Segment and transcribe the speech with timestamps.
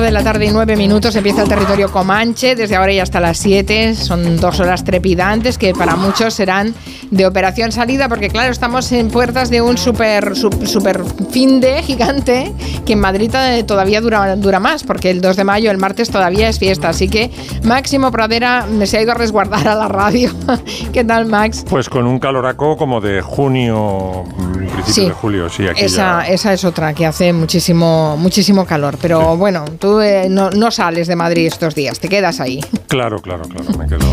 [0.00, 3.20] 5 de la tarde y 9 minutos empieza el territorio Comanche, desde ahora y hasta
[3.20, 3.94] las 7.
[3.94, 6.74] Son dos horas trepidantes que para muchos serán
[7.10, 12.54] de operación salida, porque claro, estamos en puertas de un super, super fin de gigante
[12.86, 13.30] que en Madrid
[13.66, 16.88] todavía dura, dura más, porque el 2 de mayo, el martes, todavía es fiesta.
[16.88, 17.30] Así que
[17.64, 20.30] Máximo Pradera me se ha ido a resguardar a la radio.
[20.92, 21.64] ¿Qué tal, Max?
[21.68, 24.24] Pues con un caloraco como de junio,
[24.72, 25.68] principio de julio, sí.
[25.68, 28.96] Aquí esa, esa es otra que hace muchísimo, muchísimo calor.
[29.00, 32.60] Pero bueno, tú eh, no, no, sales de Madrid estos días, te quedas ahí.
[32.86, 34.06] Claro, claro, claro, me quedo.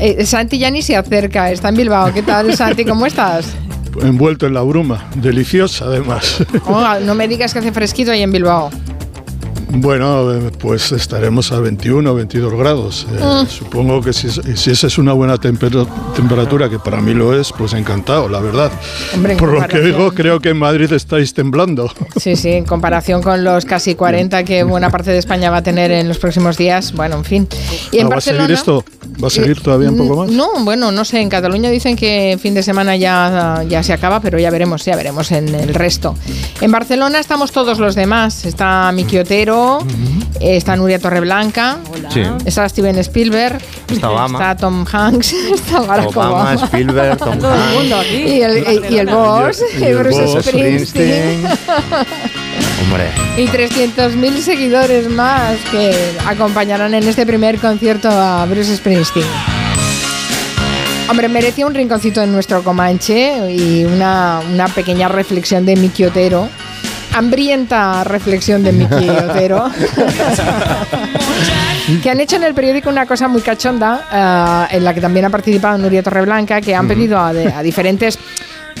[0.00, 2.12] Eh, Santi ya ni se acerca, está en Bilbao.
[2.12, 2.84] ¿Qué tal, Santi?
[2.84, 3.54] ¿Cómo estás?
[4.02, 6.44] Envuelto en la bruma, deliciosa además.
[6.66, 8.70] Oh, no me digas que hace fresquito ahí en Bilbao.
[9.68, 13.06] Bueno, pues estaremos a 21 o 22 grados.
[13.12, 13.44] Eh, ah.
[13.48, 18.28] Supongo que si, esa es una buena temperatura, que para mí lo es, pues encantado,
[18.28, 18.70] la verdad.
[19.38, 21.90] Por lo que digo, creo que en Madrid estáis temblando.
[22.16, 25.62] Sí, sí, en comparación con los casi 40 que buena parte de España va a
[25.62, 27.48] tener en los próximos días, bueno, en fin.
[27.92, 28.84] ¿Y en ¿Va a seguir esto?
[29.22, 30.30] ¿Va a seguir todavía un poco más?
[30.30, 34.20] No, bueno, no sé, en Cataluña dicen que fin de semana ya, ya se acaba,
[34.20, 36.16] pero ya veremos, ya veremos en el resto.
[36.60, 38.90] En Barcelona estamos todos los demás, está
[39.54, 39.86] Otero,
[40.40, 41.78] está Nuria Torreblanca,
[42.44, 43.58] está Steven Spielberg,
[43.90, 48.10] está, Tom Hanks, está Barack Obama, Spielberg, Tom Hanks.
[48.12, 51.44] Y el, y, el boss, Bruce Springsteen.
[52.82, 53.08] Hombre.
[53.36, 55.94] Y 300.000 seguidores más que
[56.26, 59.26] acompañarán en este primer concierto a Bruce Springsteen.
[61.08, 66.48] Hombre, merecía un rinconcito en nuestro Comanche y una, una pequeña reflexión de Miki Otero
[67.14, 69.70] hambrienta reflexión de Miki Otero.
[72.02, 75.24] que han hecho en el periódico una cosa muy cachonda, eh, en la que también
[75.24, 78.18] ha participado Nuria Torreblanca, que han pedido a, diferentes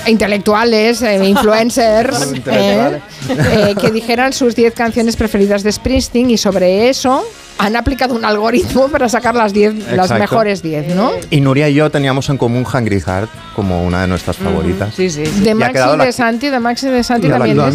[0.06, 7.24] intelectuales, eh, influencers, eh, que dijeran sus 10 canciones preferidas de Springsteen y sobre eso
[7.58, 11.12] han aplicado un algoritmo para sacar las las mejores 10, ¿no?
[11.30, 14.94] Y Nuria y yo teníamos en común Hungry Heart como una de nuestras favoritas.
[14.94, 15.22] Sí, sí.
[15.22, 17.70] De Maxi de Santi, de Maxi de Santi también la,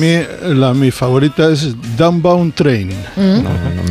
[0.54, 2.92] la, mi favorita es Downbound Train.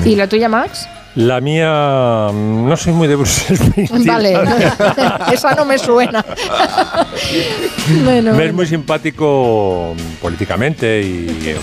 [0.04, 0.86] ¿Y la tuya, Max?
[1.18, 4.06] La mía, no soy muy de Bruce Springsteen.
[4.06, 4.38] Vale,
[5.32, 6.24] esa no me suena.
[8.04, 11.56] me es muy simpático políticamente y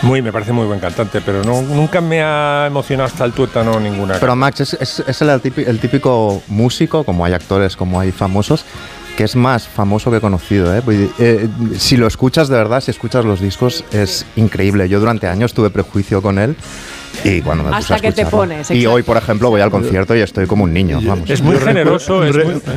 [0.00, 3.78] muy, me parece muy buen cantante, pero no, nunca me ha emocionado hasta el tuétano
[3.78, 4.14] ninguna.
[4.20, 8.64] Pero Max es, es, el, típico, músico, como hay actores, como hay famosos,
[9.18, 10.74] que es más famoso que conocido.
[10.74, 10.82] ¿eh?
[11.18, 11.46] ¿eh?
[11.76, 14.88] si lo escuchas de verdad, si escuchas los discos, es increíble.
[14.88, 16.56] Yo durante años tuve prejuicio con él
[17.24, 18.70] y cuando me Hasta que te pones.
[18.70, 21.00] Y hoy, por ejemplo, voy al concierto y estoy como un niño.
[21.02, 21.28] Vamos.
[21.28, 22.22] Es muy generoso.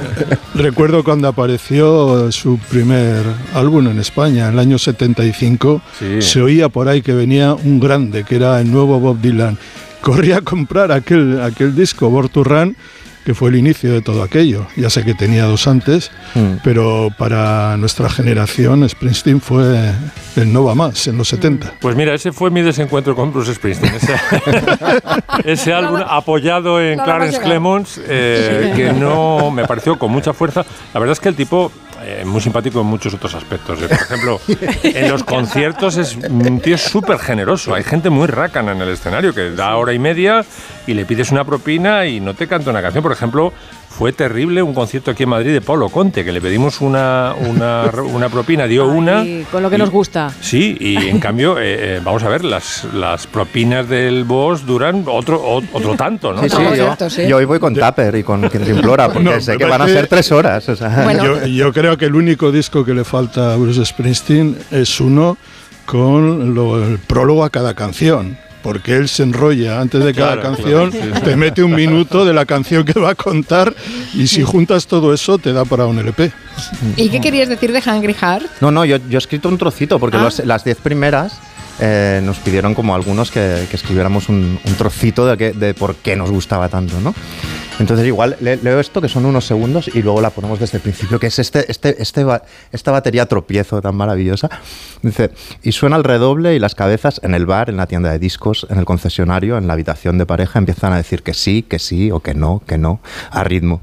[0.55, 5.81] Recuerdo cuando apareció su primer álbum en España, en el año 75.
[6.19, 9.57] Se oía por ahí que venía un grande, que era el nuevo Bob Dylan.
[10.01, 12.75] Corría a comprar aquel, aquel disco, Born
[13.25, 14.67] que fue el inicio de todo aquello.
[14.75, 16.57] Ya sé que tenía dos antes, mm.
[16.63, 19.91] pero para nuestra generación Springsteen fue
[20.35, 21.67] el no va más en los 70.
[21.67, 21.71] Mm.
[21.79, 23.93] Pues mira, ese fue mi desencuentro con Bruce Springsteen.
[25.43, 30.65] Ese, álbum apoyado en Clarence Clemons, eh, que no me pareció con mucha fuerza.
[30.93, 31.71] La verdad es que el tipo
[32.03, 33.81] eh, muy simpático en muchos otros aspectos.
[33.81, 34.41] Eh, por ejemplo,
[34.83, 37.73] en los conciertos es un tío súper generoso.
[37.73, 40.43] Hay gente muy rácana en el escenario que da hora y media
[40.87, 43.03] y le pides una propina y no te canta una canción.
[43.03, 43.53] Por ejemplo,
[44.01, 48.29] fue terrible un concierto aquí en Madrid de Pablo Conte, que le pedimos una, una,
[48.31, 49.23] propina, dio una.
[49.51, 50.31] con lo que nos gusta.
[50.41, 55.03] Sí, y en cambio, eh, eh, vamos a ver, las, las propinas del boss duran
[55.05, 56.41] otro, otro tanto, ¿no?
[56.41, 59.65] Sí, sí, yo, hoy voy con Tupper y con quien te implora, porque sé que
[59.65, 60.65] van a ser tres horas.
[61.23, 65.37] yo, yo creo que el único disco que le falta a Bruce Springsteen es uno
[65.85, 71.35] con el prólogo a cada canción porque él se enrolla antes de cada canción, te
[71.35, 73.73] mete un minuto de la canción que va a contar
[74.13, 76.31] y si juntas todo eso te da para un LP.
[76.95, 78.45] ¿Y qué querías decir de Hungry Heart?
[78.61, 80.29] No, no, yo, yo he escrito un trocito porque ah.
[80.45, 81.39] las diez primeras
[81.79, 86.69] eh, nos pidieron como algunos que, escribiéramos un, trocito de, de, por qué nos gustaba
[86.69, 87.15] tanto, ¿no?
[87.81, 91.19] Entonces igual leo esto, que son unos segundos, y luego la ponemos desde el principio,
[91.19, 92.23] que es este, este, este,
[92.71, 94.49] esta batería tropiezo tan maravillosa.
[95.01, 95.31] Dice,
[95.63, 98.67] y suena el redoble y las cabezas en el bar, en la tienda de discos,
[98.69, 102.11] en el concesionario, en la habitación de pareja, empiezan a decir que sí, que sí,
[102.11, 102.99] o que no, que no,
[103.31, 103.81] a ritmo.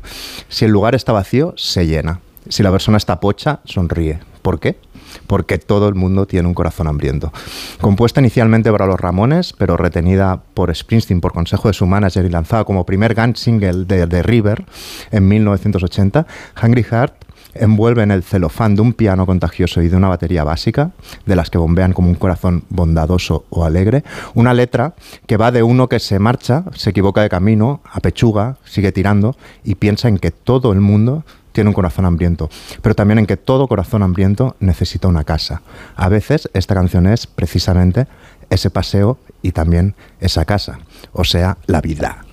[0.49, 2.21] Si el lugar está vacío, se llena.
[2.49, 4.21] Si la persona está pocha, sonríe.
[4.43, 4.79] ¿Por qué?
[5.29, 7.33] Porque todo el mundo tiene un corazón hambriento.
[7.81, 12.31] Compuesta inicialmente para los Ramones, pero retenida por Springsteen por consejo de su manager y
[12.31, 14.65] lanzada como primer gun single de The River
[15.13, 16.27] en 1980,
[16.61, 20.93] Hungry Heart envuelve en el celofán de un piano contagioso y de una batería básica,
[21.27, 24.05] de las que bombean como un corazón bondadoso o alegre,
[24.35, 24.95] una letra
[25.27, 29.75] que va de uno que se marcha, se equivoca de camino, apechuga, sigue tirando y
[29.75, 32.49] piensa en que todo el mundo tiene un corazón hambriento,
[32.83, 35.63] pero también en que todo corazón hambriento necesita una casa.
[35.97, 38.07] A veces esta canción es precisamente
[38.51, 40.79] ese paseo y también esa casa,
[41.13, 42.25] o sea, la vida.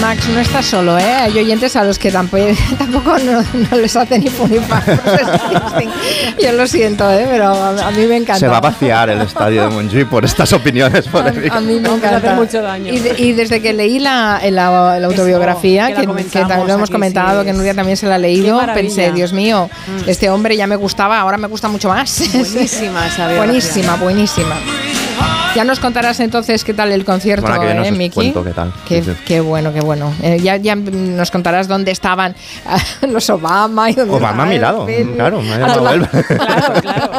[0.00, 1.04] Max no está solo, ¿eh?
[1.04, 2.44] Hay oyentes a los que tampoco,
[2.78, 4.50] tampoco no, les hace ni pum
[6.42, 7.26] Yo lo siento, ¿eh?
[7.30, 8.38] Pero a, mí me encanta.
[8.38, 11.06] Se va a vaciar el estadio de Montjuic por estas opiniones
[11.50, 12.34] A, mí me encanta.
[12.34, 12.92] mucho daño.
[12.92, 17.96] Y, desde que leí la, la, autobiografía, que, también lo hemos comentado, que Nuria también
[17.96, 20.08] se la ha leído, pensé, Dios mío, mm.
[20.08, 22.22] este hombre ya me gustaba, ahora me gusta mucho más.
[22.32, 24.56] Buenísima esa Buenísima, buenísima.
[25.56, 28.34] Ya nos contarás entonces qué tal el concierto, ¿eh, Miki?
[28.34, 28.74] qué tal.
[29.24, 30.12] Qué, bueno, qué bueno.
[30.22, 32.36] Eh, ya, ya nos contarás dónde estaban
[33.08, 35.82] los Obama y dónde Obama a mi lado, claro, claro,
[36.82, 37.10] claro.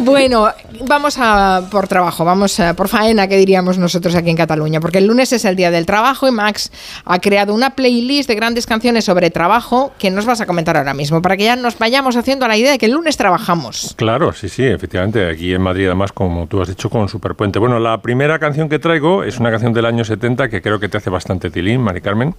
[0.00, 0.48] bueno,
[0.86, 4.98] vamos a por trabajo, vamos a, por faena, que diríamos nosotros aquí en Cataluña, porque
[4.98, 6.72] el lunes es el día del trabajo y Max
[7.04, 10.94] ha creado una playlist de grandes canciones sobre trabajo que nos vas a comentar ahora
[10.94, 13.94] mismo, para que ya nos vayamos haciendo la idea de que el lunes trabajamos.
[13.96, 15.30] Claro, sí, sí, efectivamente.
[15.30, 17.58] Aquí en Madrid, además, como tú has dicho, con Super puente.
[17.58, 20.88] Bueno, la primera canción que traigo es una canción del año 70 que creo que
[20.88, 22.34] te hace bastante tilín, Mari Carmen.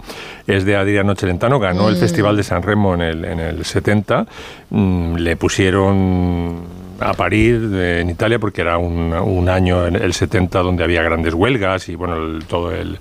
[0.46, 2.00] Es de Adriano Celentano, ganó el mm.
[2.00, 4.26] Festival de San Remo en el, en el 70.
[4.70, 10.60] Mm, le pusieron a París, en Italia, porque era un, un, año, en el 70,
[10.60, 12.98] donde había grandes huelgas y bueno, todo el,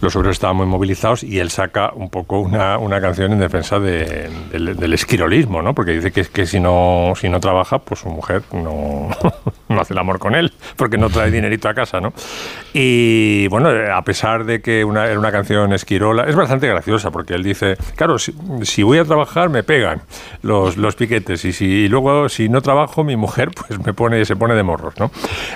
[0.00, 3.78] los obreros estaban muy movilizados y él saca un poco una, una canción en defensa
[3.78, 5.74] de, del, esquirolismo, ¿no?
[5.74, 9.08] Porque dice que, que si, no, si no trabaja, pues su mujer no,
[9.74, 12.12] no hace el amor con él, porque no trae dinerito a casa, ¿no?
[12.72, 17.34] Y bueno, a pesar de que una, era una canción esquirola, es bastante graciosa, porque
[17.34, 20.02] él dice, claro, si, si voy a trabajar me pegan
[20.42, 24.24] los, los piquetes y, si, y luego si no trabajo mi mujer pues me pone,
[24.24, 25.10] se pone de morros, ¿no?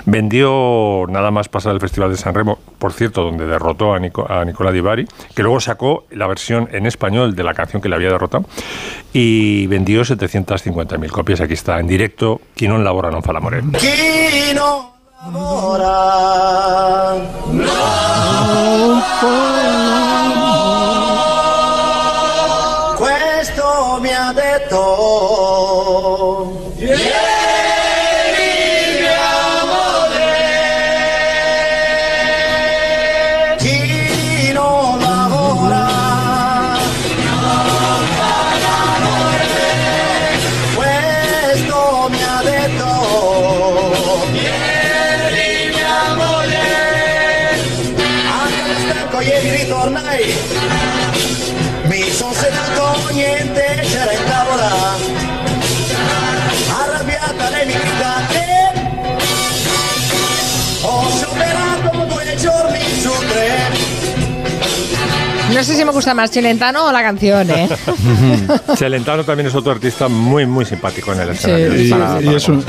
[0.05, 4.29] Vendió nada más pasar el Festival de San Remo, por cierto, donde derrotó a, Nico,
[4.29, 7.89] a Nicola Di Bari, que luego sacó la versión en español de la canción que
[7.89, 8.45] le había derrotado
[9.13, 11.41] y vendió 750.000 copias.
[11.41, 13.61] Aquí está en directo, Quino non labora non fa l'amore.
[14.53, 14.91] Non
[15.23, 17.13] lavora
[17.53, 20.42] non Questo
[65.63, 67.69] No sé si me gusta más Celentano o la canción, ¿eh?
[68.75, 71.73] Celentano también es otro artista muy, muy simpático en el escenario.
[72.21, 72.61] Y, es, un,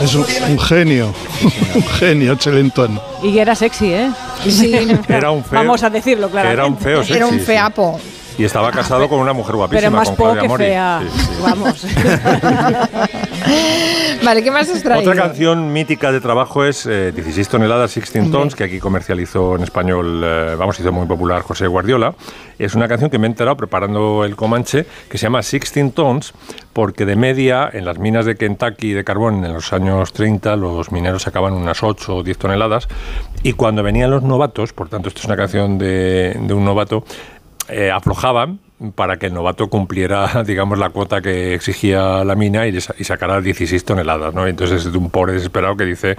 [0.60, 1.12] genio,
[1.74, 3.02] un genio Celentano.
[3.20, 4.12] Y era sexy, ¿eh?
[4.48, 4.72] Sí.
[5.08, 5.58] Era un feo.
[5.58, 6.48] Vamos a decirlo, claro.
[6.48, 7.14] Era un feo sexy.
[7.14, 8.00] Era un feapo.
[8.38, 9.80] Y estaba casado con una mujer guapísima.
[9.80, 11.02] Pero más poco que fea.
[11.42, 11.84] Vamos.
[14.25, 15.11] Vale, ¿qué más os traído?
[15.11, 19.62] Otra canción mítica de trabajo es 16 eh, toneladas, 16 tons, que aquí comercializó en
[19.62, 22.14] español, eh, vamos, hizo muy popular José Guardiola.
[22.59, 26.35] Es una canción que me he enterado preparando el Comanche, que se llama 16 tons,
[26.73, 30.93] porque de media en las minas de Kentucky de carbón en los años 30 los
[30.93, 32.88] mineros sacaban unas 8 o 10 toneladas
[33.43, 37.04] y cuando venían los novatos, por tanto esto es una canción de, de un novato,
[37.69, 38.61] eh, aflojaban
[38.95, 43.40] para que el novato cumpliera, digamos, la cuota que exigía la mina y, y sacara
[43.40, 44.47] 16 toneladas, ¿no?
[44.47, 46.16] Entonces es un pobre desesperado que dice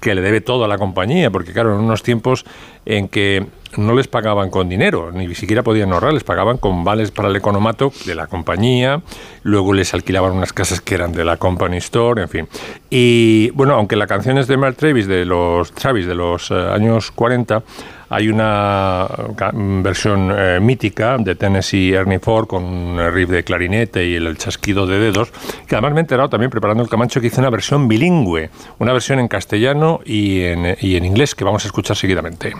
[0.00, 2.44] que le debe todo a la compañía, porque claro, en unos tiempos
[2.86, 7.10] en que no les pagaban con dinero, ni siquiera podían ahorrar, les pagaban con vales
[7.10, 9.02] para el economato de la compañía,
[9.42, 12.48] luego les alquilaban unas casas que eran de la Company Store, en fin.
[12.88, 16.54] Y bueno, aunque la canción es de Mark Travis, de los Travis de los eh,
[16.54, 17.62] años 40,
[18.10, 19.06] hay una
[19.52, 24.84] versión eh, mítica de Tennessee Ernie Ford con un riff de clarinete y el, chasquido
[24.84, 25.32] de dedos,
[25.66, 28.50] que además me he enterado también preparando el Camacho que hizo una versión bilingüe,
[28.80, 32.52] una versión en castellano y en, y en inglés que vamos a escuchar seguidamente.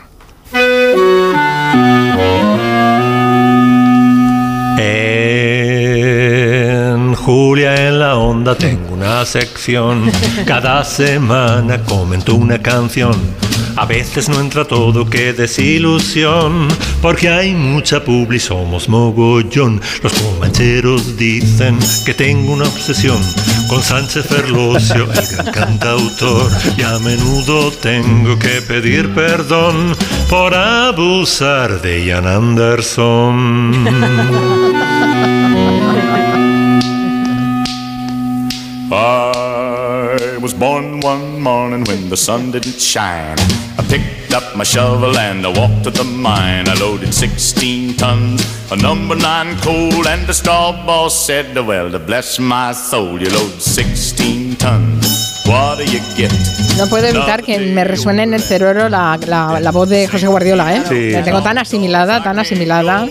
[6.93, 10.11] En Julia en la onda tengo una sección.
[10.47, 13.13] Cada semana comento una canción.
[13.77, 16.69] A veces no entra todo, qué desilusión.
[17.01, 19.81] Porque hay mucha publi, somos mogollón.
[20.03, 23.19] Los comancheros dicen que tengo una obsesión
[23.69, 26.51] con Sánchez Ferlosio, el gran cantautor.
[26.77, 29.95] Y a menudo tengo que pedir perdón
[30.29, 33.87] por abusar de Ian Anderson.
[38.93, 39.17] I
[40.41, 43.37] was born one morning when the sun didn't shine.
[43.79, 46.69] I picked up my shovel and I walked to the mine.
[46.69, 51.99] I loaded 16 tons of number nine coal, and the straw boss said, Well, to
[51.99, 55.07] bless my soul, you load 16 tons.
[55.47, 56.33] What do you get?
[56.79, 60.27] No puedo evitar que me resuene en el cerebro la, la, la voz de José
[60.29, 60.83] Guardiola, ¿eh?
[60.89, 61.11] Sí.
[61.11, 63.07] La tengo tan asimilada, tan asimilada.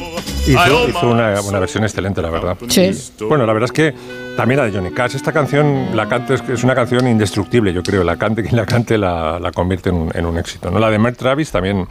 [0.48, 2.58] Hizo, hizo una, una versión excelente, la verdad.
[2.70, 2.92] Sí.
[3.28, 3.94] Bueno, la verdad es que
[4.36, 5.16] también la de Johnny Cash.
[5.16, 8.04] Esta canción, la cante, es, una canción indestructible, yo creo.
[8.04, 10.72] La cante quien la cante la, convierte en un, éxito.
[10.72, 10.80] ¿no?
[10.80, 11.88] La de Mert Travis también,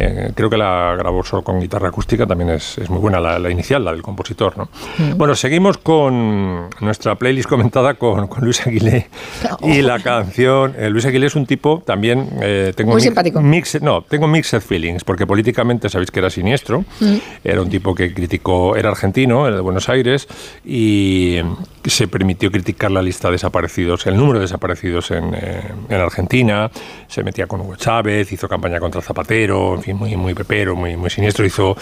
[0.00, 3.38] eh, creo que la grabó solo con guitarra acústica, también es, es muy buena, la,
[3.38, 4.56] la inicial, la del compositor.
[4.56, 4.68] ¿no?
[5.16, 9.08] Bueno, seguimos con nuestra playlist comentada con, con Luis Aguilé.
[9.62, 12.28] Y la canción, eh, Luis Aguilé es un tipo también...
[12.40, 13.40] eh, tengo Muy simpático.
[13.40, 16.84] mix- no, tengo mixed feelings, porque políticamente sabéis que era siniestro.
[17.42, 20.28] Era un tipo que criticó, era argentino, era de Buenos Aires,
[20.64, 21.40] y
[21.84, 26.70] se permitió criticar la lista de desaparecidos, el número de desaparecidos en, eh, en Argentina.
[27.08, 30.96] Se metía con Hugo Chávez, hizo campaña contra Zapatero, en fin, muy, muy pepero, muy,
[30.96, 31.44] muy siniestro.
[31.44, 31.76] Hizo,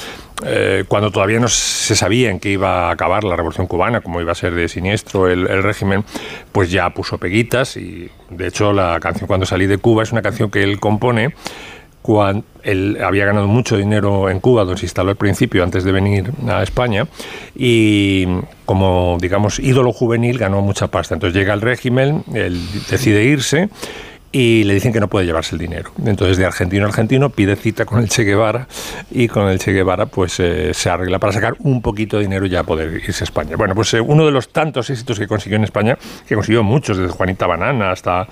[0.44, 4.20] eh, cuando todavía no se sabía en qué iba a acabar la revolución cubana, cómo
[4.20, 6.04] iba a ser de siniestro el, el régimen,
[6.52, 10.22] pues ya puso peguitas y de hecho la canción Cuando salí de Cuba es una
[10.22, 11.32] canción que él compone
[12.06, 15.90] cuando él había ganado mucho dinero en Cuba, donde se instaló al principio, antes de
[15.90, 17.08] venir a España,
[17.52, 18.26] y
[18.64, 21.14] como, digamos, ídolo juvenil ganó mucha pasta.
[21.14, 23.70] Entonces llega el régimen, él decide irse
[24.36, 25.92] y le dicen que no puede llevarse el dinero.
[26.04, 28.68] Entonces de argentino a argentino pide cita con el Che Guevara
[29.10, 32.44] y con el Che Guevara pues eh, se arregla para sacar un poquito de dinero
[32.44, 33.56] y ya poder irse a España.
[33.56, 35.96] Bueno, pues eh, uno de los tantos éxitos que consiguió en España,
[36.28, 38.28] que consiguió muchos, desde Juanita Banana hasta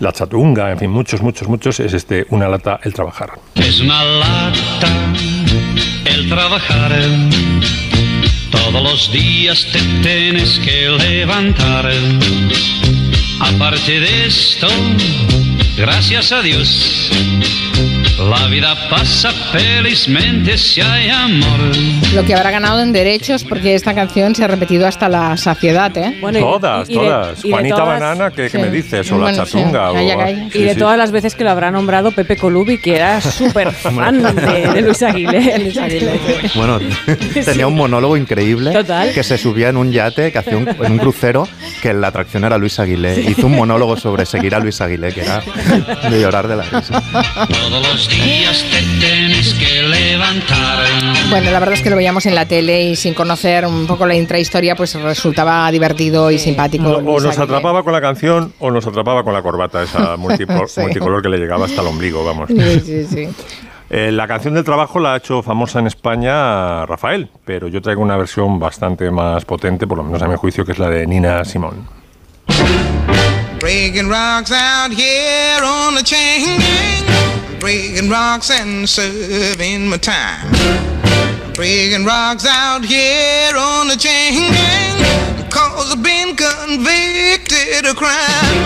[0.00, 3.30] La Chatunga, en fin, muchos, muchos, muchos, es este Una lata, el trabajar.
[3.54, 5.12] Es una lata
[6.06, 6.92] el trabajar.
[8.50, 11.92] Todos los días te tienes que levantar.
[13.40, 14.68] Aparte de esto,
[15.76, 17.10] gracias a Dios,
[18.28, 21.58] la vida pasa felizmente si hay amor.
[22.14, 25.96] Lo que habrá ganado en derechos, porque esta canción se ha repetido hasta la saciedad,
[25.96, 26.16] ¿eh?
[26.20, 27.38] Bueno, y- todas, y de- todas.
[27.44, 28.58] y de Juanita todas- Banana, ¿qué, qué sí.
[28.58, 29.10] me dices?
[29.12, 29.92] O La Bueno, sí, Chatunga.
[29.92, 30.48] calla, o, calla.
[30.50, 30.78] sí, Y de sí.
[30.78, 34.82] todas las veces que lo habrá nombrado Pepe Colubi, que era súper fan de, de
[34.82, 35.72] Luis Aguilé.
[36.54, 36.78] Bueno,
[37.44, 39.12] tenía un monólogo increíble Total.
[39.12, 41.46] que se subía en un yate, que hacía un, en un crucero,
[41.82, 43.20] que la atracción era Luis Aguilé.
[43.20, 45.42] Hizo un monólogo sobre seguir a Luis Aguilé, que era
[46.10, 47.02] de llorar de la risa.
[48.16, 50.84] Todos los días te tienes que levantar.
[51.30, 54.06] Bueno, la verdad es que lo veíamos en la tele y sin conocer un poco
[54.06, 56.84] la intrahistoria, pues resultaba divertido y simpático.
[56.84, 60.16] No, o nos atrapaba con la canción o nos atrapaba con la corbata, esa
[60.68, 60.80] Sí.
[60.80, 62.48] multicolor que le llegaba hasta el ombligo, vamos.
[62.48, 63.28] Sí, sí, sí.
[63.88, 68.02] Eh, la canción del trabajo la ha hecho famosa en España Rafael, pero yo traigo
[68.02, 71.06] una versión bastante más potente, por lo menos a mi juicio, que es la de
[71.06, 71.86] Nina Simón.
[73.60, 77.25] Breaking rocks out here on the chain gang.
[77.58, 80.52] Breaking rocks and serving my time.
[81.54, 85.50] Breaking rocks out here on the chain gang.
[85.50, 88.60] Cause I've been convicted of crime.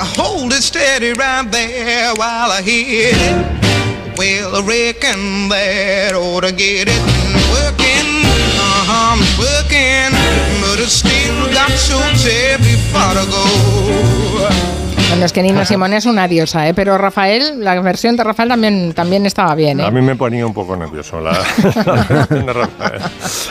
[0.00, 4.16] I hold it steady right there while I hit it.
[4.16, 7.04] Well, I reckon that ought to get it
[7.52, 8.24] working.
[8.56, 10.16] Uh-huh, I'm working,
[10.64, 14.93] but I still got so heavy far to go.
[15.08, 16.74] Bueno, es que Nina Simón es una diosa, ¿eh?
[16.74, 19.80] pero Rafael, la versión de Rafael también, también estaba bien.
[19.80, 19.84] ¿eh?
[19.84, 21.32] A mí me ponía un poco nervioso la,
[21.86, 23.00] la versión de Rafael.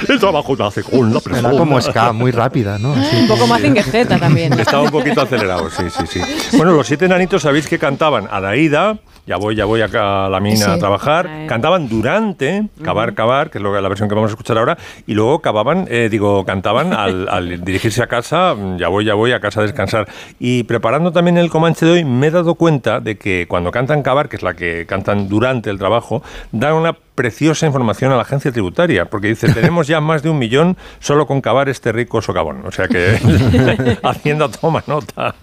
[0.09, 1.57] El trabajo te hace con la Era persona.
[1.57, 2.93] como ska, muy rápida, ¿no?
[2.93, 4.53] Un poco más Z también.
[4.59, 6.57] Estaba un poquito acelerado, sí, sí, sí.
[6.57, 10.25] Bueno, los siete enanitos sabéis que cantaban a la ida, ya voy, ya voy acá
[10.25, 10.71] a la mina Sí.
[10.71, 11.47] a trabajar, Ay.
[11.47, 14.77] cantaban durante, cavar, cavar, que es lo que- la versión que vamos a escuchar ahora,
[15.07, 19.13] y luego cavaban, eh, digo, cantaban al, al dirigirse a casa, mm, ya voy, ya
[19.13, 20.07] voy a casa a descansar.
[20.39, 24.03] Y preparando también el Comanche de hoy, me he dado cuenta de que cuando cantan
[24.03, 28.23] cavar, que es la que cantan durante el trabajo, dan una preciosa información a la
[28.23, 32.21] agencia tributaria, porque dice, tenemos ya más de un millón solo con cavar este rico
[32.21, 32.65] socavón.
[32.65, 35.35] O sea que Hacienda toma nota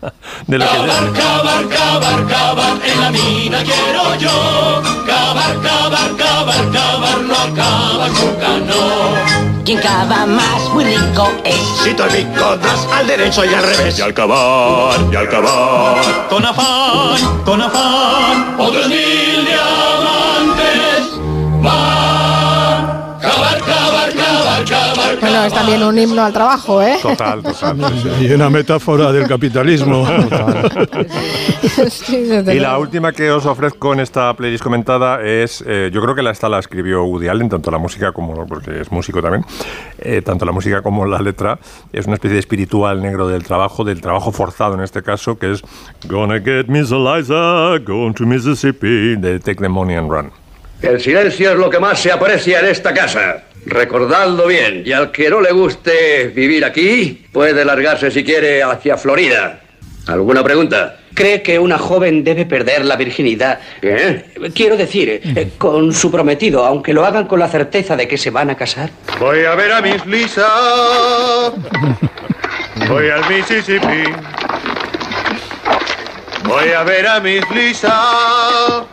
[0.47, 0.71] de lo que...
[0.71, 4.83] Cavar, cavar, cavar, cavar, en la mina quiero yo.
[5.07, 9.51] Cavar, cavar, cavar, cavar, no acaba nunca, no.
[9.65, 11.55] Quien cava más muy rico es.
[11.85, 13.99] Si bico das al derecho y al revés.
[13.99, 16.29] Y al cavar, y al cavar.
[16.29, 18.89] Con afán, con afán, otros
[25.21, 26.97] Bueno, es también un himno al trabajo, ¿eh?
[27.01, 27.77] Total, total.
[28.21, 30.07] Y una metáfora del capitalismo.
[31.89, 36.15] Sí, Y la última que os ofrezco en esta playlist comentada es, eh, yo creo
[36.15, 39.45] que la, esta la escribió Woody Allen, tanto la música como, porque es músico también,
[39.99, 41.59] eh, tanto la música como la letra,
[41.93, 45.53] es una especie de espiritual negro del trabajo, del trabajo forzado en este caso, que
[45.53, 45.63] es
[46.09, 50.31] Gonna get Miss Eliza, going to Mississippi, de Take the Money and Run.
[50.83, 53.45] El silencio es lo que más se aprecia en esta casa.
[53.67, 58.97] Recordadlo bien, y al que no le guste vivir aquí, puede largarse si quiere hacia
[58.97, 59.61] Florida.
[60.07, 60.97] ¿Alguna pregunta?
[61.15, 63.61] ¿Cree que una joven debe perder la virginidad?
[63.81, 64.25] ¿Qué?
[64.55, 68.31] Quiero decir, eh, con su prometido, aunque lo hagan con la certeza de que se
[68.31, 68.91] van a casar.
[69.19, 70.49] Voy a ver a Miss Lisa.
[72.89, 74.05] Voy al Mississippi.
[76.45, 78.87] Voy a ver a Miss Lisa.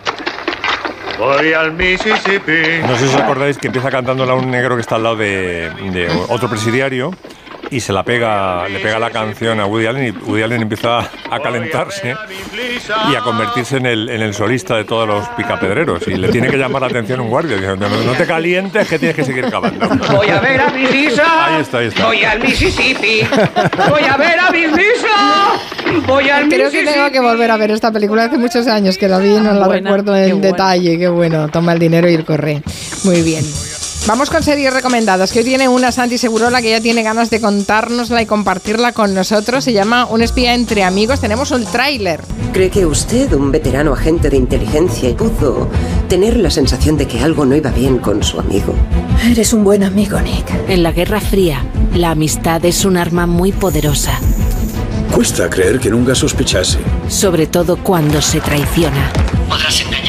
[1.18, 2.82] Voy al Mississippi.
[2.82, 5.72] No sé si os acordáis que empieza cantándola un negro que está al lado de,
[5.92, 7.12] de otro presidiario
[7.70, 11.00] y se la pega, le pega la canción a Woody Allen y Woody Allen empieza
[11.00, 12.16] a calentarse
[13.12, 16.50] y a convertirse en el, en el solista de todos los picapedreros y le tiene
[16.50, 19.50] que llamar la atención un guardia diciendo no, no te calientes que tienes que seguir
[19.50, 19.88] cavando.
[20.14, 21.46] Voy a ver a Miss Lisa.
[21.46, 22.06] Ahí está, ahí está.
[22.06, 23.22] Voy al Mississippi.
[23.90, 26.06] Voy a ver a Miss Lisa.
[26.06, 29.08] Voy al Creo que tengo que volver a ver esta película hace muchos años que
[29.08, 30.98] la vi y no la Buena, recuerdo en detalle.
[30.98, 32.62] Qué bueno, toma el dinero y el corre.
[33.04, 33.44] Muy bien.
[34.08, 37.42] Vamos con series recomendadas, que hoy tiene una Santi Segurola que ya tiene ganas de
[37.42, 39.66] contárnosla y compartirla con nosotros.
[39.66, 41.20] Se llama Un espía entre amigos.
[41.20, 42.22] Tenemos un tráiler.
[42.54, 45.70] ¿Cree que usted, un veterano agente de inteligencia, pudo
[46.08, 48.74] tener la sensación de que algo no iba bien con su amigo?
[49.30, 50.50] Eres un buen amigo, Nick.
[50.70, 54.18] En la Guerra Fría, la amistad es un arma muy poderosa,
[55.14, 56.78] Cuesta creer que nunca sospechase.
[57.10, 59.12] sobre todo cuando se traiciona.
[59.50, 60.07] Podrás engañar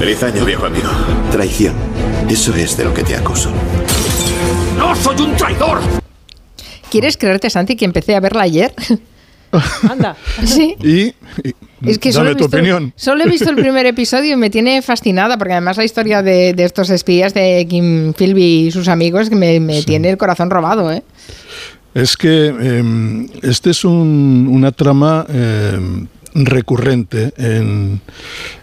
[0.00, 0.88] Feliz año, viejo amigo.
[1.30, 1.74] Traición.
[2.28, 3.50] Eso es de lo que te acuso.
[4.78, 5.78] ¡No soy un traidor!
[6.90, 8.72] ¿Quieres creerte, Santi, que empecé a verla ayer?
[9.88, 10.16] Anda.
[10.44, 10.74] Sí.
[10.80, 11.54] Y, y
[11.90, 12.92] Es que solo dame he, tu visto, opinión.
[12.96, 16.54] solo he visto el primer episodio y me tiene fascinada, porque además la historia de,
[16.54, 20.50] de estos espías de Kim Philby y sus amigos que me, me tiene el corazón
[20.50, 21.02] robado, ¿eh?
[21.94, 25.78] Es que eh, este es un- una trama eh,
[26.34, 28.00] recurrente en,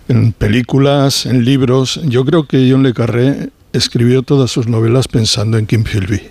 [0.08, 2.00] en películas, en libros.
[2.06, 6.22] Yo creo que John Le Carré escribió todas sus novelas pensando en Kim Philby.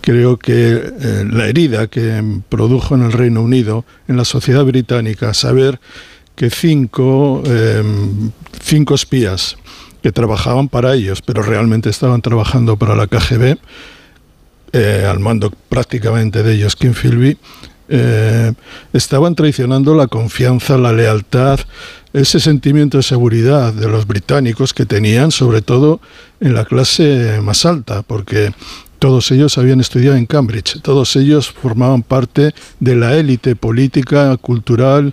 [0.00, 5.32] Creo que eh, la herida que produjo en el Reino Unido, en la sociedad británica,
[5.32, 5.80] saber
[6.34, 7.82] que cinco, eh,
[8.60, 9.56] cinco espías
[10.02, 13.56] que trabajaban para ellos, pero realmente estaban trabajando para la KGB,
[14.72, 17.38] eh, al mando prácticamente de ellos, Kim Philby,
[17.88, 18.52] eh,
[18.92, 21.60] estaban traicionando la confianza, la lealtad,
[22.12, 26.00] ese sentimiento de seguridad de los británicos que tenían, sobre todo
[26.40, 28.52] en la clase más alta, porque
[29.00, 35.12] todos ellos habían estudiado en Cambridge, todos ellos formaban parte de la élite política, cultural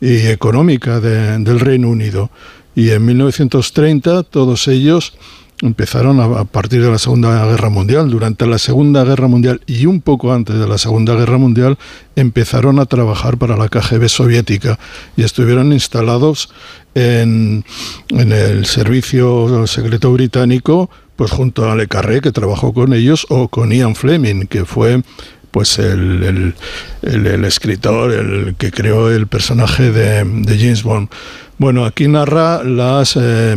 [0.00, 2.30] y económica de- del Reino Unido.
[2.74, 5.14] Y en 1930 todos ellos
[5.62, 8.08] empezaron a, partir de la Segunda Guerra Mundial.
[8.10, 11.78] Durante la Segunda Guerra Mundial y un poco antes de la Segunda Guerra Mundial
[12.16, 14.78] empezaron a trabajar para la KGB soviética
[15.16, 16.50] y estuvieron instalados
[16.94, 17.64] en,
[18.10, 23.48] en el servicio secreto británico, pues junto a Le Carré, que trabajó con ellos, o
[23.48, 25.02] con Ian Fleming, que fue
[25.50, 26.54] pues el, el-
[27.02, 31.08] el- el escritor, el que creó el personaje de, de James Bond.
[31.56, 33.56] Bueno, aquí narra las eh,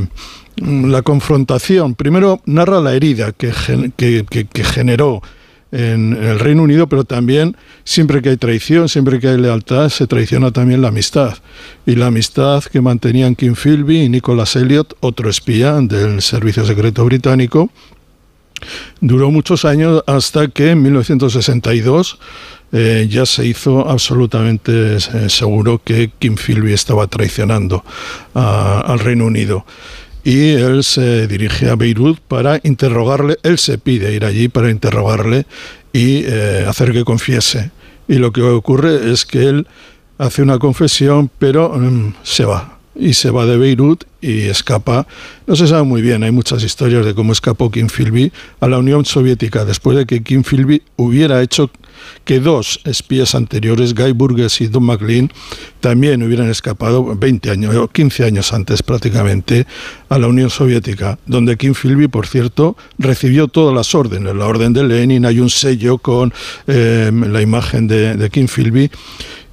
[0.58, 1.96] la confrontación.
[1.96, 5.22] Primero narra la herida que, gen- que- que- que generó
[5.72, 10.06] en el Reino Unido, pero también siempre que hay traición, siempre que hay lealtad, se
[10.06, 11.38] traiciona también la amistad.
[11.86, 17.06] Y la amistad que mantenían Kim Philby y Nicholas Elliot, otro espía del Servicio Secreto
[17.06, 17.70] Británico,
[19.00, 22.20] duró muchos años hasta que en 1962
[22.74, 27.84] eh, ya se hizo absolutamente eh, seguro que Kim Philby estaba traicionando
[28.34, 29.66] al Reino Unido.
[30.24, 35.46] Y él se dirige a Beirut para interrogarle, él se pide ir allí para interrogarle
[35.94, 37.72] y eh, hacer que confiese.
[38.08, 39.68] Y lo que ocurre es que él
[40.18, 42.78] hace una confesión, pero mm, se va.
[42.94, 45.08] Y se va de Beirut y escapa.
[45.48, 48.78] No se sabe muy bien, hay muchas historias de cómo escapó Kim Philby a la
[48.78, 51.72] Unión Soviética después de que Kim Philby hubiera hecho
[52.24, 55.32] que dos espías anteriores, Guy Burgess y Don McLean,
[55.80, 59.66] también hubieran escapado 20 años o 15 años antes prácticamente
[60.10, 64.36] a la Unión Soviética, donde Kim Philby, por cierto, recibió todas las órdenes.
[64.36, 66.34] La orden de Lenin, hay un sello con
[66.68, 68.92] eh, la imagen de, Kim Philby.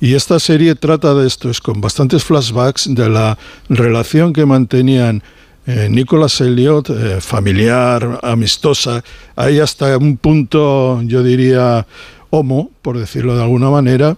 [0.01, 3.37] Y esta serie trata de esto, es con bastantes flashbacks de la
[3.69, 5.23] relación que mantenían
[5.67, 9.05] eh, Nicholas Elliot, eh, familiar, amistosa,
[9.37, 11.87] ahí hasta un punto, yo diría,
[12.31, 14.17] homo, por decirlo de alguna manera,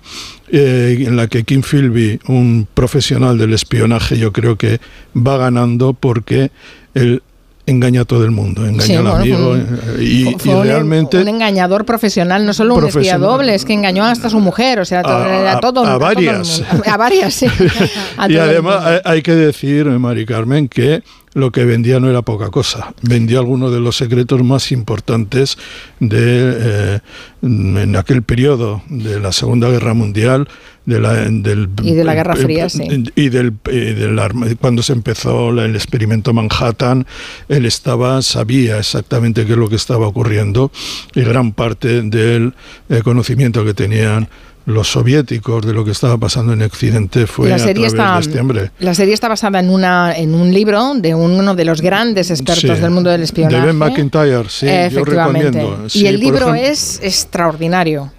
[0.51, 4.81] eh, en la que Kim Philby, un profesional del espionaje, yo creo que
[5.17, 6.51] va ganando porque
[6.95, 7.23] él
[7.67, 9.63] engaña a todo el mundo, engaña Sí, al amigo eh,
[10.03, 13.75] y, Fue y un- realmente un engañador profesional, no solo un espía doble, es que
[13.75, 16.63] engañó hasta a su mujer, o sea, A- a, todo, a todo el varias.
[16.73, 16.85] mundo.
[16.91, 17.47] A varias, sí.
[18.17, 21.03] A y el además hay que decir, eh, Mari Carmen, que
[21.35, 22.93] lo que vendía no era poca cosa.
[23.03, 25.59] Vendía algunos de los secretos más importantes
[26.01, 27.01] de eh,
[27.43, 30.49] en aquel periodo de la Segunda Guerra Mundial,
[30.87, 32.83] de la, del, Y de la Guerra Fría, sí.
[33.15, 34.21] y del, y del
[34.61, 37.07] cuando se empezó el experimento Manhattan,
[37.49, 40.73] él estaba, sabía exactamente qué es lo que estaba ocurriendo
[41.15, 42.55] y gran parte del
[42.89, 44.29] eh, conocimiento que tenían
[44.67, 48.15] los soviéticos de lo que estaba pasando en Occidente fue la a serie través está
[48.15, 48.71] de este hombre.
[48.79, 52.77] la serie está basada en una en un libro de uno de los grandes expertos
[52.77, 53.57] Sí, del mundo del espionaje.
[53.61, 55.59] De Ben McIntyre, sí, yo Efectivamente.
[55.61, 55.87] recomiendo.
[55.95, 58.13] y el libro ejemplo- es extraordinario.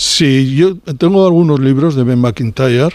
[0.00, 2.90] Sí, yo tengo algunos libros de Ben McIntyre,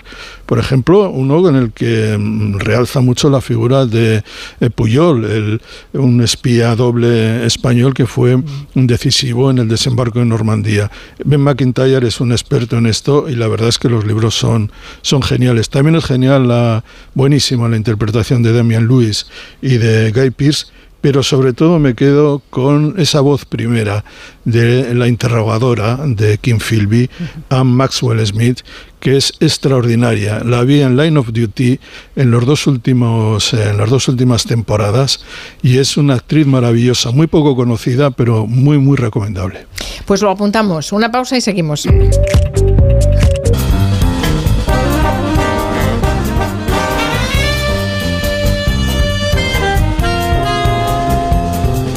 [0.46, 4.24] por ejemplo, uno en el que mm, realza mucho la figura de
[4.62, 5.62] eh, Puyol, el-
[5.92, 8.42] un espía doble español que fue
[8.74, 10.90] decisivo en el desembarco en Normandía.
[11.26, 14.72] Ben McIntyre es un experto en esto y la verdad es que los libros son,
[15.02, 15.70] son geniales.
[15.70, 16.86] También es genial, la,
[17.16, 19.26] buenísima la interpretación de Damian Lewis
[19.62, 20.68] y de Guy Pearce
[21.04, 24.06] pero sobre todo me quedo con esa voz primera
[24.46, 27.10] de la interrogadora de Kim Philby,
[27.50, 28.62] Anne Maxwell Smith,
[29.02, 30.40] que es extraordinaria.
[30.46, 31.78] La vi en Line of Duty
[32.16, 35.20] en los dos últimos, en las dos últimas temporadas
[35.62, 39.68] y es una actriz maravillosa, muy poco conocida, pero muy muy recomendable.
[40.06, 40.94] Pues lo apuntamos.
[40.94, 41.86] Una pausa y seguimos.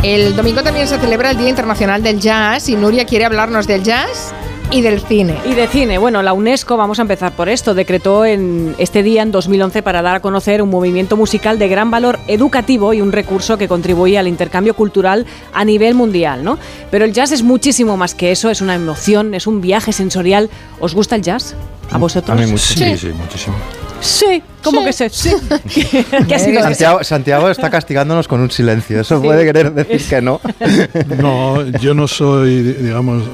[0.07, 3.83] El domingo también se celebra el Día Internacional del Jazz y Nuria quiere hablarnos del
[3.83, 4.33] jazz
[4.71, 5.35] y del cine.
[5.45, 9.23] Y de cine, bueno, la UNESCO, vamos a empezar por esto, decretó en este día,
[9.23, 13.11] en 2011, para dar a conocer un movimiento musical de gran valor educativo y un
[13.11, 16.57] recurso que contribuye al intercambio cultural a nivel mundial, ¿no?
[16.93, 20.51] Pero el jazz es muchísimo más que eso, es una emoción, es un viaje sensorial.
[20.79, 21.57] ¿Os gusta el jazz?
[21.91, 22.41] ¿A vosotros?
[22.61, 23.57] Sí, sí, muchísimo.
[24.01, 25.09] Sí, ¿cómo que sé?
[25.11, 25.31] Sí.
[26.29, 26.69] ¿Qué ha sido eso?
[26.69, 29.01] Santiago, Santiago está castigándonos con un silencio.
[29.01, 30.41] Eso puede querer decir que no.
[31.21, 33.25] No, yo no soy, digamos,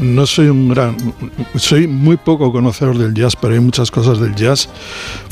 [0.00, 0.96] no soy un gran,
[1.56, 4.68] soy muy poco conocedor del jazz, pero hay muchas cosas del jazz.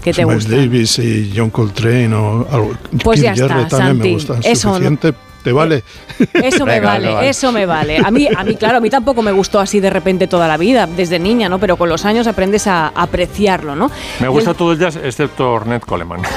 [0.02, 0.56] ¿Qué te Miles gusta?
[0.60, 2.72] Davis y John Coltrane o algo.
[3.02, 4.40] Pues Keith ya está, también Santi, me gustan.
[4.42, 5.82] eso no- Suficiente, ¿te vale?
[6.34, 7.28] Eso me Venga, vale, vale.
[7.28, 7.98] eso me vale.
[8.04, 10.56] A mí, a mí, claro, a mí tampoco me gustó así de repente toda la
[10.56, 11.58] vida, desde niña, ¿no?
[11.58, 13.90] Pero con los años aprendes a apreciarlo, ¿no?
[14.20, 16.20] Me gusta el- todo el jazz, excepto Ornette Coleman.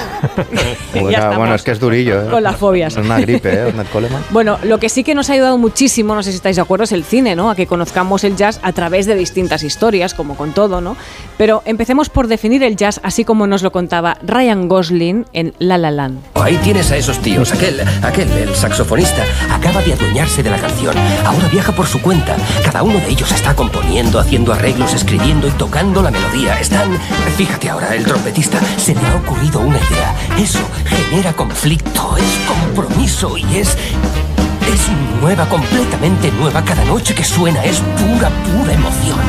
[0.93, 2.21] Bueno, bueno, es que es durillo.
[2.23, 2.29] ¿eh?
[2.29, 2.95] Con las fobias.
[2.95, 3.65] Es una gripe, ¿eh?
[3.65, 4.23] Ornette Coleman.
[4.29, 6.83] Bueno, lo que sí que nos ha ayudado muchísimo, no sé si estáis de acuerdo,
[6.83, 7.49] es el cine, ¿no?
[7.49, 10.95] A que conozcamos el jazz a través de distintas historias, como con todo, ¿no?
[11.37, 15.77] Pero empecemos por definir el jazz así como nos lo contaba Ryan Gosling en La
[15.77, 16.19] La Land.
[16.35, 17.51] Ahí tienes a esos tíos.
[17.53, 18.55] Aquel, aquel, el
[19.01, 20.95] saxofonista, acaba de adueñarse de la canción.
[21.25, 22.35] Ahora viaja por su cuenta.
[22.63, 26.59] Cada uno de ellos está componiendo, haciendo arreglos, escribiendo y tocando la melodía.
[26.59, 26.97] Están...
[27.37, 30.15] Fíjate ahora, el trompetista, se le ha ocurrido una idea.
[30.37, 33.69] Eso genera conflicto, es compromiso y es...
[33.69, 34.89] Es
[35.21, 36.63] nueva, completamente nueva.
[36.63, 39.19] Cada noche que suena es pura, pura emoción.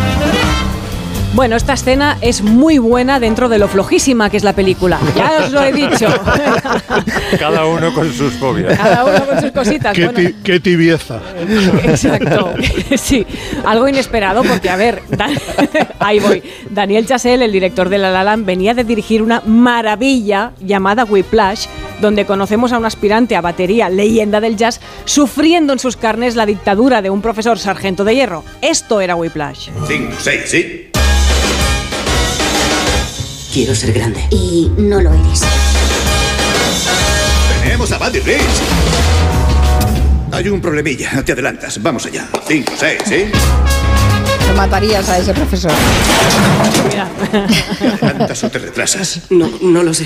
[1.35, 5.01] Bueno, esta escena es muy buena dentro de lo flojísima que es la película.
[5.17, 6.07] Ya os lo he dicho.
[7.41, 8.79] Cada uno con sus fobias.
[8.79, 9.95] Cada uno con sus cositas.
[9.95, 11.21] Qué, Bueno, ti- qué tibieza.
[11.83, 12.55] Exacto,
[12.97, 13.27] sí,
[13.65, 15.37] algo inesperado porque, a ver, Dan-
[15.99, 16.41] ahí voy.
[16.71, 21.67] Daniel Chazelle, el director de La La Land, venía de dirigir una maravilla llamada Whiplash,
[22.01, 26.47] donde conocemos a un aspirante a batería, leyenda del jazz, sufriendo en sus carnes la
[26.47, 28.45] dictadura de un profesor sargento de hierro.
[28.63, 29.71] Esto era Whiplash.
[29.89, 30.84] Cinco, seis, ¿sí?
[33.55, 34.21] Quiero ser grande.
[34.33, 35.43] Y no lo eres.
[37.63, 38.41] Tenemos a Buddy Rich.
[40.33, 41.23] Hay un problemilla.
[41.23, 41.81] Te adelantas.
[41.81, 42.27] Vamos allá.
[42.49, 43.27] Cinco, seis, ¿sí?
[44.49, 45.71] Lo matarías a ese profesor.
[47.79, 49.21] ¿Te adelantas o te retrasas?
[49.31, 50.05] No, no lo sé.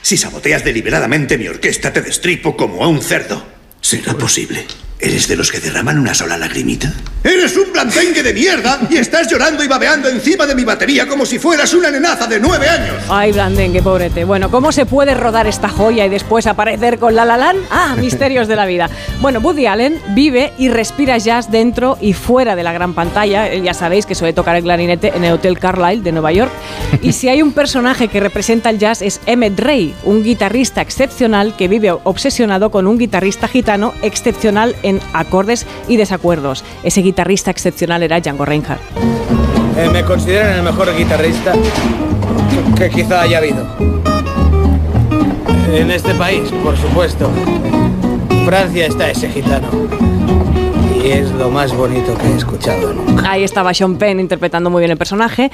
[0.00, 3.44] Si saboteas deliberadamente mi orquesta, te destripo como a un cerdo.
[3.82, 4.66] ¿Será posible?
[5.00, 6.92] ¿Eres de los que derraman una sola lagrimita?
[7.22, 8.80] ¡Eres un blandengue de mierda!
[8.90, 12.40] Y estás llorando y babeando encima de mi batería como si fueras una nenaza de
[12.40, 12.96] nueve años.
[13.08, 14.24] Ay, Blandengue, pobrete.
[14.24, 17.60] Bueno, ¿cómo se puede rodar esta joya y después aparecer con La La Land?
[17.70, 18.90] Ah, misterios de la vida.
[19.20, 23.48] Bueno, Woody Allen vive y respira jazz dentro y fuera de la gran pantalla.
[23.48, 26.50] Él ya sabéis que suele tocar el clarinete en el Hotel Carlyle de Nueva York.
[27.02, 31.54] Y si hay un personaje que representa el jazz es Emmett Ray, un guitarrista excepcional
[31.56, 36.64] que vive obsesionado con un guitarrista gitano excepcional en acordes y desacuerdos.
[36.82, 38.80] Ese guitarrista excepcional era Django Reinhardt.
[39.76, 41.52] Eh, me consideran el mejor guitarrista
[42.76, 43.66] que quizá haya habido.
[45.72, 47.30] En este país, por supuesto.
[48.44, 49.68] Francia está ese gitano.
[50.98, 53.30] Y es lo más bonito que he escuchado nunca.
[53.30, 55.50] Ahí estaba Sean Penn interpretando muy bien el personaje.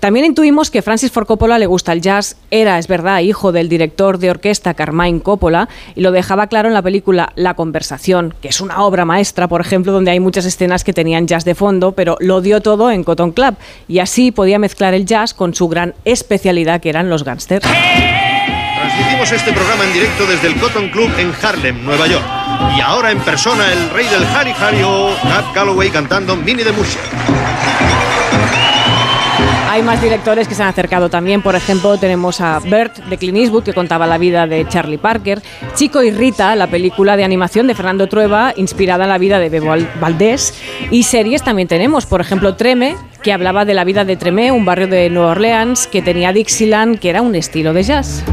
[0.00, 2.36] También intuimos que Francis Ford Coppola le gusta el jazz.
[2.50, 6.74] Era, es verdad, hijo del director de orquesta Carmine Coppola y lo dejaba claro en
[6.74, 10.82] la película La Conversación, que es una obra maestra, por ejemplo, donde hay muchas escenas
[10.82, 13.54] que tenían jazz de fondo, pero lo dio todo en Cotton Club
[13.86, 17.66] y así podía mezclar el jazz con su gran especialidad que eran los gángsters.
[17.66, 22.37] Transmitimos este programa en directo desde el Cotton Club en Harlem, Nueva York.
[22.76, 26.72] Y ahora en persona el rey del Harry Harry o Nat Calloway cantando Minnie the
[26.72, 27.00] Moocher.
[29.70, 31.42] Hay más directores que se han acercado también.
[31.42, 35.40] Por ejemplo, tenemos a Bert de Clint Eastwood, que contaba la vida de Charlie Parker.
[35.74, 39.50] Chico y Rita, la película de animación de Fernando Trueba, inspirada en la vida de
[39.50, 40.54] Bebo Val- Valdés.
[40.90, 42.06] Y series también tenemos.
[42.06, 45.86] Por ejemplo, Treme, que hablaba de la vida de Tremé, un barrio de Nueva Orleans,
[45.86, 48.24] que tenía Dixieland, que era un estilo de jazz.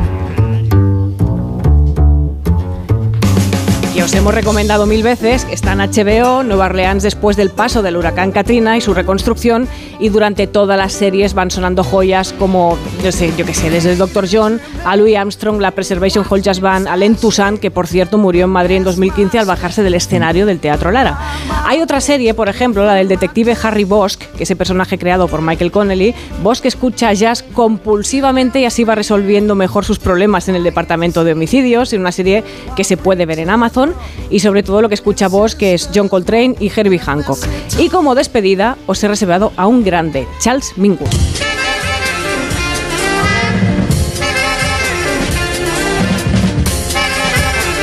[4.05, 5.47] Que os hemos recomendado mil veces.
[5.49, 9.67] Está en HBO, Nueva Orleans después del paso del huracán Katrina y su reconstrucción.
[9.99, 13.93] Y durante todas las series van sonando joyas como, yo sé, yo qué sé, desde
[13.93, 14.27] el Dr.
[14.31, 18.19] John a Louis Armstrong, la Preservation Hall Jazz Band, a Len Toussaint, que por cierto
[18.19, 21.17] murió en Madrid en 2015 al bajarse del escenario del Teatro Lara.
[21.65, 25.27] Hay otra serie, por ejemplo, la del detective Harry Bosch, que es el personaje creado
[25.27, 26.13] por Michael Connelly.
[26.43, 31.31] Bosch escucha jazz compulsivamente y así va resolviendo mejor sus problemas en el departamento de
[31.31, 32.43] homicidios, en una serie
[32.75, 33.94] que se puede ver en Amazon
[34.29, 37.39] y sobre todo lo que escucha Bosch, que es John Coltrane y Herbie Hancock.
[37.77, 41.09] Y como despedida, os he reservado a un grande, Charles Mingus.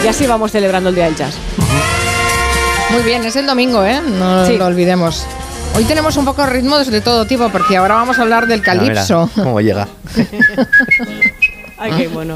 [0.05, 1.35] Y así vamos celebrando el Día del Jazz.
[2.90, 4.01] Muy bien, es el domingo, ¿eh?
[4.18, 4.59] No Sí.
[4.59, 5.25] lo olvidemos.
[5.77, 8.61] Hoy tenemos un poco de ritmos de todo tipo, porque ahora vamos a hablar del
[8.61, 9.31] mira, calipso.
[9.35, 9.88] ¿Cómo llega?
[11.79, 12.35] Ay, qué bueno.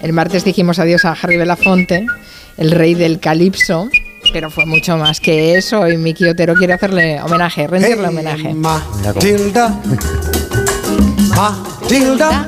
[0.00, 2.06] El martes dijimos adiós a Harry Belafonte,
[2.56, 3.88] el rey del calipso,
[4.32, 8.54] pero fue mucho más que eso y Miki Otero quiere hacerle homenaje, rendirle homenaje.
[8.54, 9.78] Matilda,
[11.36, 12.46] Matilda,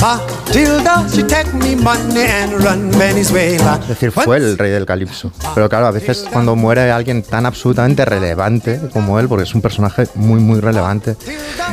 [0.00, 3.78] Matilda, she take me money and run Venezuela.
[3.82, 5.30] Es decir, fue el rey del calipso.
[5.54, 9.60] Pero claro, a veces cuando muere alguien tan absolutamente relevante como él, porque es un
[9.60, 11.16] personaje muy, muy relevante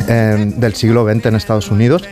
[0.09, 2.03] eh, del siglo XX en Estados Unidos,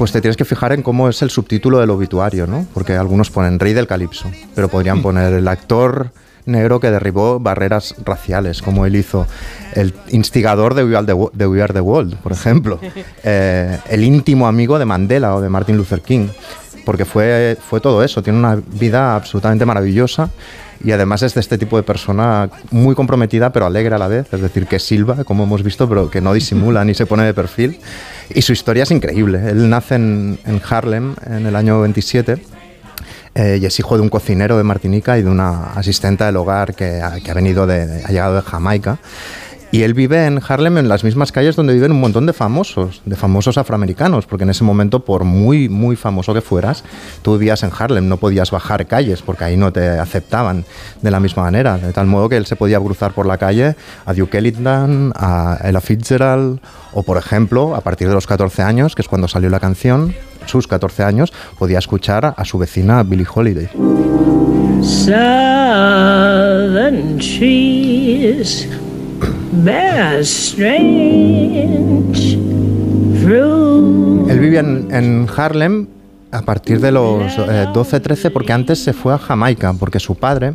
[0.00, 2.66] pues te tienes que fijar en cómo es el subtítulo del obituario, ¿no?
[2.72, 6.10] Porque algunos ponen rey del calipso, pero podrían poner el actor
[6.46, 9.26] negro que derribó barreras raciales, como él hizo,
[9.74, 12.80] el instigador de We Are the, de We Are the World, por ejemplo,
[13.24, 16.28] eh, el íntimo amigo de Mandela o de Martin Luther King,
[16.86, 20.30] porque fue, fue todo eso, tiene una vida absolutamente maravillosa
[20.82, 24.32] y además es de este tipo de persona muy comprometida pero alegre a la vez,
[24.32, 27.34] es decir, que silba, como hemos visto, pero que no disimula ni se pone de
[27.34, 27.78] perfil.
[28.32, 29.50] Y su historia es increíble.
[29.50, 32.40] Él nace en, en Harlem en el año 27
[33.34, 36.74] eh, y es hijo de un cocinero de Martinica y de una asistenta del hogar
[36.74, 38.98] que ha, que ha venido de, ha llegado de Jamaica.
[39.72, 43.02] Y él vive en Harlem en las mismas calles donde viven un montón de famosos,
[43.04, 46.82] de famosos afroamericanos, porque en ese momento, por muy, muy famoso que fueras,
[47.22, 50.64] tú vivías en Harlem, no podías bajar calles porque ahí no te aceptaban
[51.02, 51.78] de la misma manera.
[51.78, 55.58] De tal modo que él se podía cruzar por la calle a Duke Ellington, a
[55.62, 56.58] Ella Fitzgerald,
[56.92, 60.14] o por ejemplo, a partir de los 14 años, que es cuando salió la canción,
[60.46, 63.68] sus 14 años, podía escuchar a su vecina Billie Holiday.
[74.28, 75.86] Él vivía en, en Harlem
[76.30, 80.54] a partir de los 12-13 porque antes se fue a Jamaica porque su padre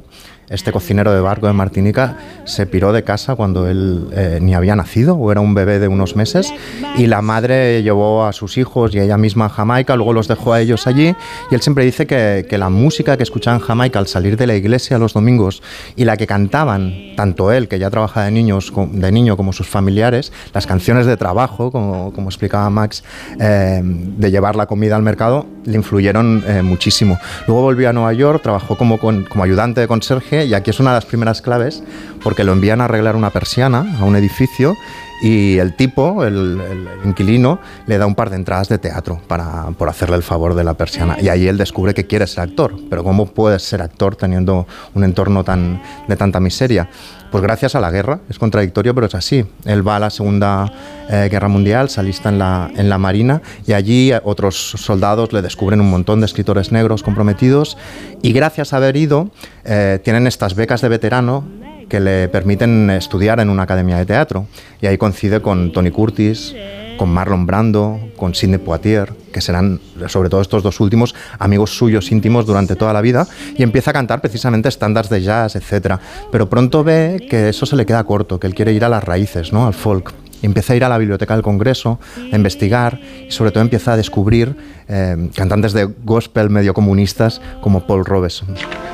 [0.49, 4.75] este cocinero de barco de Martinica, se piró de casa cuando él eh, ni había
[4.75, 6.53] nacido o era un bebé de unos meses
[6.97, 10.53] y la madre llevó a sus hijos y ella misma a Jamaica, luego los dejó
[10.53, 11.15] a ellos allí
[11.49, 14.45] y él siempre dice que, que la música que escuchaba en Jamaica al salir de
[14.47, 15.63] la iglesia los domingos
[15.95, 19.67] y la que cantaban, tanto él, que ya trabaja de, niños, de niño, como sus
[19.67, 23.03] familiares, las canciones de trabajo, como, como explicaba Max,
[23.39, 27.17] eh, de llevar la comida al mercado, le influyeron eh, muchísimo.
[27.47, 30.79] Luego volvió a Nueva York, trabajó como, con- como ayudante de conserje y aquí es
[30.79, 31.81] una de las primeras claves
[32.21, 34.75] porque lo envían a arreglar una persiana a un edificio
[35.21, 39.67] y el tipo, el, el inquilino, le da un par de entradas de teatro para,
[39.77, 41.17] por hacerle el favor de la persiana.
[41.21, 42.75] Y ahí él descubre que quiere ser actor.
[42.89, 46.89] Pero ¿cómo puedes ser actor teniendo un entorno tan, de tanta miseria?
[47.35, 49.45] Pues gracias a la guerra, es contradictorio, pero es así.
[49.65, 50.71] Él va a la Segunda
[51.09, 55.41] eh, Guerra Mundial, se alista en la, en la Marina y allí otros soldados le
[55.41, 57.77] descubren un montón de escritores negros comprometidos
[58.21, 59.31] y gracias a haber ido
[59.65, 61.43] eh, tienen estas becas de veterano
[61.89, 64.47] que le permiten estudiar en una academia de teatro.
[64.81, 66.55] Y ahí coincide con Tony Curtis,
[66.97, 72.11] con Marlon Brando, con Sidney Poitier, que serán, sobre todo estos dos últimos, amigos suyos
[72.11, 75.97] íntimos durante toda la vida, y empieza a cantar precisamente estándares de jazz, etc.
[76.31, 79.03] Pero pronto ve que eso se le queda corto, que él quiere ir a las
[79.03, 79.67] raíces, ¿no?
[79.67, 80.13] al folk.
[80.41, 81.99] Y empieza a ir a la biblioteca del Congreso,
[82.31, 84.55] a investigar y sobre todo empieza a descubrir
[84.87, 88.47] eh, cantantes de gospel medio comunistas como Paul Robeson.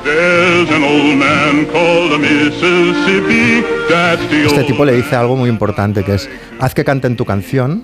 [0.04, 3.64] There's an old man called the Mississippi.
[3.88, 6.28] That's the Este tipo le dice algo muy importante que es,
[6.60, 7.82] haz que canten tu canción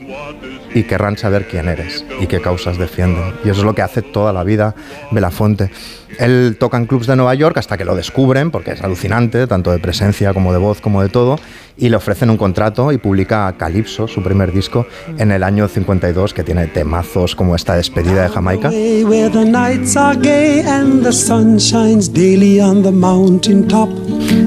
[0.74, 3.34] y querrán saber quién eres y qué causas defienden.
[3.44, 4.74] Y eso es lo que hace toda la vida
[5.10, 5.70] Belafonte.
[6.18, 9.70] Él toca en clubs de Nueva York hasta que lo descubren, porque es alucinante, tanto
[9.70, 11.38] de presencia como de voz como de todo,
[11.78, 14.86] y le ofrecen un contrato y publica Calypso, su primer disco,
[15.16, 18.68] en el año 52, que tiene temazos como esta despedida de Jamaica.
[18.68, 23.88] Away where the nights are gay and the sun shines daily on the mountain top.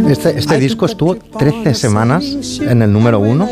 [0.10, 3.48] Este, este disco estuvo 13 semanas en el número uno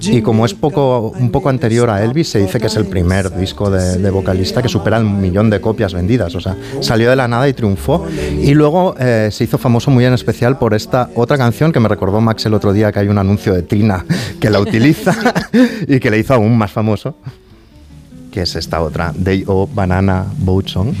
[0.00, 3.34] y como es poco, un poco anterior a Elvis, se dice que es el primer
[3.36, 6.34] disco de, de vocalista que supera el millón de copias vendidas.
[6.34, 8.04] O sea, salió de la nada y triunfó.
[8.40, 11.88] Y luego eh, se hizo famoso muy en especial por esta otra canción que me
[11.88, 14.04] recordó Max el otro día que hay un anuncio de Trina
[14.40, 15.14] que la utiliza
[15.86, 17.16] y que le hizo aún más famoso,
[18.32, 20.94] que es esta otra, Day O Banana Boat Song.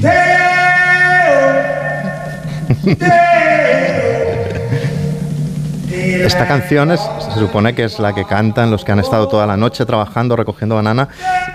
[6.24, 7.00] Esta canción es-
[7.32, 10.36] se supone que es la que cantan los que han estado toda la noche trabajando,
[10.36, 11.08] recogiendo banana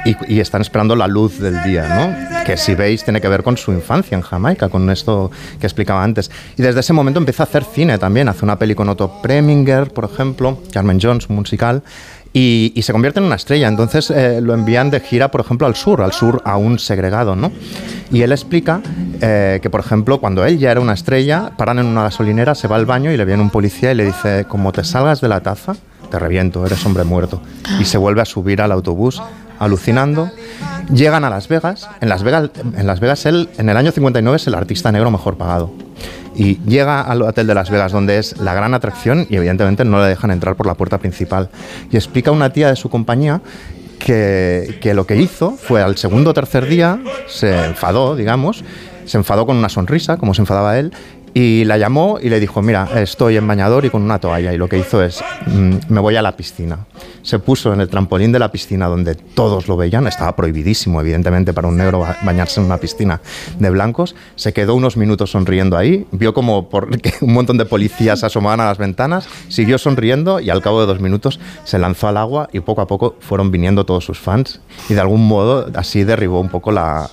[0.06, 2.43] y, y están esperando la luz del día, ¿no?
[2.45, 6.04] Que si veis tiene que ver con su infancia en Jamaica, con esto que explicaba
[6.04, 6.30] antes.
[6.58, 9.91] Y desde ese momento empieza a hacer cine también, hace una peli con Otto Preminger,
[9.93, 11.84] por ejemplo, Carmen Jones, un musical,
[12.36, 13.69] y, y se convierte en una estrella.
[13.69, 17.50] Entonces eh, lo envían de gira, por ejemplo, al sur, al sur aún segregado, ¿no?
[18.12, 18.82] Y él explica
[19.21, 22.67] eh, que, por ejemplo, cuando él ya era una estrella, paran en una gasolinera, se
[22.67, 25.30] va al baño y le viene un policía y le dice, como te salgas de
[25.30, 25.76] la taza,
[26.12, 27.41] te reviento, eres hombre muerto.
[27.80, 29.21] Y se vuelve a subir al autobús
[29.60, 30.30] alucinando.
[30.94, 31.89] Llegan a Las Vegas.
[32.02, 35.12] En Las Vegas, en Las Vegas él, en el año 59, es el artista negro
[35.12, 35.72] mejor pagado.
[36.36, 40.00] Y llega al hotel de Las Vegas, donde es la gran atracción, y evidentemente no
[40.00, 41.50] le dejan entrar por la puerta principal.
[41.91, 43.41] Y explica a una tía de su compañía
[44.00, 48.63] que, que lo que hizo fue al segundo o tercer día, se enfadó, digamos,
[49.06, 50.91] se enfadó con una sonrisa, como se enfadaba él,
[51.38, 54.54] y la llamó y le dijo, mira, estoy en bañador y con una toalla.
[54.54, 56.86] Y lo que hizo es, mm, me voy a la piscina.
[57.24, 60.08] Se puso en el trampolín de la piscina donde todos lo veían.
[60.08, 63.19] Estaba prohibidísimo, evidentemente, para un negro ba- bañarse en una piscina
[63.60, 64.15] de blancos.
[64.38, 66.08] Se quedó unos minutos sonriendo ahí.
[66.13, 69.28] Vio como por que un montón de policías asomaban a las ventanas.
[69.50, 72.88] Siguió sonriendo y al cabo de dos minutos se lanzó al agua y poco a
[72.88, 74.62] poco fueron viniendo todos sus fans.
[74.88, 77.10] Y de algún modo así derribó un poco la,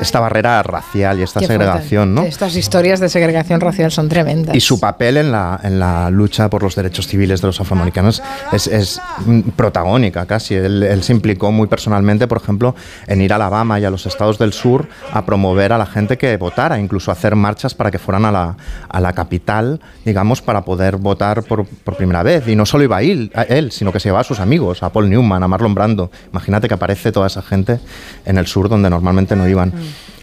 [0.00, 1.64] esta barrera racial y esta Qué fuerte.
[1.64, 2.22] segregación, ¿no?
[2.24, 4.54] Estas historias de segregación racial son tremendas.
[4.54, 8.22] Y su papel en la, en la lucha por los derechos civiles de los afroamericanos
[8.52, 10.54] es, es, mm, protagónica casi.
[10.54, 12.74] Él, él se implicó muy personalmente, por ejemplo,
[13.06, 16.18] en ir a Alabama y a los estados del sur a promover a la gente
[16.18, 18.56] que votara, incluso hacer marchas para que fueran a la,
[18.88, 22.46] a la capital, digamos, para poder votar por, por primera vez.
[22.48, 24.82] Y no solo iba a él, a él, sino que se llevaba a sus amigos,
[24.82, 26.10] a Paul Newman, a Marlon Brando.
[26.30, 27.80] Imagínate que aparece toda esa gente
[28.24, 29.72] en el sur donde normalmente no iban.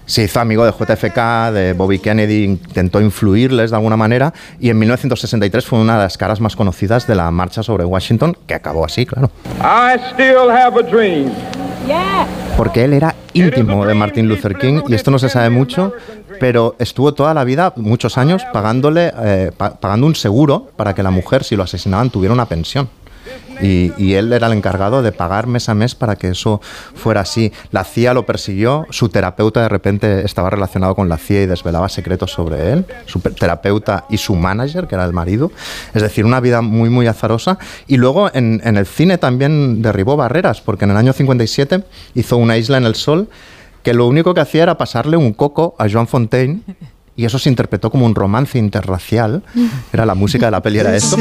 [0.09, 4.79] Se hizo amigo de JFK, de Bobby Kennedy, intentó influirles de alguna manera y en
[4.79, 8.83] 1963 fue una de las caras más conocidas de la marcha sobre Washington, que acabó
[8.85, 9.29] así, claro.
[9.61, 11.29] I still have a dream.
[12.57, 15.93] Porque él era íntimo de Martin Luther King y esto no se sabe mucho,
[16.39, 21.03] pero estuvo toda la vida, muchos años, pagándole, eh, pa- pagando un seguro para que
[21.03, 22.89] la mujer, si lo asesinaban, tuviera una pensión.
[23.61, 26.61] Y, él era el encargado de pagar mes a mes para que eso
[26.95, 27.51] fuera así.
[27.71, 31.89] La CIA lo persiguió, su terapeuta de repente estaba relacionado con la CIA y desvelaba
[31.89, 35.51] secretos sobre él, su pe- terapeuta y su manager, que era el marido.
[35.93, 37.59] Es decir, una vida muy, muy azarosa.
[37.87, 41.83] Y luego en, en el cine también derribó barreras, porque en el año 57
[42.15, 43.27] hizo Una isla en el sol,
[43.83, 46.61] que lo único que hacía era pasarle un coco a Joan Fontaine.
[47.19, 49.43] Y eso se interpretó como un romance interracial.
[49.91, 51.17] Era la música de la peli, era esto.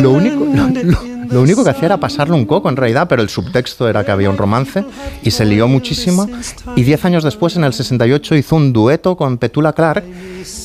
[0.00, 3.20] Lo único, lo, lo- lo único que hacía era pasarle un coco en realidad, pero
[3.22, 4.84] el subtexto era que había un romance
[5.22, 6.28] y se lió muchísimo.
[6.76, 10.04] Y diez años después, en el 68, hizo un dueto con Petula Clark,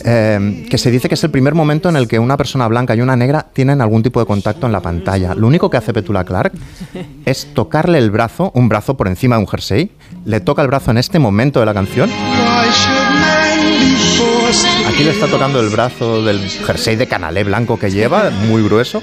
[0.06, 2.94] eh, que se dice que es el primer momento en el que una persona blanca
[2.94, 5.34] y una negra tienen algún tipo de contacto en la pantalla.
[5.34, 6.52] Lo único que hace Petula Clark
[7.26, 9.92] es tocarle el brazo, un brazo por encima de un jersey,
[10.26, 12.10] le toca el brazo en este momento de la canción
[14.88, 19.01] Aquí le está tocando el brazo del jersey de canalé blanco que lleva, muy grueso.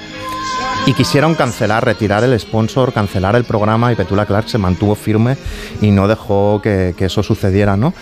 [0.85, 5.37] Y quisieron cancelar, retirar el sponsor, cancelar el programa y Petula Clark se mantuvo firme
[5.81, 7.93] y no dejó que, que eso sucediera, ¿no?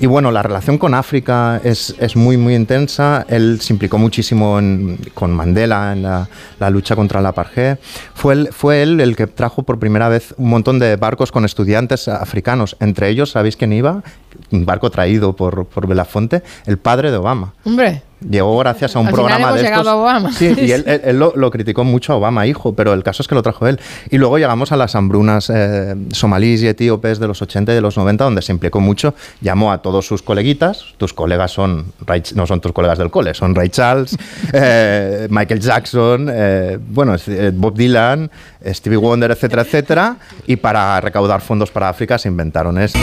[0.00, 3.24] Y bueno, la relación con África es, es muy, muy intensa.
[3.28, 6.28] Él se implicó muchísimo en- con Mandela en la,
[6.58, 7.76] la lucha contra la apartheid.
[8.14, 11.44] Fue él, fue él el que trajo por primera vez un montón de barcos con
[11.44, 12.76] estudiantes africanos.
[12.80, 14.02] Entre ellos, ¿sabéis quién iba?
[14.50, 17.54] Un barco traído por, por Belafonte, el padre de Obama.
[17.64, 18.02] Hombre.
[18.28, 19.86] Llegó gracias a un Al final programa hemos de estos.
[19.86, 20.32] a Obama.
[20.32, 23.22] Sí, y él, él- él lo, lo criticó mucho a Obama, hijo, pero el caso
[23.22, 23.78] es que lo trajo él.
[24.10, 27.80] Y luego llegamos a las hambrunas eh, somalíes y etíopes de los 80 y de
[27.80, 29.14] los 90, donde se implicó mucho.
[29.40, 30.84] Llamó a todos sus coleguitas.
[30.96, 31.92] Tus colegas son,
[32.34, 34.16] no son tus colegas del cole, son Ray Charles,
[34.52, 38.30] eh, Michael Jackson, eh, bueno, eh, Bob Dylan,
[38.66, 40.16] Stevie Wonder, etcétera, etcétera.
[40.46, 42.98] Y para recaudar fondos para África se inventaron esto.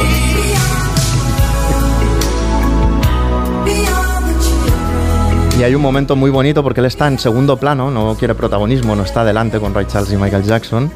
[5.62, 8.96] Y hay un momento muy bonito porque él está en segundo plano, no quiere protagonismo,
[8.96, 10.92] no está delante con Ray Charles y Michael Jackson,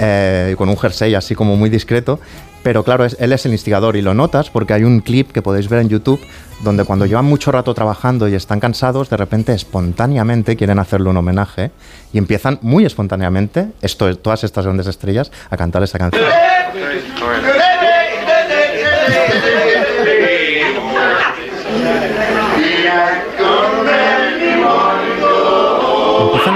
[0.00, 2.18] eh, con un jersey así como muy discreto.
[2.64, 5.68] Pero claro, él es el instigador y lo notas porque hay un clip que podéis
[5.68, 6.20] ver en YouTube
[6.64, 11.16] donde cuando llevan mucho rato trabajando y están cansados, de repente espontáneamente quieren hacerle un
[11.16, 11.70] homenaje
[12.12, 13.68] y empiezan muy espontáneamente,
[14.20, 16.24] todas estas grandes estrellas, a cantar esa canción.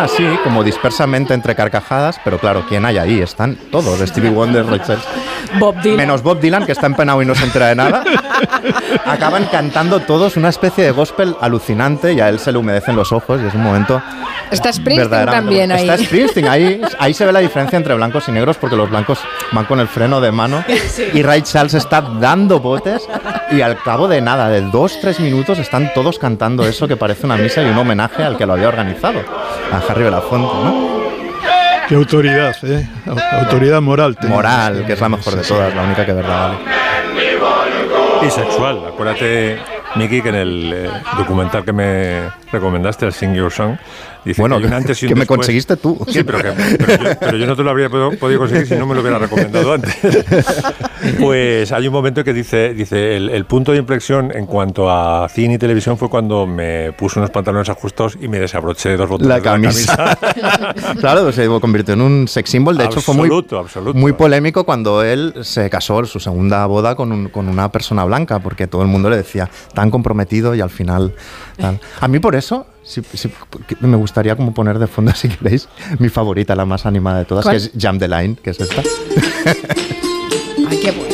[0.02, 3.20] Así, como dispersamente entre carcajadas, pero claro, ¿quién hay ahí?
[3.20, 5.04] Están todos, Stevie Wonder, Ray Charles.
[5.58, 5.96] Bob Dylan.
[5.96, 8.04] Menos Bob Dylan, que está empenado y no se entera de nada.
[9.06, 13.12] Acaban cantando todos una especie de gospel alucinante y a él se le humedecen los
[13.12, 14.02] ojos y es un momento
[14.52, 15.88] Está Springsteen también ahí.
[15.88, 19.18] Está Springsteen, ahí, ahí se ve la diferencia entre blancos y negros porque los blancos
[19.52, 20.62] van con el freno de mano
[21.12, 23.08] y Ray Charles está dando botes
[23.50, 27.26] y al cabo de nada, de dos, tres minutos, están todos cantando eso que parece
[27.26, 29.20] una misa y un homenaje al que lo había organizado,
[29.72, 30.92] a Harry Belafonte, ¿no?
[31.88, 32.88] Qué autoridad, ¿eh?
[33.06, 34.16] Au- Autoridad moral.
[34.22, 38.26] Moral, que es la mejor de todas, la única que de verdad vale.
[38.26, 38.80] Y sexual.
[38.88, 39.58] Acuérdate,
[39.96, 42.20] Miki, que en el eh, documental que me
[42.50, 43.76] recomendaste, el Sing Your Song,
[44.24, 45.38] dice Bueno, que antes que me después.
[45.38, 45.98] conseguiste tú.
[46.08, 48.86] Sí, pero, que- pero yo, pero yo no te lo habría podido, conseguir si no
[48.86, 49.96] me lo hubiera recomendado antes.
[51.20, 55.28] Pues hay un momento que dice, dice el, el punto de inflexión en cuanto a
[55.28, 59.28] cine y televisión fue cuando me puse unos pantalones ajustados y me desabroché dos botones
[59.28, 60.16] La de camisa.
[61.00, 62.76] claro, se convirtió en un sex symbol.
[62.78, 63.98] De hecho, fue muy, Absoluto, absoluto.
[63.98, 68.04] muy polémico cuando él se casó en su segunda boda con, un- con una persona
[68.04, 69.48] blanca, porque todo el mundo le decía
[69.82, 71.12] tan comprometido y al final.
[71.56, 71.80] tal.
[72.00, 73.28] A mí, por eso, sí- sí,
[73.80, 75.68] me gustaría como poner de fondo, si queréis,
[75.98, 77.56] mi favorita, la más animada de todas, ¿Cuál?
[77.56, 78.80] que es Jam the Line, que es esta.
[80.68, 81.11] Ay, qué buena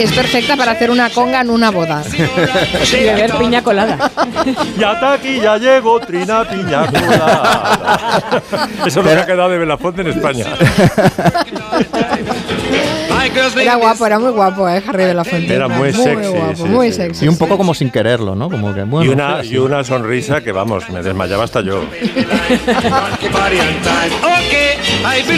[0.00, 2.02] Es perfecta para hacer una conga en una boda.
[2.92, 4.10] Y beber piña colada.
[4.76, 8.42] Ya está aquí, ya llegó Trina Piña Colada.
[8.86, 10.46] Eso no me ha quedado de Belafonte en España.
[13.60, 14.82] Era guapo, era muy guapo, ¿eh?
[14.86, 15.54] Harry de la Fuente.
[15.54, 16.96] Era muy sexy, guapo, sí, muy sí.
[16.96, 17.24] sexy.
[17.24, 18.50] Y un poco como sin quererlo, ¿no?
[18.50, 21.82] Como que, bueno, y, una, y una sonrisa que, vamos, me desmayaba hasta yo.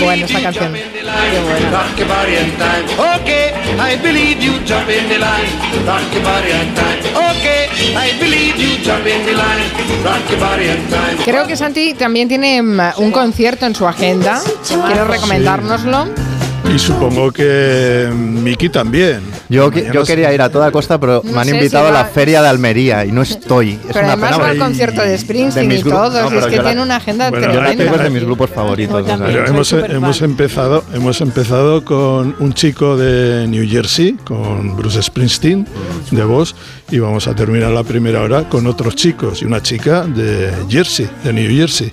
[0.00, 0.64] Buena esta you canción.
[0.64, 1.72] jump in the line.
[1.72, 2.84] Rock your body on time.
[3.20, 5.50] Okay, I believe you jump in the line.
[5.86, 6.98] Rock your body on time.
[7.30, 9.68] Okay, I believe you jump in the line.
[10.04, 11.16] Rock your body on time.
[11.24, 14.40] Creo que Santi también tiene mm, un concierto en su agenda.
[14.86, 16.29] ¿Quieres recomendárnoslo?
[16.72, 19.20] Y supongo que Miki también.
[19.48, 21.94] Yo, que- yo quería ir a toda costa, pero No me han invitado si a
[21.94, 23.70] la feria de Almería y no estoy.
[23.72, 24.42] Es Pero una además pena.
[24.44, 27.28] va al concierto de Springsteen mis y todos, No, es que la- tiene una agenda
[27.30, 27.84] Bueno, Yo la tremenda.
[27.84, 29.02] tengo es de mis grupos favoritos.
[29.02, 29.18] o sea.
[29.18, 35.66] Pero hemos, hemos empezado, hemos empezado con un chico de New Jersey, con Bruce Springsteen,
[36.12, 36.54] de voz,
[36.90, 41.08] y vamos a terminar la primera hora con otros chicos y una chica de Jersey,
[41.24, 41.90] de New Jersey.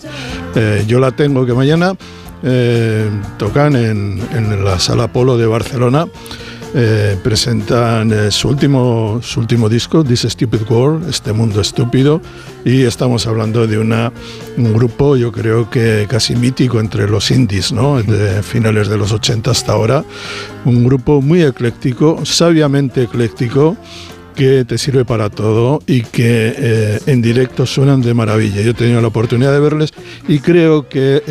[0.56, 1.94] Eh, yo la tengo que mañana
[2.44, 6.08] eh, tocan en, en la Sala Polo de Barcelona.
[6.74, 12.22] eh, presentan eh, su, último, su último disco, This Stupid World, Este Mundo Estúpido,
[12.66, 14.12] y estamos hablando de una,
[14.58, 18.02] un grupo, yo creo que casi mítico entre los indies, ¿no?
[18.04, 20.04] de finales de los 80 hasta ahora,
[20.66, 23.78] un grupo muy ecléctico, sabiamente ecléctico,
[24.38, 28.62] que te sirve para todo y que eh, en directo suenan de maravilla.
[28.62, 29.94] Yo he tenido la oportunidad de verles
[30.28, 31.24] y creo que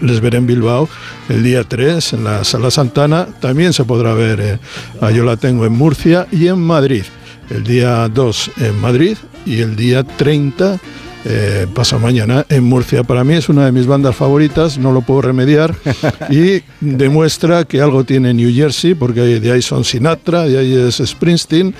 [0.00, 0.88] les veré en Bilbao
[1.28, 3.28] el día 3 en la Sala Santana.
[3.40, 4.58] También se podrá ver, eh,
[5.00, 7.04] a yo la tengo en Murcia y en Madrid.
[7.48, 9.16] El día 2 en Madrid
[9.46, 10.80] y el día 30
[11.24, 13.02] eh, pasa mañana en Murcia.
[13.04, 15.74] Para mí es una de mis bandas favoritas, no lo puedo remediar
[16.30, 21.02] y demuestra que algo tiene New Jersey, porque de ahí son Sinatra, de ahí es
[21.04, 21.74] Springsteen,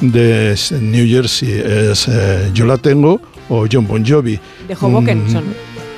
[0.00, 4.38] de New Jersey es eh, Yo la tengo o John Bon Jovi.
[4.68, 5.44] De Hoboken Mm, son.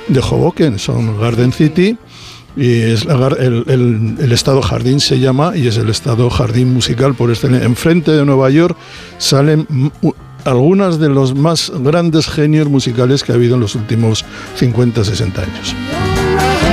[0.07, 1.97] De Hoboken, son Garden City.
[2.57, 6.73] Y es la el, el- el estado jardín se llama y es el estado jardín
[6.73, 7.65] musical por excelencia.
[7.65, 8.75] Enfrente de Nueva York
[9.19, 9.65] salen
[10.45, 14.25] mm, algunas de los más grandes genios musicales que ha habido en los últimos
[14.55, 15.75] 50, 60 años.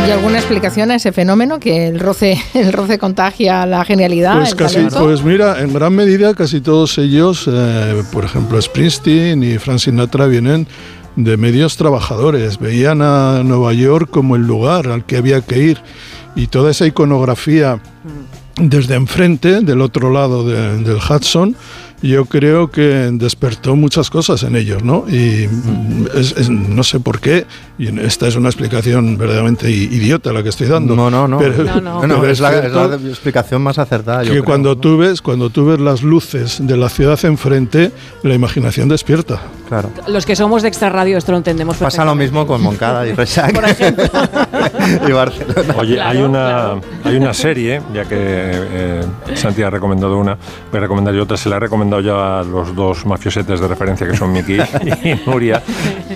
[0.06, 4.36] ¿Y alguna explicación a ese fenómeno que el roce, el roce contagia la genialidad?
[4.38, 9.58] Pues casi, pues mira, en gran medida casi todos ellos, eh, por ejemplo Springsteen y
[9.58, 10.68] Frank Sinatra vienen
[11.16, 15.78] de medios trabajadores, veían a Nueva York como el lugar al que había que ir
[16.36, 17.80] y toda esa iconografía
[18.60, 21.56] desde enfrente, del otro lado de- del Hudson,
[22.02, 25.04] yo creo que despertó muchas cosas en ellos, ¿no?
[25.08, 25.48] Y
[26.14, 27.46] es- es- no sé por qué,
[27.78, 30.94] y esta es una explicación verdaderamente idiota la que estoy dando.
[30.94, 31.38] No, no, no.
[31.38, 32.00] Pero- No, no.
[32.00, 34.22] pero No, es, la, es la explicación más acertada.
[34.22, 34.44] yo que creo.
[34.44, 37.90] cuando tú ves cuando tú ves las luces de la ciudad enfrente
[38.22, 42.14] la imaginación despierta claro Los que somos de Extra Radio esto lo entendemos Pasa lo
[42.14, 43.52] mismo con Moncada y Resac.
[45.08, 45.74] y Barcelona.
[45.78, 46.72] Oye, hay una
[47.04, 50.36] hay una serie, ya que eh, Santi ha recomendado una,
[50.70, 53.68] voy a recomendar yo otra, se la he recomendado ya a los dos mafiosetes de
[53.68, 54.54] referencia que son Miki
[55.04, 55.62] y Nuria,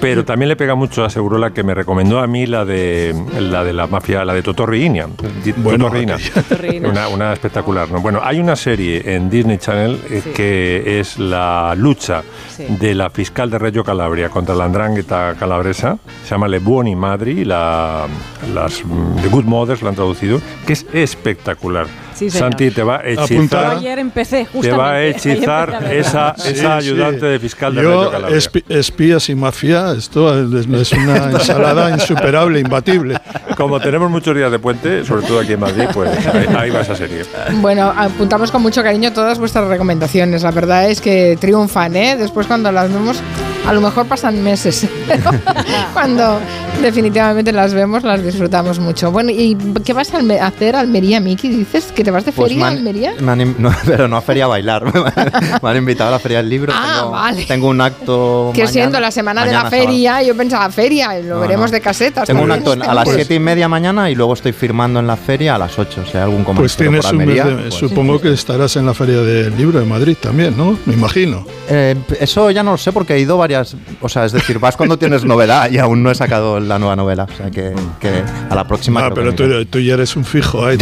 [0.01, 3.65] pero también le pega mucho a Segurola que me recomendó a mí la de la
[3.65, 5.07] de la mafia, la de Totorri Inia,
[5.45, 6.17] Di- Bueno, Totorrina.
[6.89, 7.91] una, una espectacular.
[7.91, 8.01] ¿no?
[8.01, 12.23] Bueno, hay una serie en Disney Channel eh, que es la lucha
[12.57, 12.67] Sí.
[12.69, 17.45] de la fiscal de Reggio Calabria contra la andrangheta calabresa, se llama Le Buoni Madri,
[17.45, 18.07] la,
[18.55, 21.87] las mm, The Good Mothers la han traducido, que es espectacular.
[22.21, 22.51] Sí, señor.
[22.51, 24.71] Santi te va a hechizar, ayer empecé, justamente.
[24.71, 26.89] te va a hechizar esa, Sí, esa sí.
[26.89, 28.37] ayudante de fiscal de yo Calabria.
[28.37, 33.19] espi- espías y mafia esto es, es una ensalada insuperable imbatible
[33.57, 36.81] Como tenemos muchos días de puente, sobre todo aquí en Madrid, pues ahí, ahí va
[36.83, 37.23] esa serie.
[37.55, 40.43] Bueno, apuntamos con mucho cariño todas vuestras recomendaciones.
[40.43, 42.17] La verdad es que triunfan, ¿eh?
[42.19, 43.23] Después cuando las vemos,
[43.71, 45.31] a lo mejor pasan meses, pero
[45.93, 46.41] cuando
[46.83, 49.13] definitivamente las vemos, las disfrutamos mucho.
[49.13, 51.49] Bueno, ¿y qué vas a hacer Almería, Miki?
[51.49, 53.13] ¿Dices que te vas de Pues feria a me han- Almería?
[53.59, 54.85] no, pero no a feria a bailar.
[55.63, 56.73] me han invitado a la feria del libro.
[56.75, 57.45] Ah, tengo, vale.
[57.47, 58.51] tengo un acto.
[58.55, 59.89] Que mañana- siendo la semana de la mañana, sábado.
[59.89, 61.75] feria, yo pensaba feria, y lo No, veremos no.
[61.75, 62.27] de casetas.
[62.27, 65.17] Tengo un acto a las siete y media mañana y luego estoy firmando en la
[65.17, 66.05] feria a las 8.
[66.11, 67.45] Si hay algún pues comerciante tienes por un mes Almería.
[67.57, 70.95] de- pues- supongo que estarás en la feria del libro de Madrid también no me
[70.95, 73.60] imagino Eh, eso ya no lo sé porque he ido varias.
[74.01, 76.97] O sea, es decir, vas cuando tienes novedad y aún no he sacado la nueva
[76.97, 77.25] novela.
[77.33, 79.07] O sea, que, que a la próxima.
[79.07, 80.79] ah, pero tú, tú ya eres un fijo ahí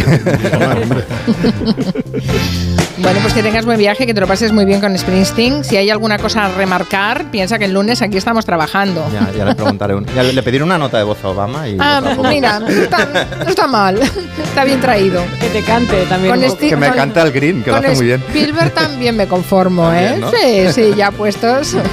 [0.53, 0.75] ah.
[3.01, 5.63] Bueno, pues que tengas buen viaje, que te lo pases muy bien con Springsteen.
[5.63, 9.05] Si hay alguna cosa a remarcar, piensa que el lunes aquí estamos trabajando.
[9.13, 9.95] Ya, ya le preguntaré.
[9.95, 11.77] un- ya le, le pediré una nota de voz a Obama y.
[11.79, 13.07] Ah, mira, no está,
[13.43, 13.99] no está mal,
[14.43, 15.23] está bien traído.
[15.39, 16.41] Que te cante también.
[16.41, 18.21] Con Que me canta el green, que lo hace muy bien.
[18.27, 20.19] Spielberg también me conformo, ¿eh?
[20.35, 21.75] Sí, sí, ya puestos.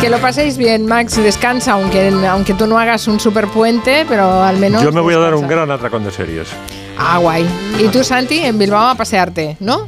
[0.00, 4.42] que lo paséis bien, Max, descansa, aunque, aunque tú no hagas un super puente, pero
[4.42, 4.82] al menos...
[4.82, 6.48] Yo me voy a dar un gran atracón de series.
[6.96, 7.46] Ah, guay.
[7.78, 9.86] Y tú, Santi, en Bilbao a pasearte, ¿no?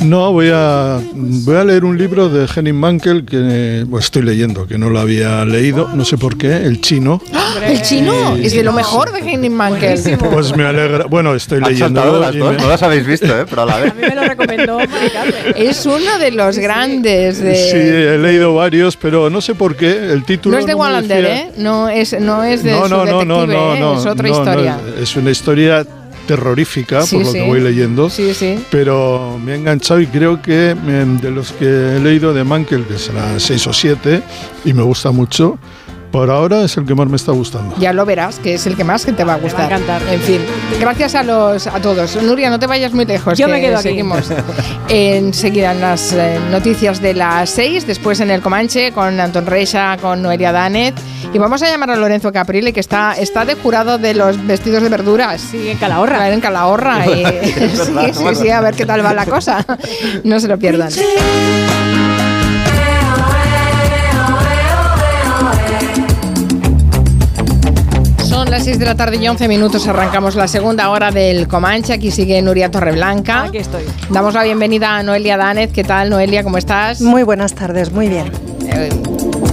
[0.00, 4.66] No, voy a, voy a leer un libro de Henning Mankell que pues, estoy leyendo,
[4.66, 7.20] que no lo había leído, no sé por qué, El chino.
[7.34, 7.48] ¡Ah!
[7.66, 10.00] El chino es de lo mejor de Henning Mankell.
[10.32, 11.04] Pues me alegra.
[11.04, 12.00] Bueno, estoy Han leyendo.
[12.00, 13.44] saltado las y dos, me- no las habéis visto, ¿eh?
[13.48, 13.90] Pero a la vez.
[13.92, 14.78] A mí me lo recomendó.
[15.54, 17.54] Es uno de los grandes de...
[17.54, 20.54] Sí, he leído varios, pero no sé por qué el título.
[20.54, 21.52] no es de me Wallander, decía- ¿eh?
[21.58, 23.80] No es, no es de No, su no, no, no, no, ¿eh?
[23.80, 24.78] no, es otra no, no, historia.
[24.96, 25.86] es, es una historia
[26.34, 27.38] terrorífica, Sí, por lo sí.
[27.38, 28.08] que voy leyendo.
[28.08, 28.30] Sí.
[28.70, 31.64] Pero me ha enganchado y creo que em, de los que
[31.96, 34.22] he leído de Mankel, que serán seis o siete,
[34.64, 35.58] y me gusta mucho,
[36.10, 37.74] por ahora es el que más me está gustando.
[37.78, 39.66] Ya lo verás, que es el que más que te va a gustar.
[39.66, 40.02] encantar.
[40.10, 40.40] En fin,
[40.80, 42.20] gracias a los a todos.
[42.22, 43.38] Nuria, no te vayas muy lejos.
[43.38, 43.88] Yo que me quedo aquí.
[43.88, 44.30] Seguimos
[44.88, 49.96] enseguida en las eh, noticias de las 6, después en el Comanche con Anton Reixa,
[50.00, 50.94] con Noelia Danet.
[51.32, 54.82] Y vamos a llamar a Lorenzo Caprile, que está, está de jurado de los vestidos
[54.82, 55.40] de verduras.
[55.40, 56.28] Sí, en Calahorra.
[56.30, 57.06] En Calahorra.
[57.10, 59.64] y- sí, sí, sí, a ver qué tal va la cosa.
[60.24, 60.90] No se lo pierdan.
[68.50, 69.86] Son las 6 de la tarde y 11 minutos.
[69.86, 71.92] Arrancamos la segunda hora del Comanche.
[71.92, 73.44] Aquí sigue Nuria Torreblanca.
[73.44, 73.84] Aquí estoy.
[74.08, 75.70] Damos la bienvenida a Noelia Danez.
[75.72, 76.42] ¿Qué tal, Noelia?
[76.42, 77.00] ¿Cómo estás?
[77.00, 78.32] Muy buenas tardes, muy bien.
[78.66, 78.88] Eh,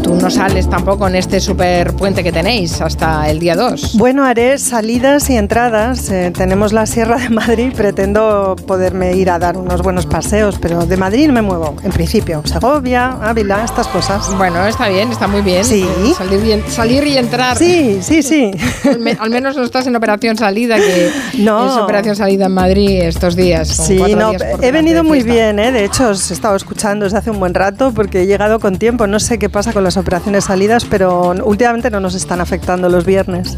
[0.07, 3.97] tú no sales tampoco en este super puente que tenéis hasta el día 2.
[3.97, 6.09] Bueno, haré salidas y entradas.
[6.09, 7.73] Eh, tenemos la Sierra de Madrid.
[7.75, 12.41] Pretendo poderme ir a dar unos buenos paseos, pero de Madrid me muevo, en principio.
[12.45, 14.33] Segovia, Ávila, estas cosas.
[14.37, 15.65] Bueno, está bien, está muy bien.
[15.65, 15.85] Sí.
[15.85, 17.57] Eh, Salir y, salir y entrar.
[17.57, 18.51] Sí, sí, sí.
[18.85, 21.65] Al, me- al menos no estás en operación salida, que No.
[21.69, 23.67] es operación salida en Madrid estos días.
[23.67, 25.71] Sí, no, días he venido muy bien, ¿eh?
[25.73, 28.77] de hecho os he estado escuchando desde hace un buen rato porque he llegado con
[28.77, 29.05] tiempo.
[29.05, 33.03] No sé qué pasa con las operaciones salidas, pero últimamente no nos están afectando los
[33.05, 33.57] viernes.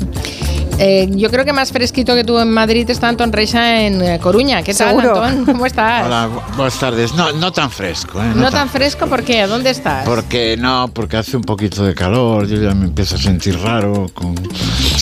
[0.82, 4.18] Eh, yo creo que más fresquito que tú en Madrid está Anton Reixa en eh,
[4.22, 4.64] Coruña.
[4.64, 5.22] ¿Qué tal, Seguro.
[5.22, 5.46] Antón?
[5.54, 6.06] ¿Cómo estás?
[6.06, 7.14] Hola, bu- buenas tardes.
[7.16, 8.32] No, no tan fresco, ¿eh?
[8.34, 9.46] No, tan fresco, ¿por qué?
[9.46, 10.06] ¿Dónde estás?
[10.06, 14.06] Porque no, porque hace un poquito de calor, yo ya me empiezo a sentir raro.
[14.14, 14.36] Con...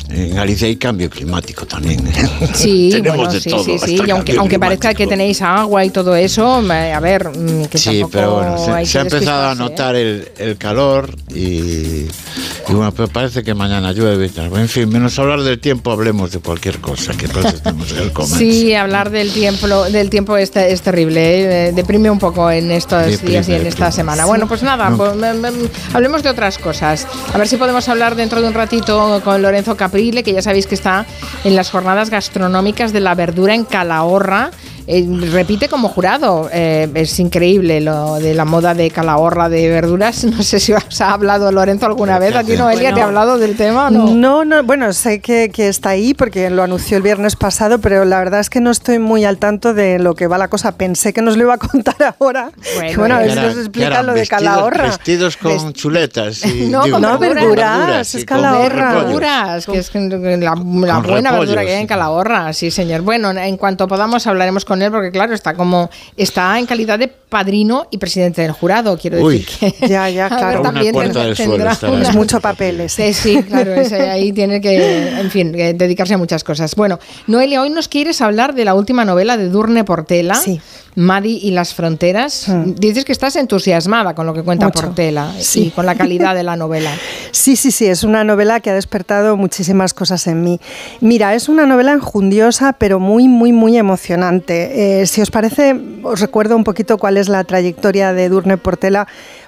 [0.09, 2.05] En Galicia hay cambio climático también.
[2.07, 2.13] ¿eh?
[2.53, 3.63] Sí, Tenemos bueno, de sí, todo.
[3.63, 3.99] sí, sí.
[4.05, 7.77] Y aunque, aunque parezca que tenéis agua y todo eso, eh, a ver, mm, que
[7.77, 9.55] Sí, pero bueno, se, se ha empezado a ¿eh?
[9.55, 14.29] notar el, el calor y, y bueno, pero parece que mañana llueve.
[14.37, 18.13] En fin, menos hablar del tiempo, hablemos de cualquier cosa, que entonces estamos en el
[18.13, 18.37] comer.
[18.37, 21.71] Sí, hablar del tiempo, del tiempo es, es terrible, ¿eh?
[21.73, 23.91] deprime un poco en estos Deprime, días y en esta deprime.
[23.91, 24.25] semana.
[24.25, 24.97] Bueno, pues nada, No.
[24.97, 27.07] pues, mm, mm, hablemos de otras cosas.
[27.33, 30.75] A ver si podemos hablar dentro de un ratito con Lorenzo Que ya sabéis que
[30.75, 31.05] está
[31.43, 34.51] en las jornadas gastronómicas de la verdura en Calahorra.
[34.89, 36.49] Eh, repite como jurado.
[36.51, 40.23] Eh, es increíble lo de la moda de Calahorra de verduras.
[40.37, 42.35] No sé si os ha hablado Lorenzo alguna vez.
[42.35, 44.07] ¿A ti, Noelia, te ha hablado del tema no?
[44.13, 48.05] No, no, bueno, sé que, que está ahí porque lo anunció el viernes pasado, pero
[48.05, 50.77] la verdad es que no estoy muy al tanto de lo que va la cosa.
[50.77, 52.51] Pensé que nos lo iba a contar ahora.
[52.75, 54.83] Bueno, bueno, a ver si nos explica lo de vestidos- Calahorra.
[54.83, 56.45] Vestidos con chuletas.
[56.45, 57.77] Y, No, digo, con no, verduras.
[57.79, 58.91] verduras, es Calahorra.
[58.91, 59.05] repollos.
[59.05, 60.01] verduras, que es la,
[60.45, 63.01] la buena repollo, verdura que hay en Calahorra, sí señor.
[63.01, 67.07] Bueno, en cuanto podamos hablaremos con él, porque claro, está como, está en calidad de
[67.07, 69.39] padrino y presidente del jurado, quiero Uy.
[69.39, 70.61] decir que Ya, ya, claro.
[70.61, 73.13] Una también tendrá- tendrá estará una- Es mucho papel ese.
[73.13, 76.75] Sí, sí, claro, ese ahí tiene que, en fin, que dedicarse a muchas cosas.
[76.75, 80.59] Bueno, Noelia, hoy nos quieres hablar de la última novela de Durne Portela, Sí.
[80.95, 82.47] Madi y las fronteras.
[82.65, 84.81] Dices que estás entusiasmada con lo que cuenta Mucho.
[84.81, 85.65] Portela Sí.
[85.65, 86.91] y con la calidad de la novela.
[87.31, 90.59] Sí, sí, sí, es una novela que ha despertado muchísimas cosas en mí.
[90.99, 94.66] Mira, es una novela enjundiosa, pero muy, muy, muy emocionante.
[94.69, 99.07] Eh, si os parece, os recuerdo un poquito cuál es la trayectoria de Durne Portela,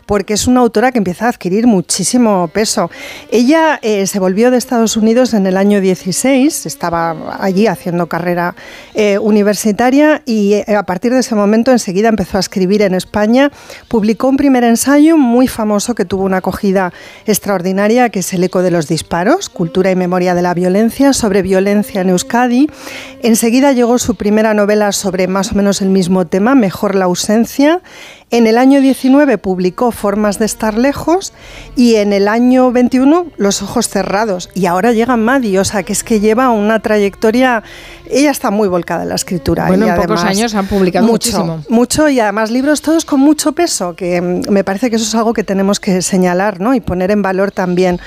[0.10, 2.90] porque es una autora que empieza a adquirir muchísimo peso.
[3.30, 8.56] Ella eh, se volvió de Estados Unidos en el año 16, estaba allí haciendo carrera
[8.96, 13.52] eh, universitaria y eh, a partir de ese momento enseguida empezó a escribir en España.
[13.88, 16.92] Publicó un primer ensayo muy famoso que tuvo una acogida
[17.28, 21.44] extraordinaria, que es El eco de los disparos, Cultura y Memoria de la Violencia, sobre
[21.44, 22.68] violencia en Euskadi.
[23.22, 27.84] Enseguida llegó su primera novela sobre más o menos el mismo tema, Mejor la ausencia.
[28.32, 31.34] En el año 19 publicó Formas de estar lejos
[31.76, 34.50] y en el año 21 Los ojos cerrados.
[34.54, 37.64] Y ahora llega Maddie, o sea que es que lleva una trayectoria,
[38.08, 39.66] ella está muy volcada en la escritura.
[39.66, 41.64] Bueno, y en pocos además- años han publicado mucho, muchísimo.
[41.70, 45.16] Mucho y además libros todos con mucho peso, que mm, me parece que eso es
[45.16, 46.76] algo que tenemos que señalar ¿no?
[46.76, 48.00] y poner en valor también.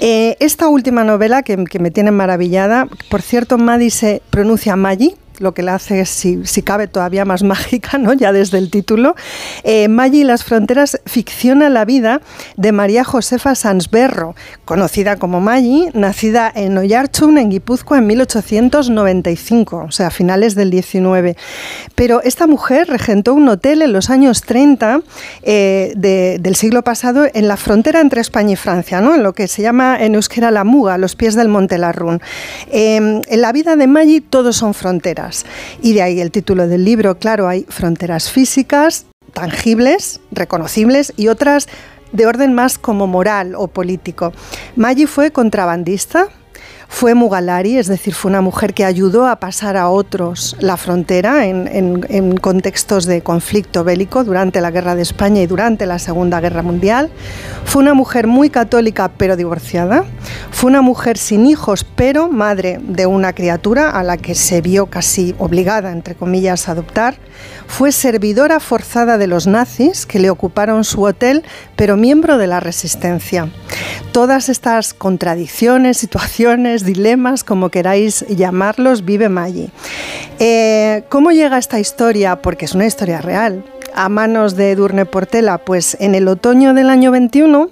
[0.00, 5.16] Eh, esta última novela que, que me tiene maravillada, por cierto, Maddie se pronuncia Maggi,
[5.38, 8.12] lo que la hace, si, cabe, todavía más mágica, ¿no?
[8.12, 9.14] ya desde el título.
[9.64, 12.20] Eh, Maggi y las fronteras ficciona la vida
[12.56, 14.34] de María Josefa Sansberro,
[14.64, 20.70] conocida como Maggi, nacida en Oyarchun, en Guipúzcoa, en 1895, o sea, a finales del
[20.70, 21.36] 19.
[21.94, 25.00] Pero esta mujer regentó un hotel en los años 30
[25.42, 29.14] eh, de- del siglo pasado en la frontera entre España y Francia, ¿no?
[29.14, 32.20] en lo que se llama en euskera la Muga, los pies del Monte Larrún.
[32.70, 35.25] Eh, en la vida de Maggi todos son fronteras.
[35.82, 41.68] Y de ahí el título del libro, claro, hay fronteras físicas, tangibles, reconocibles y otras
[42.12, 44.32] de orden más como moral o político.
[44.76, 46.28] Maggi fue contrabandista,
[46.88, 51.46] Fue Mugalari, es decir, fue una mujer que ayudó a pasar a otros la frontera
[51.46, 56.62] en, contextos de conflicto bélico durante la Guerra de España y durante la Segunda Guerra
[56.62, 57.10] Mundial.
[57.64, 60.04] Fue una mujer muy católica pero divorciada.
[60.50, 64.86] Fue una mujer sin hijos pero madre de una criatura a la que se vio
[64.86, 67.16] casi obligada, entre comillas, a adoptar.
[67.66, 72.60] Fue servidora forzada de los nazis que le ocuparon su hotel pero miembro de la
[72.60, 73.48] resistencia.
[74.12, 79.70] Todas estas contradicciones, situaciones, dilemas, como queráis llamarlos, vive Maggi.
[80.38, 82.36] Eh, ¿Cómo llega esta historia?
[82.42, 83.64] Porque es una historia real
[83.94, 85.58] a manos de Edurne Portela?
[85.58, 87.70] Pues en el otoño del año 21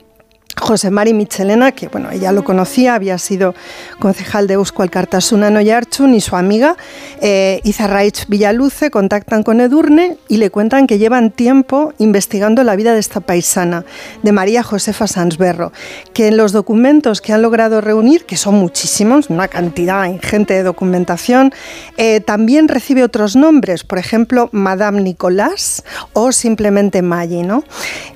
[0.61, 3.55] José Mari Michelena, que bueno, ella lo conocía, había sido
[3.99, 6.77] concejal de Eusko Alkartasuna Noyarchun y su amiga
[7.21, 12.95] eh, Izarraich Villaluce contactan con Edurne y le cuentan que llevan tiempo investigando la vida
[12.95, 13.85] de esta paisana,
[14.23, 15.73] de María Josefa Sansberro,
[16.13, 20.63] que en los documentos que han logrado reunir, que son muchísimos, una cantidad ingente de
[20.63, 21.53] documentación,
[21.97, 27.43] eh, también recibe otros nombres, por ejemplo, Madame Nicolás o simplemente Maggi.
[27.43, 27.65] ¿no?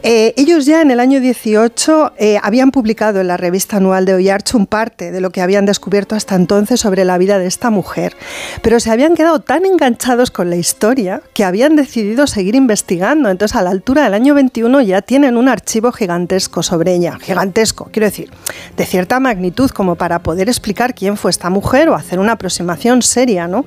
[0.03, 4.13] Eh, ellos ya en el año 18 eh, habían publicado en la revista anual de
[4.13, 8.15] Oyarchun parte de lo que habían descubierto hasta entonces sobre la vida de esta mujer,
[8.61, 13.31] pero se habían quedado tan enganchados con la historia que habían decidido seguir investigando.
[13.31, 17.89] Entonces, a la altura del año 21 ya tienen un archivo gigantesco sobre ella, gigantesco,
[17.91, 18.31] quiero decir,
[18.77, 23.01] de cierta magnitud como para poder explicar quién fue esta mujer o hacer una aproximación
[23.01, 23.65] seria ¿no?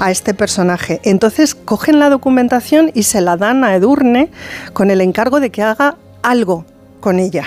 [0.00, 1.00] a este personaje.
[1.04, 4.30] Entonces, cogen la documentación y se la dan a Edurne
[4.72, 6.64] con el encargo de que haga algo
[7.00, 7.46] con ella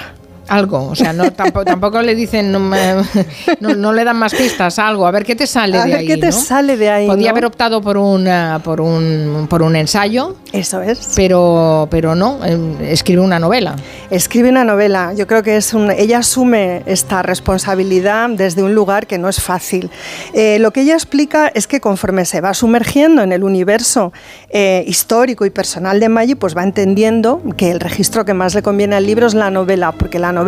[0.54, 1.32] algo, o sea, no,
[1.66, 2.51] tampoco, le dicen,
[3.60, 6.08] no, le dan más pistas, algo, a ver qué te sale de ahí.
[6.08, 7.08] ¿Qué te sale de ahí?
[7.08, 10.36] Podía haber optado por, una, por, un, por un ensayo.
[10.51, 11.14] Eso es.
[11.16, 13.76] Pero, pero no, em, escribe una novela.
[14.10, 19.08] Escribe una novela, yo creo que es un, ella asume esta responsabilidad desde un lugar
[19.08, 19.89] que no es fácil.
[20.34, 24.14] Eh, lo que ella explica es que conforme se va sumergiendo en el universo
[24.49, 28.62] eh, histórico y personal de Maggi, pues va entendiendo que el registro que más le
[28.62, 30.43] conviene al libro es la novela, porque la novela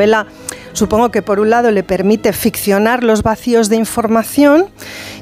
[0.74, 4.68] supongo que por un lado le permite ficcionar los vacíos de información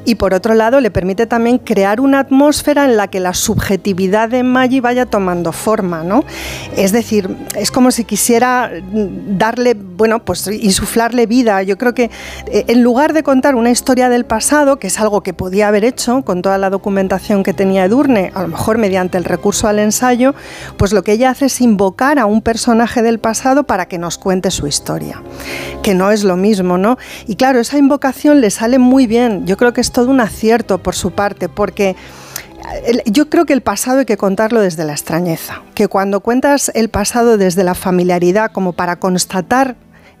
[0.04, 4.28] y por otro lado le permite también crear una atmósfera en la que la subjetividad
[4.28, 6.24] de Maggi vaya tomando forma, ¿no?
[6.76, 11.62] Es decir, es como si quisiera darle, bueno, pues insuflarle vida.
[11.62, 12.10] Yo creo que
[12.50, 15.84] eh, en lugar de contar una historia del pasado, que es algo que podía haber
[15.84, 19.78] hecho con toda la documentación que tenía Edurne, a lo mejor mediante el recurso al
[19.78, 20.34] ensayo,
[20.76, 24.18] pues lo que ella hace es invocar a un personaje del pasado para que nos
[24.18, 25.22] cuente su historia,
[25.82, 26.96] que no es lo mismo, ¿no?
[27.26, 30.78] Y claro, esa invocación le sale muy bien, yo creo que es todo un acierto
[30.78, 31.96] por su parte, porque
[33.06, 36.88] yo creo que el pasado hay que contarlo desde la extrañeza, que cuando cuentas el
[36.88, 39.76] pasado desde la familiaridad como para constatar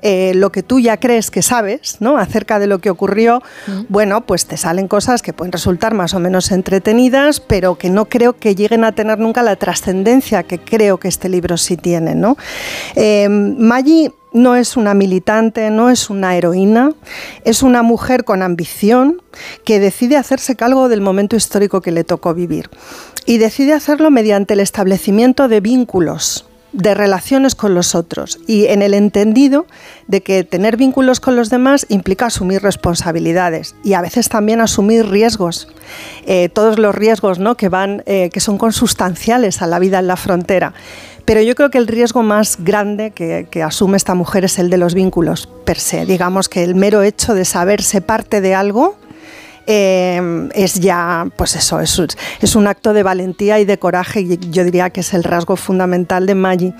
[0.06, 2.18] eh, lo que tú ya crees que sabes ¿no?
[2.18, 3.42] acerca de lo que ocurrió,
[3.88, 8.04] bueno, pues te salen cosas que pueden resultar más o menos entretenidas, pero que no
[8.04, 12.14] creo que lleguen a tener nunca la trascendencia que creo que este libro sí tiene.
[12.14, 12.36] ¿no?
[12.96, 16.90] Eh, Maggi no es una militante, no es una heroína,
[17.44, 19.22] es una mujer con ambición
[19.64, 22.68] que decide hacerse cargo del momento histórico que le tocó vivir
[23.24, 28.82] y decide hacerlo mediante el establecimiento de vínculos de relaciones con los otros y en
[28.82, 29.66] el entendido
[30.08, 35.06] de que tener vínculos con los demás implica asumir responsabilidades y a veces también asumir
[35.06, 35.68] riesgos,
[36.26, 37.56] eh, todos los riesgos ¿no?
[37.56, 40.74] que van, eh, que son consustanciales a la vida en la frontera.
[41.24, 44.76] Pero yo creo que el riesgo más grande que, asume esta mujer es el de
[44.76, 46.04] los vínculos per se.
[46.04, 48.96] Digamos que el mero hecho de saberse parte de algo
[49.66, 51.98] eh, es ya, pues eso, es,
[52.42, 55.56] es, un acto de valentía y de coraje y yo diría que es el rasgo
[55.56, 56.74] fundamental de Maggi.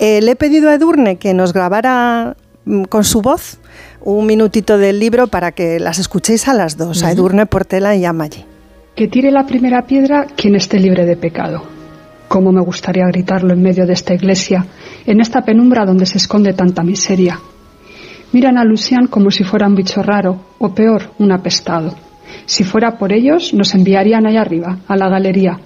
[0.00, 3.58] Eh, le he pedido a Edurne que nos grabara mm, con su voz
[4.00, 8.04] un minutito del libro para que las escuchéis a las dos, a Edurne Portela y
[8.04, 8.44] a Maggi.
[8.96, 11.73] Que tire la primera piedra quien esté libre de pecado.
[12.28, 14.66] Cómo me gustaría gritarlo en medio de esta iglesia,
[15.06, 17.38] en esta penumbra donde se esconde tanta miseria.
[18.32, 21.94] Miran a Lucian como si fuera un bicho raro, o peor, un apestado.
[22.46, 25.60] Si fuera por ellos, nos enviarían allá arriba, a la galería.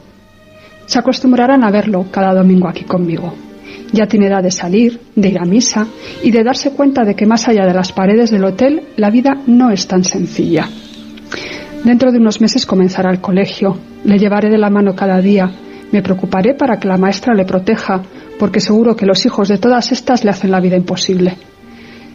[0.84, 3.34] Se acostumbrarán a verlo cada domingo aquí conmigo.
[3.92, 5.86] Ya tiene edad de salir, de ir a misa
[6.22, 9.38] y de darse cuenta de que más allá de las paredes del hotel, la vida
[9.46, 10.68] no es tan sencilla.
[11.84, 13.78] Dentro de unos meses comenzará el colegio.
[14.04, 15.50] Le llevaré de la mano cada día
[15.92, 18.02] me preocuparé para que la maestra le proteja,
[18.38, 21.36] porque seguro que los hijos de todas estas le hacen la vida imposible.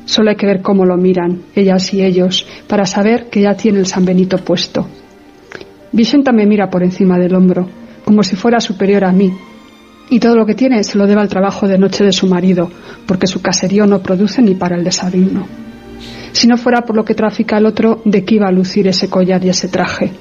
[0.05, 3.79] Solo hay que ver cómo lo miran, ellas y ellos, para saber que ya tiene
[3.79, 4.87] el San Benito puesto.
[5.91, 7.69] Vicenta me mira por encima del hombro,
[8.03, 9.31] como si fuera superior a mí,
[10.09, 12.69] y todo lo que tiene se lo debe al trabajo de noche de su marido,
[13.07, 15.47] porque su caserío no produce ni para el desayuno.
[16.33, 19.07] si no fuera por lo que trafica el otro de que iba a lucir ese
[19.07, 20.11] collar y ese traje.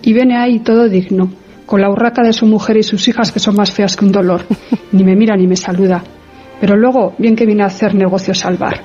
[0.00, 1.30] Y viene ahí todo digno,
[1.72, 4.12] con la urraca de su mujer y sus hijas que son más feas que un
[4.12, 4.42] dolor.
[4.92, 6.04] Ni me mira ni me saluda.
[6.60, 8.82] Pero luego, bien que viene a hacer negocios al bar.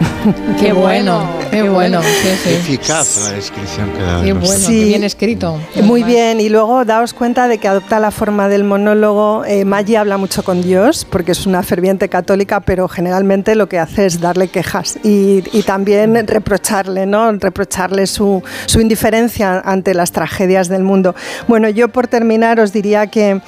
[0.60, 2.00] Qué bueno, qué bueno.
[2.02, 2.50] Sí, sí.
[2.54, 4.22] Eficaz la descripción que da.
[4.22, 4.78] Qué bueno, Sí.
[4.80, 5.58] qué bien escrito.
[5.82, 9.44] Muy bien, y luego daos cuenta de que adopta la forma del monólogo.
[9.46, 13.78] Eh, Maggie habla mucho con Dios porque es una ferviente católica, pero generalmente lo que
[13.78, 17.32] hace es darle quejas y, y también reprocharle, ¿no?
[17.32, 21.14] Reprocharle su, su indiferencia ante las tragedias del mundo.
[21.48, 23.40] Bueno, yo por terminar os diría que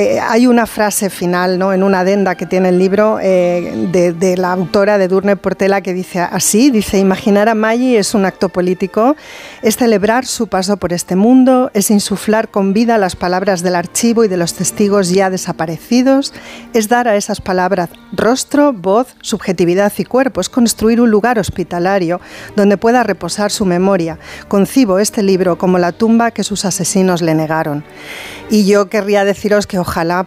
[0.00, 1.72] eh, hay una frase final ¿no?
[1.72, 5.80] en una adenda que tiene el libro eh, de, de la autora de Durne Portela
[5.80, 9.16] que dice así, dice, imaginar a Maggie es un acto político,
[9.60, 14.22] es celebrar su paso por este mundo, es insuflar con vida las palabras del archivo
[14.22, 16.32] y de los testigos ya desaparecidos,
[16.74, 22.20] es dar a esas palabras rostro, voz, subjetividad y cuerpo, es construir un lugar hospitalario
[22.54, 24.20] donde pueda reposar su memoria.
[24.46, 27.82] Concibo este libro como la tumba que sus asesinos le negaron.
[28.48, 30.26] Y yo querría deciros que ojalá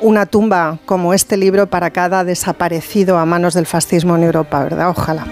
[0.00, 4.90] una tumba como este libro para cada desaparecido a manos del fascismo en Europa, ¿verdad?
[4.90, 5.24] Ojalá.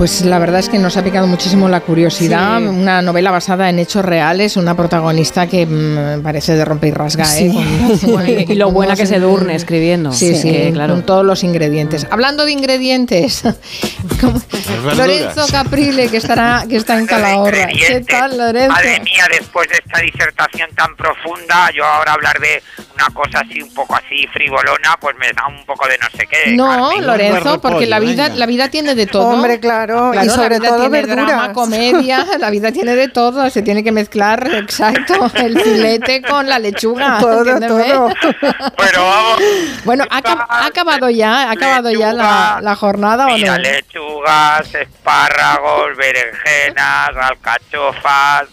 [0.00, 2.58] Pues la verdad es que nos ha picado muchísimo la curiosidad.
[2.58, 2.64] Sí.
[2.64, 7.38] Una novela basada en hechos reales, una protagonista que mm, parece de romper y rasga.
[7.38, 7.52] ¿eh?
[8.00, 10.10] Con- Y lo buena que se durne escribiendo.
[10.10, 10.94] Sí, sí, Que, claro.
[10.94, 12.06] con todos los ingredientes.
[12.10, 13.42] Hablando de ingredientes.
[14.96, 17.66] Lorenzo Caprile, que estará que está en Calahorra.
[17.66, 18.72] ¿Qué tal, Lorenzo?
[18.72, 22.62] Madre mía, después de esta disertación tan profunda, yo ahora hablar de
[22.94, 26.26] una cosa así, un poco así frivolona, pues me da un poco de no sé
[26.26, 26.52] qué.
[26.52, 27.06] No, Carmen.
[27.06, 29.28] Lorenzo, porque la vida, la vida tiene de todo.
[29.28, 31.26] Hombre, claro, y sobre la vida todo tiene verduras.
[31.26, 36.48] drama, comedia, la vida tiene de todo, se tiene que mezclar, exacto, el filete con
[36.48, 37.18] la lechuga.
[37.20, 38.12] Todo, todo.
[38.76, 39.40] Pero vamos,
[39.84, 43.62] Bueno, ¿ha, acab- ha acabado ya, ha acabado ya la, la jornada o mira, no?
[43.62, 48.44] lechugas, espárragos, berenjenas, alcachofas,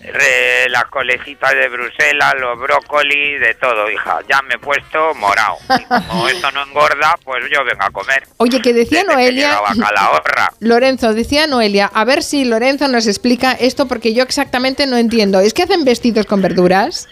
[0.00, 4.18] re- las colecitas de Bruselas, los brócolis, de todo, hija.
[4.28, 5.56] Ya me he puesto morado.
[5.78, 8.22] Y como esto no engorda, pues yo vengo a comer.
[8.38, 9.60] Oye, que decía Desde Noelia.
[10.60, 15.40] Lorenzo, decía Noelia, a ver si Lorenzo nos explica esto porque yo exactamente no entiendo.
[15.40, 17.08] ¿Es que hacen vestidos con verduras?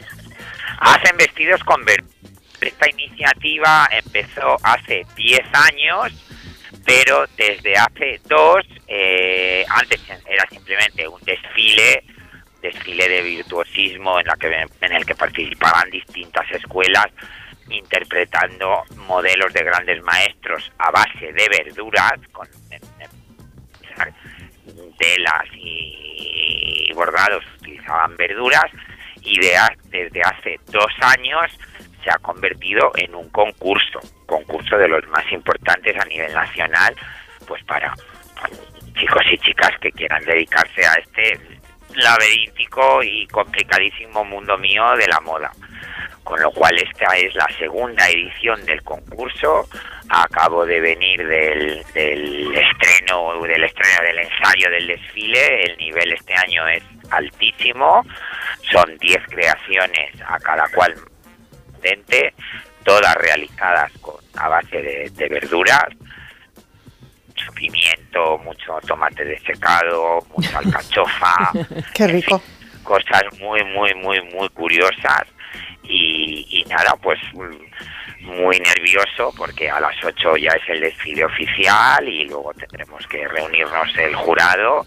[0.80, 2.14] hacen vestidos con verduras.
[2.60, 6.12] Esta iniciativa empezó hace 10 años,
[6.84, 12.02] pero desde hace dos, eh, antes era simplemente un desfile,
[12.60, 17.06] desfile de virtuosismo en, la que, en el que participaban distintas escuelas
[17.70, 22.48] interpretando modelos de grandes maestros a base de verduras, con
[24.98, 28.66] telas y bordados utilizaban verduras
[29.22, 29.54] y de
[29.90, 31.46] desde hace dos años
[32.02, 36.94] se ha convertido en un concurso, concurso de los más importantes a nivel nacional,
[37.46, 37.94] pues para
[38.94, 41.57] chicos y chicas que quieran dedicarse a este
[41.98, 45.50] laberíntico y complicadísimo mundo mío de la moda.
[46.24, 49.66] Con lo cual esta es la segunda edición del concurso.
[50.10, 55.64] Acabo de venir del, del estreno, del estreno del ensayo del desfile.
[55.64, 58.04] El nivel este año es altísimo.
[58.70, 60.94] Son 10 creaciones a cada cual
[62.84, 65.88] todas realizadas con, a base de, de verduras,
[67.58, 71.50] pimiento, mucho tomate desecado, mucha alcachofa,
[71.94, 72.40] Qué rico.
[72.84, 75.24] cosas muy, muy, muy, muy curiosas.
[75.82, 77.18] Y, y nada, pues
[78.20, 83.26] muy nervioso porque a las 8 ya es el desfile oficial y luego tendremos que
[83.26, 84.86] reunirnos el jurado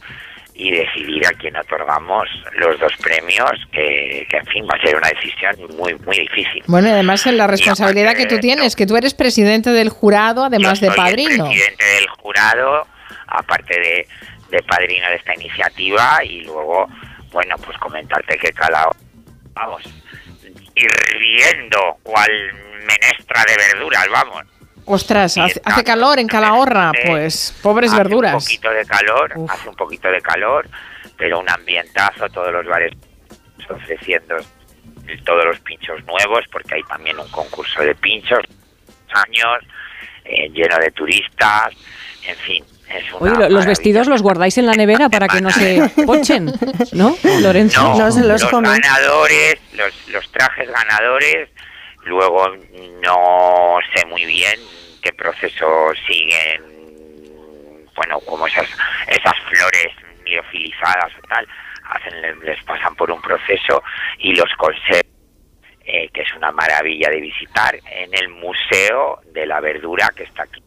[0.61, 4.95] y decidir a quién otorgamos los dos premios, que, que en fin va a ser
[4.95, 6.63] una decisión muy, muy difícil.
[6.67, 10.45] Bueno, y además en la responsabilidad que tú tienes, que tú eres presidente del jurado,
[10.45, 11.45] además de soy el padrino.
[11.45, 12.87] presidente del jurado,
[13.25, 14.07] aparte de,
[14.55, 16.87] de padrino de esta iniciativa, y luego,
[17.31, 18.87] bueno, pues comentarte que cada
[19.53, 19.81] vamos,
[20.75, 22.29] hirviendo cual
[22.85, 24.43] menestra de verduras, vamos.
[24.85, 28.33] Ostras, hace, hace calor en Calahorra, pues pobres hace verduras.
[28.33, 30.67] un poquito de calor, hace un poquito de calor,
[31.17, 32.91] pero un ambientazo, todos los bares
[33.69, 34.35] ofreciendo
[35.25, 38.39] todos los pinchos nuevos, porque hay también un concurso de pinchos,
[39.13, 39.57] años,
[40.25, 41.69] eh, lleno de turistas,
[42.25, 42.63] en fin.
[42.89, 43.67] Es una Oye, lo- los maravilla.
[43.67, 46.51] vestidos los guardáis en la nevera para que no se pochen,
[46.93, 47.81] ¿no, Lorenzo?
[47.97, 51.49] No, los ganadores, los, los trajes ganadores,
[52.05, 52.47] luego
[53.03, 54.59] no sé muy bien
[55.01, 55.65] qué proceso
[56.07, 56.63] siguen,
[57.95, 58.67] bueno, como esas,
[59.07, 59.87] esas flores
[60.25, 61.47] liofilizadas o tal,
[61.89, 63.83] hacen, les, les pasan por un proceso
[64.19, 65.01] y los conservan,
[65.85, 70.43] eh, que es una maravilla de visitar, en el Museo de la Verdura que está
[70.43, 70.61] aquí.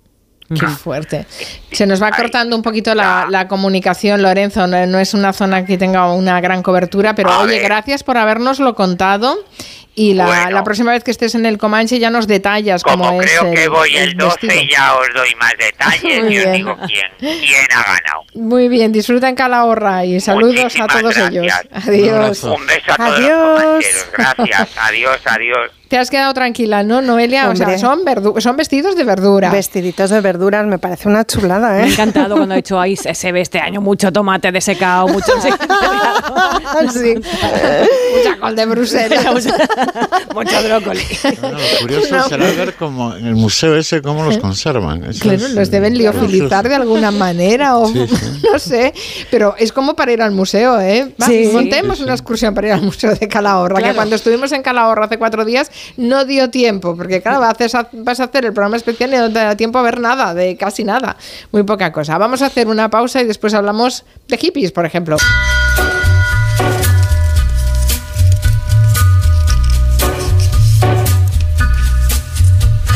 [0.49, 1.25] Qué fuerte.
[1.73, 4.67] Se nos va cortando un poquito la, la comunicación, Lorenzo.
[4.67, 7.63] No, no es una zona que tenga una gran cobertura, pero A oye, ver.
[7.63, 9.39] gracias por habernoslo contado.
[9.97, 10.51] Y la, Bueno.
[10.51, 13.53] la próxima vez que estés en el Comanche ya nos detallas Como cómo es creo
[13.53, 14.65] que el- voy el el 12 vestido.
[14.77, 18.25] ya os doy más detalles y os digo quién, quién ha ganado.
[18.35, 21.45] Muy bien, disfruta en Calahorra y saludos Muchísimas a todos ellos.
[21.47, 21.89] gracias.
[21.89, 22.43] Adiós.
[22.45, 23.63] Un beso a todos Adiós.
[23.63, 24.07] los.
[24.13, 24.69] Gracias.
[24.79, 25.71] Adiós, adiós.
[25.95, 27.49] Te has quedado tranquila, ¿no, Noelia?
[27.51, 27.79] O sea, Hombre.
[27.79, 29.49] son, verdu- son vestidos de verdura.
[29.53, 31.91] Vestiditos de verduras, me parece una chulada, Me ha ¿eh?
[31.93, 35.31] encantado cuando ha dicho, ahí se, se ve este año mucho tomate desecado, mucho...
[36.93, 37.15] sí.
[37.15, 39.25] Mucha col de Bruselas.
[40.35, 41.01] mucho brócoli.
[41.41, 42.29] Lo curioso No.
[42.29, 45.05] será ver cómo en el museo ese cómo los conservan.
[45.05, 48.43] Eso Claro, es, los deben eh, liofilizar de alguna manera o Sí, sí.
[48.53, 48.93] no sé,
[49.31, 51.15] pero es como para ir al museo, ¿eh?
[51.23, 51.51] Va, Sí.
[51.53, 53.95] montemos una excursión para ir al museo de Calahorra, que Claro.
[53.95, 58.25] cuando estuvimos en Calahorra hace cuatro días no dio tiempo, porque claro, haces- vas a
[58.25, 61.17] hacer el programa especial y no te da tiempo a ver nada, de casi nada,
[61.53, 62.19] muy poca cosa.
[62.19, 65.17] Vamos a hacer una pausa y después hablamos de hippies, por ejemplo.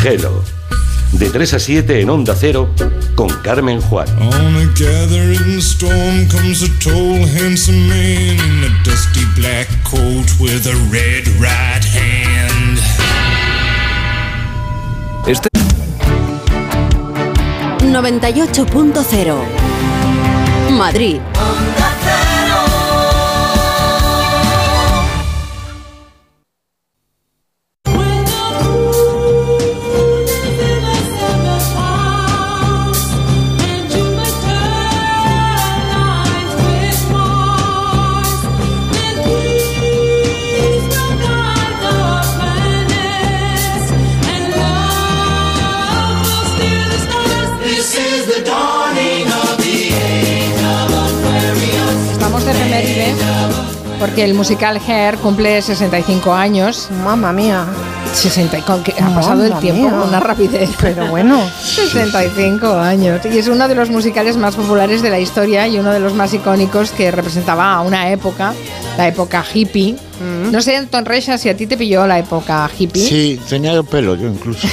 [0.04, 0.42] Hello.
[1.12, 2.68] De 3 a 7 en Onda Cero
[3.14, 4.06] con Carmen Juan.
[4.20, 10.66] On a gathering storm comes a tall, handsome man in a dusty black coat with
[10.66, 12.27] a red right hand.
[15.28, 15.50] Este
[17.80, 19.36] 98.0
[20.70, 21.20] Madrid.
[54.18, 56.88] Porque el musical Hair cumple 65 años.
[57.04, 57.64] Mamma mía.
[58.12, 59.90] 60, y con que ha pasado el tiempo mía.
[59.92, 60.70] con una rapidez.
[60.80, 61.40] Pero bueno.
[61.62, 63.20] 65 años.
[63.26, 66.14] Y es uno de los musicales más populares de la historia y uno de los
[66.14, 68.54] más icónicos que representaba a una época,
[68.96, 69.94] la época hippie.
[70.50, 73.06] No sé, Anton Recha, si a ti te pilló la época hippie.
[73.08, 74.66] Sí, tenía el pelo yo incluso.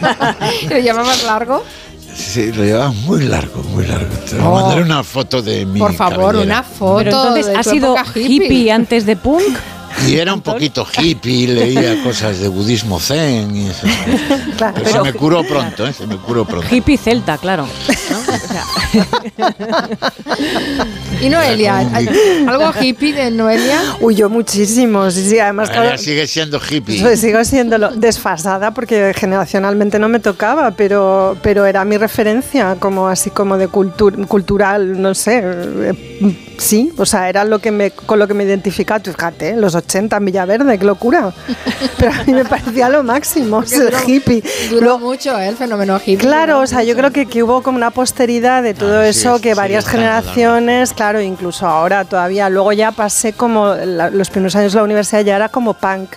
[0.68, 1.64] ¿Lo llamabas largo?
[2.16, 4.08] Sí, lo llevaba muy largo, muy largo.
[4.28, 4.54] Te Oh.
[4.54, 6.44] mandaré una foto de mi Por favor, cabellera.
[6.44, 6.96] una foto.
[6.98, 9.42] Pero entonces, de ¿ha tu sido época hippie antes de punk?
[10.06, 13.68] Y era un poquito hippie, leía cosas de budismo zen y.
[14.56, 15.92] Claro, Pero, pero- se me curó pronto, ¿eh?
[15.92, 16.66] Se me curó pronto.
[16.74, 17.66] Hippie celta, claro.
[21.20, 21.78] Y Noelia,
[22.46, 23.80] ¿algo hippie de Noelia?
[24.00, 25.10] Uy, yo muchísimo.
[25.10, 27.00] Sí, sí, además, Ahora claro, sigue siendo hippie.
[27.00, 33.08] Pues sigo siendo desfasada porque generacionalmente no me tocaba, pero, pero era mi referencia, como
[33.08, 35.40] así como de cultur- cultural, no sé.
[35.44, 38.98] eh, Sí, o sea, era lo que me, con lo que me identificaba.
[39.00, 41.32] Tú Fíjate, en los 80 en Villaverde, qué locura.
[41.98, 44.42] Pero a mí me parecía lo máximo, ser duró- hippie.
[44.70, 45.48] Duró mucho ¿eh?
[45.48, 46.16] el fenómeno hippie.
[46.18, 49.36] Claro, o sea, yo creo que, que hubo como una posteridad de todo Ah, eso,
[49.36, 52.48] es- que varias generaciones, claro, incluso ahora todavía.
[52.48, 56.10] Luego ya pasé como la- los primeros años de la universidad ya era como punk.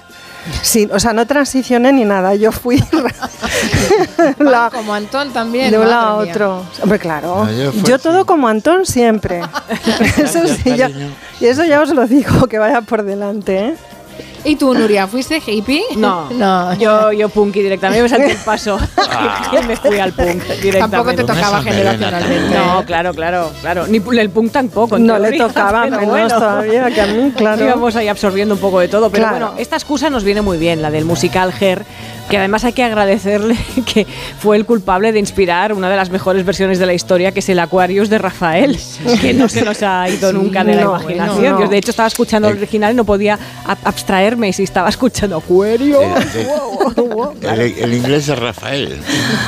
[0.63, 2.81] Sí, o sea, no transicioné ni nada, yo fui
[4.39, 5.69] la- Como Antón también.
[5.71, 6.63] de un lado a otro.
[6.81, 7.45] Hombre, claro.
[7.45, 9.41] No, yo yo todo como Antón siempre.
[10.17, 11.09] eso sí, ya- cariño.
[11.39, 13.75] y eso ya os lo digo, que vaya por delante, ¿eh?
[14.45, 15.83] ¿Y tú, Nuria, fuiste hippie?
[15.97, 16.73] no, no.
[16.75, 18.79] Yo, yo punky directamente, me salté el paso.
[19.61, 20.79] y me fui al punk directamente.
[20.79, 22.55] Tampoco te tocaba generacionalmente.
[22.57, 23.87] No, claro, claro, claro.
[23.87, 24.97] Ni el punk tampoco.
[24.97, 26.27] No le tocaba pero menos bueno.
[26.29, 27.65] todavía que a mí, claro.
[27.65, 29.09] Íbamos ahí absorbiendo un poco de todo.
[29.09, 29.47] Pero Claro.
[29.47, 31.85] bueno, esta excusa nos viene muy bien, la del musical Her,
[32.29, 33.57] que además hay que agradecerle
[33.93, 34.05] que
[34.39, 37.49] fue el culpable de inspirar una de las mejores versiones de la historia, que es
[37.49, 38.79] el Aquarius de Rafael,
[39.21, 41.35] que no se nos ha ido nunca de la no, imaginación.
[41.39, 41.65] bueno, no.
[41.65, 45.37] Yo, de hecho, estaba escuchando el original y no podía ab- abstraerme si estaba escuchando
[45.37, 45.99] Aquarius.
[47.41, 48.99] El, el- el inglés de Rafael.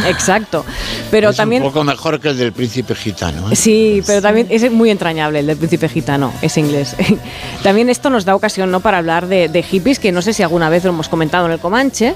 [0.07, 0.65] Exacto.
[1.09, 1.61] Pero es también...
[1.63, 3.51] un poco mejor que el del príncipe gitano.
[3.51, 3.55] ¿eh?
[3.55, 6.95] Sí, pero también es muy entrañable el del príncipe gitano, es inglés.
[7.63, 8.79] también esto nos da ocasión ¿no?
[8.79, 11.51] para hablar de, de hippies, que no sé si alguna vez lo hemos comentado en
[11.53, 12.13] el Comanche.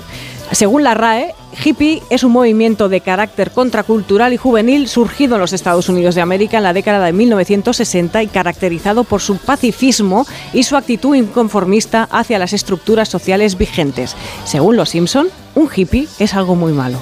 [0.52, 1.34] Según la RAE,
[1.64, 6.22] hippie es un movimiento de carácter contracultural y juvenil surgido en los Estados Unidos de
[6.22, 12.08] América en la década de 1960 y caracterizado por su pacifismo y su actitud inconformista
[12.12, 14.16] hacia las estructuras sociales vigentes.
[14.46, 17.00] Según los Simpson, un hippie es algo muy malo.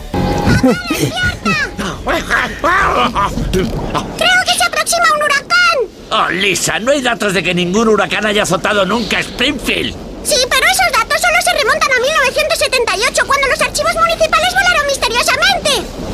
[4.18, 5.78] ¡Creo que se aproxima un huracán!
[6.12, 9.96] Oh, Lisa, no hay datos de que ningún huracán haya azotado nunca Springfield.
[10.24, 15.70] Sí, pero esos datos solo se remontan a 1978, cuando los archivos municipales volaron misteriosamente.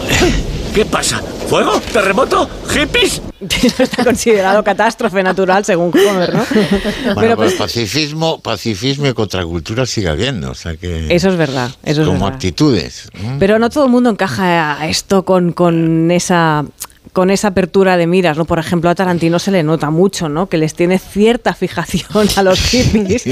[0.74, 1.22] ¿Qué pasa?
[1.48, 1.80] ¿Fuego?
[1.92, 2.48] ¿Terremoto?
[2.70, 3.22] ¿Hippies?
[3.80, 6.46] Está considerado catástrofe natural según Homer, ¿no?
[6.50, 11.08] Bueno, Pero, pues pacifismo, pacifismo y contracultura sigue habiendo, o sea que...
[11.14, 12.36] Eso es verdad, eso es como verdad.
[12.36, 13.10] actitudes.
[13.22, 13.38] ¿no?
[13.40, 16.66] Pero no todo el mundo encaja a esto con, con esa
[17.14, 18.46] con esa apertura de miras, ¿no?
[18.46, 20.48] Por ejemplo, a Tarantino se le nota mucho, ¿no?
[20.48, 23.24] Que les tiene cierta fijación a los hippies.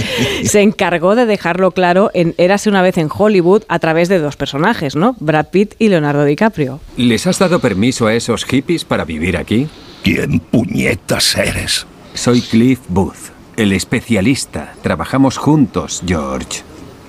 [0.43, 4.35] se encargó de dejarlo claro en Érase una vez en Hollywood a través de dos
[4.35, 5.15] personajes, ¿no?
[5.19, 6.79] Brad Pitt y Leonardo DiCaprio.
[6.97, 9.67] ¿Les has dado permiso a esos hippies para vivir aquí?
[10.03, 11.85] ¿Quién puñetas eres?
[12.13, 14.73] Soy Cliff Booth, el especialista.
[14.81, 16.61] Trabajamos juntos, George.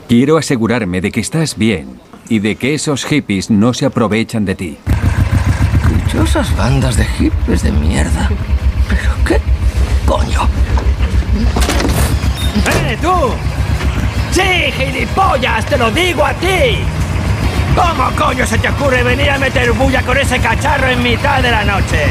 [0.09, 4.55] Quiero asegurarme de que estás bien y de que esos hippies no se aprovechan de
[4.55, 4.79] ti.
[6.19, 8.29] Dichosas bandas de hippies de mierda.
[8.89, 9.41] ¿Pero qué
[10.05, 10.49] coño?
[12.67, 13.33] ¡Eh, tú!
[14.33, 15.65] ¡Sí, gilipollas!
[15.67, 16.81] ¡Te lo digo a ti!
[17.77, 21.53] ¿Cómo coño se te ocurre venir a meter bulla con ese cacharro en mitad de
[21.53, 22.07] la noche?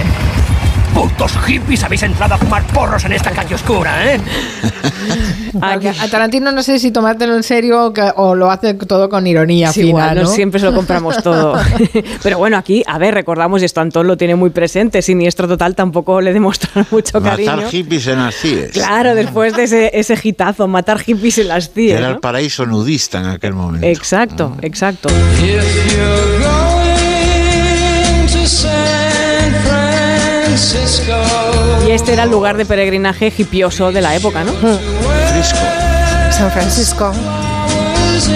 [0.98, 4.20] Putos hippies habéis entrado a fumar porros en esta calle oscura, ¿eh?
[5.54, 9.08] Porque a Tarantino no sé si tomártelo en serio o, que- o lo hace todo
[9.08, 11.56] con ironía Sí, fina, igual, no siempre se lo compramos todo.
[12.24, 15.76] Pero bueno, aquí, a ver, recordamos, y esto Antón lo tiene muy presente, Siniestro Total
[15.76, 17.70] tampoco le demostraron mucho Matar cariño.
[17.70, 18.72] hippies en las CIES.
[18.72, 21.93] Claro, después de ese, ese hitazo, matar hippies en las CIE.
[21.93, 22.22] Era el ¿no?
[22.22, 23.86] paraíso nudista en aquel momento.
[23.86, 25.10] Exacto, exacto.
[31.88, 34.53] Y este era el lugar de peregrinaje hipioso de la época, ¿no?
[36.32, 37.12] San Francisco.
[38.14, 38.28] Las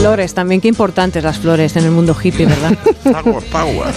[0.00, 2.72] flores, también qué importantes las flores en el mundo hippie, ¿verdad?
[3.04, 3.94] Power, power.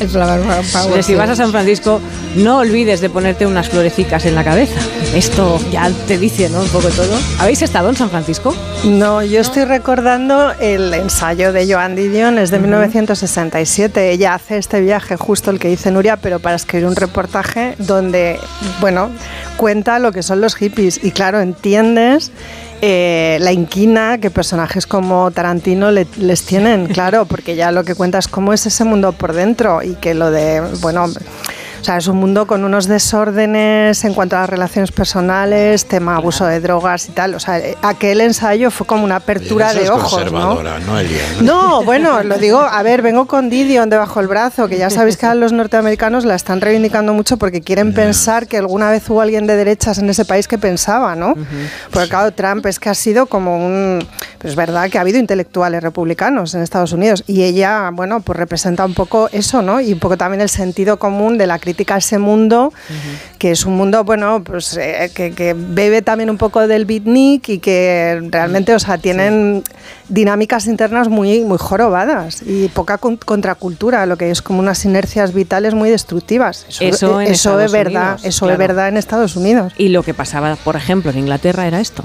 [0.00, 0.40] El flower
[0.72, 2.00] power, si vas a San Francisco,
[2.36, 4.80] no olvides de ponerte unas florecicas en la cabeza.
[5.14, 6.62] Esto ya te dice, ¿no?
[6.62, 7.18] Un poco todo.
[7.38, 8.54] ¿Habéis estado en San Francisco?
[8.84, 14.10] No, yo estoy recordando el ensayo de Joan Didion, es de 1967.
[14.10, 18.40] Ella hace este viaje, justo el que dice Nuria, pero para escribir un reportaje donde,
[18.80, 19.10] bueno,
[19.58, 21.04] cuenta lo que son los hippies.
[21.04, 22.32] Y claro, entiendes
[22.82, 27.94] eh, la inquina que personajes como Tarantino le- les tienen, claro, porque ya lo que
[27.94, 31.06] cuenta es cómo es ese mundo por dentro y que lo de, bueno...
[31.82, 36.14] O sea, es un mundo con unos desórdenes en cuanto a las relaciones personales, tema
[36.14, 37.34] abuso de drogas y tal.
[37.34, 40.18] O sea, eh, aquel ensayo fue como una apertura Eso de es ojos, ¿no?
[40.30, 41.22] conservadora, ¿no, Elia?
[41.40, 41.42] ¿no?
[41.42, 45.16] No, bueno, lo digo, a ver, vengo con Didion debajo del brazo, que ya sabéis
[45.16, 49.20] que a los norteamericanos la están reivindicando mucho porque quieren pensar que alguna vez hubo
[49.20, 51.34] alguien de derechas en ese país que pensaba, ¿no?
[51.90, 54.06] Porque claro, Trump es que ha sido como un...
[54.38, 58.38] Pues es verdad que ha habido intelectuales republicanos en Estados Unidos y ella, bueno, pues
[58.38, 59.80] representa un poco eso, ¿no?
[59.80, 62.72] Y un poco también el sentido común de la crítica a ese mundo,
[63.38, 67.48] que es un mundo, bueno, pues eh, que, que bebe también un poco del beatnik
[67.48, 69.62] y que realmente, o sea, tienen
[70.08, 75.32] dinámicas internas muy, muy jorobadas y poca con- contracultura, lo que es como unas inercias
[75.32, 76.66] vitales muy destructivas.
[76.68, 78.52] Eso, Eso en eso es verdad, Unidos, eso claro.
[78.62, 79.72] es verdad en Estados Unidos.
[79.78, 82.04] Y lo que pasaba, por ejemplo, en Inglaterra era esto.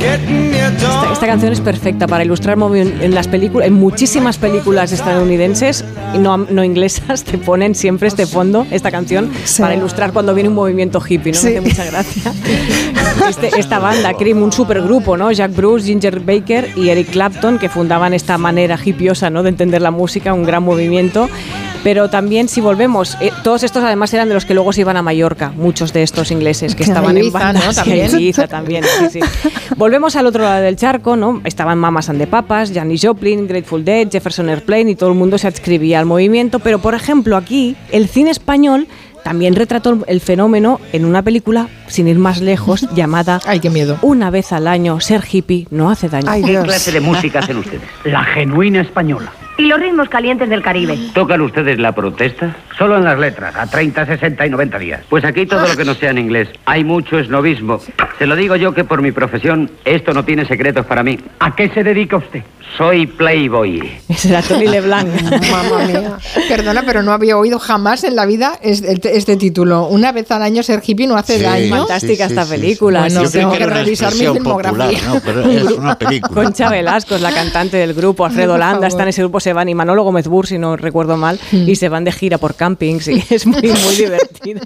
[0.00, 5.84] Esta, esta canción es perfecta para ilustrar en las películas, en muchísimas películas estadounidenses
[6.14, 10.48] y no, no inglesas te ponen siempre este fondo, esta canción, para ilustrar cuando viene
[10.50, 11.42] un movimiento hippie, ¿no?
[11.42, 12.32] Me hace mucha gracia.
[13.28, 15.32] Este- esta banda, Cream, un supergrupo, ¿no?
[15.32, 19.42] Jack Bruce, Ginger Baker y Eric Clapton, que fundaban esta manera hippiosa, ¿no?
[19.42, 21.28] De entender la música, un gran movimiento.
[21.84, 24.96] Pero también, si volvemos, eh, todos estos además eran de los que luego se iban
[24.96, 27.72] a Mallorca, muchos de estos ingleses que estaban en Ibiza, bandas ¿no?
[27.72, 28.10] También.
[28.10, 29.50] Ibiza también, sí, sí.
[29.76, 31.40] Volvemos al otro lado del charco, ¿no?
[31.44, 35.38] Estaban Mamas and the Papas, Janis Joplin, Grateful Dead, Jefferson Airplane y todo el mundo
[35.38, 36.58] se adscribía al movimiento.
[36.58, 38.88] Pero, por ejemplo, aquí el cine español
[39.22, 43.98] también retrató el fenómeno en una película, sin ir más lejos, llamada Ay, qué miedo.
[44.02, 46.30] Una vez al año, ser hippie no hace daño.
[46.44, 47.82] ¿Qué clase de música hacen ustedes?
[48.04, 49.32] La genuina española.
[49.58, 50.96] Y los ritmos calientes del Caribe.
[51.14, 52.54] ¿Tocan ustedes la protesta?
[52.78, 55.00] Solo en las letras, a 30, 60 y 90 días.
[55.08, 56.48] Pues aquí todo lo que no sea en inglés.
[56.64, 57.80] Hay mucho esnovismo.
[58.20, 61.18] Se lo digo yo que por mi profesión esto no tiene secretos para mí.
[61.40, 62.42] ¿A qué se dedica usted?
[62.76, 63.98] Soy playboy.
[64.08, 65.08] Ese era Tony LeBlanc.
[65.50, 66.18] Mamma mía.
[66.48, 69.86] Perdona, pero no había oído jamás en la vida este, este título.
[69.86, 71.74] Una vez al año ser hippie no hace Sí, daño.
[71.76, 72.60] Fantástica sí, esta sí, sí.
[72.60, 73.00] película.
[73.00, 75.08] Bueno, Yo tengo que que revisar mi expresión popular, filmografía.
[75.08, 75.20] ¿no?
[75.24, 76.42] Pero es una película.
[76.44, 79.66] Concha Velasco es la cantante del grupo, Alfredo Landa está en ese grupo, se van,
[79.70, 83.08] y Manolo Gómez Bur, si no recuerdo mal, y se van de gira por campings
[83.08, 84.60] y es muy, muy divertida.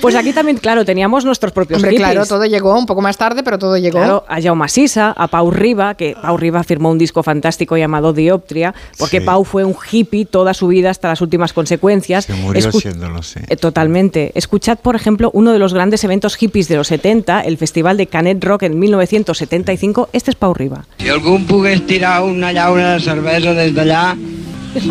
[0.00, 2.08] Pues aquí también, claro, teníamos nuestros propios Hombre, hippies.
[2.10, 3.98] claro, todo llegó un poco más tarde, pero todo llegó.
[3.98, 8.12] Claro, a Jaume Sisa, a Pau Riba, que Pau Riba firmó un disco fantástico llamado
[8.12, 9.26] Dioptria, porque Sí.
[9.26, 12.26] Pau fue un hippie toda su vida hasta las últimas consecuencias.
[12.26, 13.40] Se murió Escu- siéndolo, sí.
[13.48, 14.30] Eh, Totalmente.
[14.36, 18.06] Escuchad, por ejemplo, uno de los grandes eventos hippies de los 70, el Festival de
[18.06, 20.08] Canet Rock en 1975.
[20.12, 20.84] Este es Pau Riba.
[20.98, 24.16] Si algú em pogués tirar una llauna de cervesa des d'allà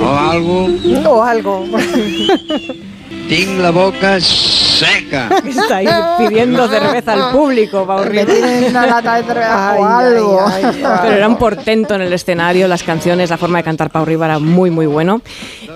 [0.02, 0.68] o algo,
[1.10, 1.66] O algo.
[3.30, 5.30] tinc la boca seca.
[5.46, 5.88] Está ahí
[6.18, 8.26] pidiendo cerveza al público, Pau Riba.
[8.26, 10.46] tienen una lata de cerveza Ay, o algo.
[10.48, 10.82] ay, ay.
[11.02, 14.26] Pero era un portento en el escenario, las canciones, la forma de cantar Pau Riba
[14.26, 15.22] era muy, muy bueno.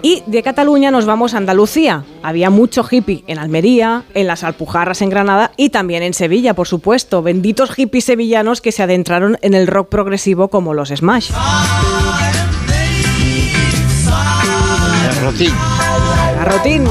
[0.02, 2.04] Y de Cataluña nos vamos a Andalucía.
[2.24, 6.68] Había mucho hippie en Almería, en las Alpujarras en Granada y también en Sevilla, por
[6.68, 7.22] supuesto.
[7.24, 11.32] Benditos hippies sevillanos que se adentraron en el rock progresivo como los Smash.
[11.32, 12.09] Rotín.
[15.30, 16.88] Garrotín.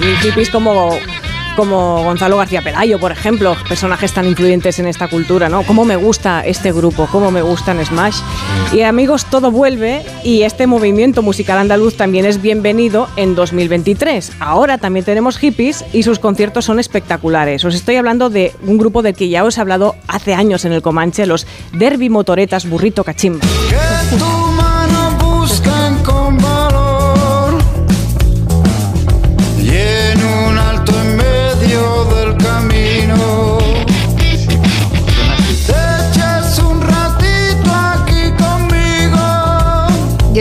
[0.00, 0.96] Y hippies como,
[1.56, 5.62] como Gonzalo García Pelayo, por ejemplo, personajes tan influyentes en esta cultura, ¿no?
[5.62, 8.16] Cómo me gusta este grupo, cómo me gustan Smash.
[8.72, 14.32] Y amigos, todo vuelve y este movimiento musical andaluz también es bienvenido en 2023.
[14.40, 17.64] Ahora también tenemos hippies y sus conciertos son espectaculares.
[17.64, 20.72] Os estoy hablando de un grupo del que ya os he hablado hace años en
[20.72, 23.44] el Comanche, los Derby Motoretas Burrito Cachimba.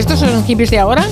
[0.02, 1.06] Estos son hippies de ahora?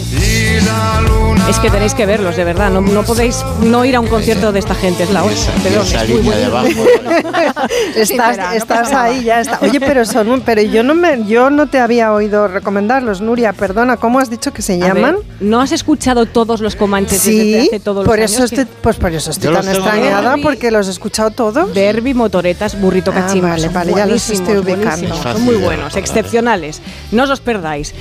[1.49, 2.69] Es que tenéis que verlos, de verdad.
[2.69, 5.33] No, no podéis no ir a un concierto de esta gente, es la hora.
[5.63, 6.67] De verdad, esa es muy línea de abajo.
[7.95, 9.03] estás no estás nada.
[9.05, 9.57] ahí, ya está.
[9.61, 13.53] Oye, pero son un- pero yo no me yo no te había oído recomendarlos, Nuria,
[13.53, 15.17] perdona, ¿cómo has dicho que se A ver, llaman?
[15.39, 18.31] ¿No has escuchado todos los comanches desde Sí, hace todos los por años?
[18.31, 20.41] eso estoy, pues por eso estoy Yo los tan extrañada grabados.
[20.43, 21.73] porque los he escuchado todos.
[21.73, 23.49] Derby, motoretas, burrito Ah, cachimba.
[23.49, 25.15] vale, vale, ya los estoy ubicando.
[25.15, 26.81] Son muy buenos, excepcionales.
[27.11, 27.93] No os los perdáis.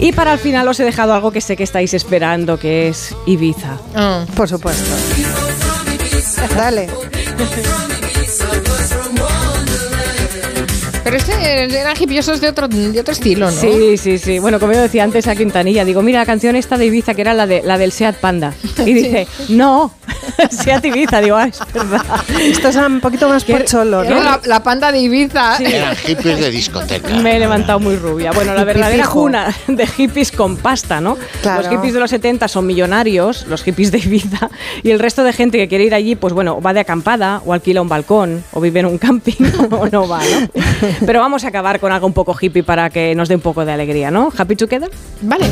[0.00, 3.14] Y para el final os he dejado algo que sé que estáis esperando, que es
[3.26, 3.78] Ibiza.
[3.94, 4.26] Ah.
[4.36, 4.90] Por supuesto.
[6.56, 6.88] Dale.
[11.04, 13.52] Pero este eran hipiosos de otro, de otro estilo, ¿no?
[13.60, 14.38] Sí, sí, sí.
[14.38, 17.20] Bueno, como yo decía antes a Quintanilla, digo, mira la canción esta de Ibiza, que
[17.20, 18.54] era la, de, la del Seat Panda.
[18.86, 19.92] Y dice, no,
[20.50, 21.20] Seat Ibiza.
[21.20, 22.04] Digo, ah, es verdad.
[22.40, 24.22] Esto es un poquito más pocholo, Era ¿no?
[24.22, 25.58] la, la panda de Ibiza.
[25.58, 27.14] Eran hippies de discoteca.
[27.16, 28.32] Me he levantado muy rubia.
[28.32, 31.16] Bueno, la verdadera cuna de hippies con pasta, ¿no?
[31.42, 31.62] Claro.
[31.62, 34.50] Los hippies de los 70 son millonarios, los hippies de Ibiza,
[34.82, 37.52] y el resto de gente que quiere ir allí, pues bueno, va de acampada, o
[37.52, 39.34] alquila un balcón, o vive en un camping,
[39.70, 40.48] o no va, ¿no?
[41.06, 43.64] Pero vamos a acabar con algo un poco hippie para que nos dé un poco
[43.64, 44.32] de alegría, ¿no?
[44.36, 44.90] ¿Happy together?
[45.22, 45.46] Vale.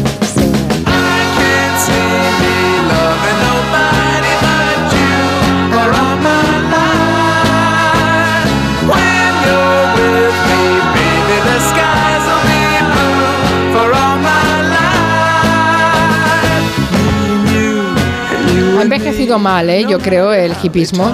[19.23, 19.85] Envejecido mal, ¿eh?
[19.89, 21.11] Yo creo, el hipismo.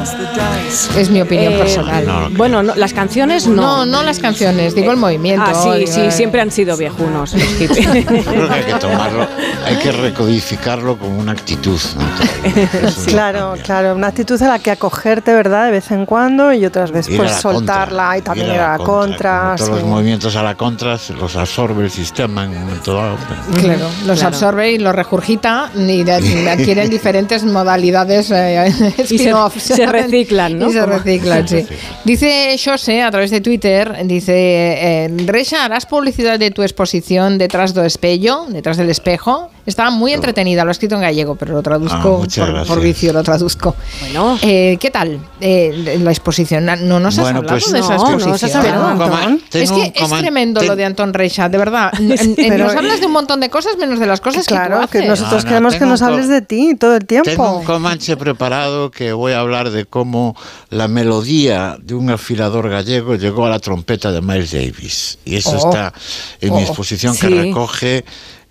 [0.96, 2.28] Es mi opinión Eh, personal.
[2.36, 3.62] Bueno, no, las canciones no.
[3.78, 5.44] No, no las canciones, digo el movimiento.
[5.46, 6.10] Ah, sí, digo, sí, eh.
[6.10, 7.86] siempre han sido viejunos los hippies.
[7.86, 9.26] Creo que hay que tomarlo,
[9.66, 11.78] hay que recodificarlo como una actitud.
[11.96, 12.90] ¿no?
[13.06, 15.66] Claro, claro, una actitud a la que acogerte, ¿verdad?
[15.66, 18.60] De vez en cuando y otras veces pues la soltarla contra, y también ir ir
[18.60, 19.54] a la contra.
[19.56, 19.74] Todos sí.
[19.76, 23.16] los movimientos a la contra los absorbe el sistema en un momento dado.
[23.60, 24.28] Claro, los Claro.
[24.28, 26.08] absorbe y los regurgita y
[26.48, 29.62] adquieren diferentes modalidades eh, Y se- spin-offs.
[29.62, 30.68] se reciclan, ¿no?
[30.68, 31.66] Y se reciclan, sí.
[32.04, 37.74] Dice José a través de Twitter, dice, eh, Reixa, ¿harás publicidad de tu exposición detrás
[37.74, 39.50] do espello, detrás del espejo?
[39.68, 43.12] Estaba muy entretenida, lo he escrito en gallego, pero lo Ah, traduzco muchas por, vicio,
[43.12, 43.76] lo traduzco.
[44.00, 44.38] Bueno.
[44.42, 46.64] Eh, ¿Qué tal eh, la exposición?
[46.64, 48.30] No nos has Bueno, hablado pues- de esa No, no exposición.
[48.32, 51.92] nos has hablado, Tengo tengo Es que es tremendo lo de Antón Reixa, de verdad.
[52.36, 55.02] Pero- nos hablas de un montón de cosas menos de las cosas Claro, que tú
[55.04, 57.56] que nosotros No, no, queremos que tengo nos hables de ti todo el Tengo tiempo.
[57.58, 60.34] un comanche preparado que voy a hablar de cómo
[60.70, 65.18] la melodía de un afilador gallego llegó a la trompeta de Miles Davis.
[65.26, 65.68] Y eso Oh.
[65.68, 65.92] está
[66.40, 66.64] en mi Oh.
[66.66, 68.04] exposición que recoge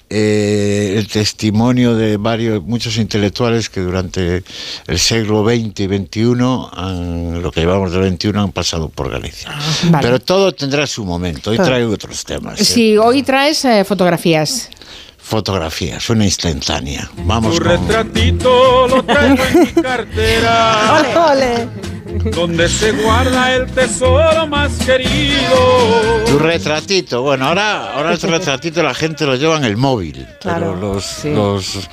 [0.10, 4.44] eh, el testimonio de varios, muchos intelectuales que durante
[4.88, 9.50] el siglo XX y XXI, han- lo que llevamos del XXI, han pasado por Galicia.
[9.90, 10.06] vale.
[10.08, 11.52] Pero todo tendrá su momento.
[11.52, 12.60] Hoy traigo otros temas.
[12.62, 12.64] ¿eh?
[12.66, 14.70] Si hoy traes eh, fotografías.
[15.18, 17.10] Fotografías, una instantánea.
[17.26, 17.68] Vamos Tu con...
[17.72, 21.32] retratito lo traigo en mi cartera.
[21.32, 21.97] ole.
[22.24, 26.24] Donde se guarda el tesoro más querido.
[26.26, 27.22] Tu retratito.
[27.22, 30.28] Bueno, ahora, ahora el retratito la gente lo lleva en el móvil.
[30.42, 31.90] Claro, pero los, los,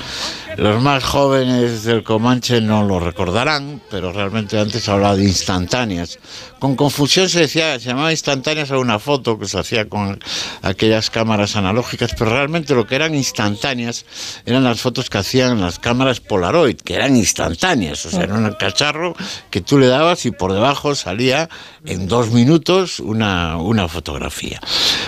[0.56, 6.18] los más jóvenes del Comanche no lo recordarán, pero realmente antes hablaba de instantáneas.
[6.58, 10.18] Con confusión se decía, se llamaba instantáneas a una foto que se hacía con
[10.62, 14.06] aquellas cámaras analógicas, pero realmente lo que eran instantáneas
[14.46, 18.06] eran las fotos que hacían las cámaras Polaroid, que eran instantáneas.
[18.06, 19.14] O sea, era un cacharro
[19.50, 21.50] que tú le dabas y por debajo salía
[21.84, 24.58] en dos minutos una, una fotografía.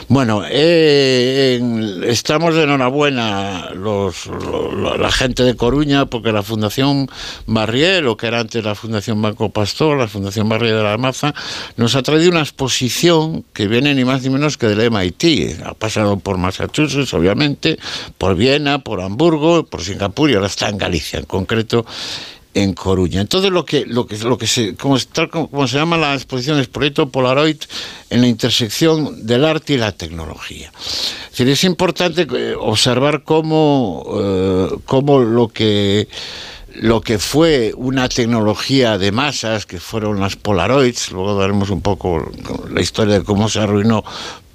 [0.08, 1.60] Bueno, eh,
[2.06, 7.08] estamos de enhorabuena los, lo- lo- la gente de Coruña porque la Fundación
[7.46, 11.34] Barrié, lo que era antes la Fundación Banco Pastor, la Fundación Barrié de la Maza,
[11.76, 15.62] nos ha traído una exposición que viene ni más ni menos que del MIT.
[15.64, 17.78] Ha pasado por Massachusetts, obviamente,
[18.18, 21.86] por Viena, por Hamburgo, por Singapur y ahora está en Galicia, en concreto
[22.56, 23.20] en Coruña.
[23.20, 24.96] Entonces lo que lo que lo que se como,
[25.30, 27.58] como, se llama la exposición es proyecto Polaroid
[28.08, 30.72] en la intersección del arte y la tecnología.
[31.36, 36.08] Es importante eh, observar cómo eh, cómo lo que
[36.76, 42.30] lo que fue una tecnología de masas, que fueron las Polaroids, luego daremos un poco
[42.70, 44.02] la historia de cómo se arruinó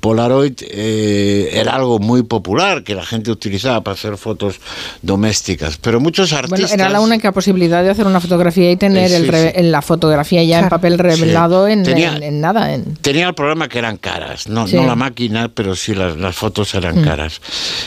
[0.02, 4.60] Polaroid, eh, era algo muy popular que la gente utilizaba para hacer fotos
[5.02, 6.72] domésticas, pero muchos Bueno, artistas...
[6.74, 9.48] era la única posibilidad de hacer una fotografía y tener Eh, el sí, sí.
[9.56, 10.76] en la fotografía ya en Claro.
[10.78, 11.74] papel revelado Sí.
[11.74, 12.74] en, Tenía- en- en nada.
[12.74, 14.76] En, Tenía el problema que eran caras, no, Sí.
[14.76, 17.04] no la máquina, pero sí las, las fotos eran Mm.
[17.06, 17.40] caras.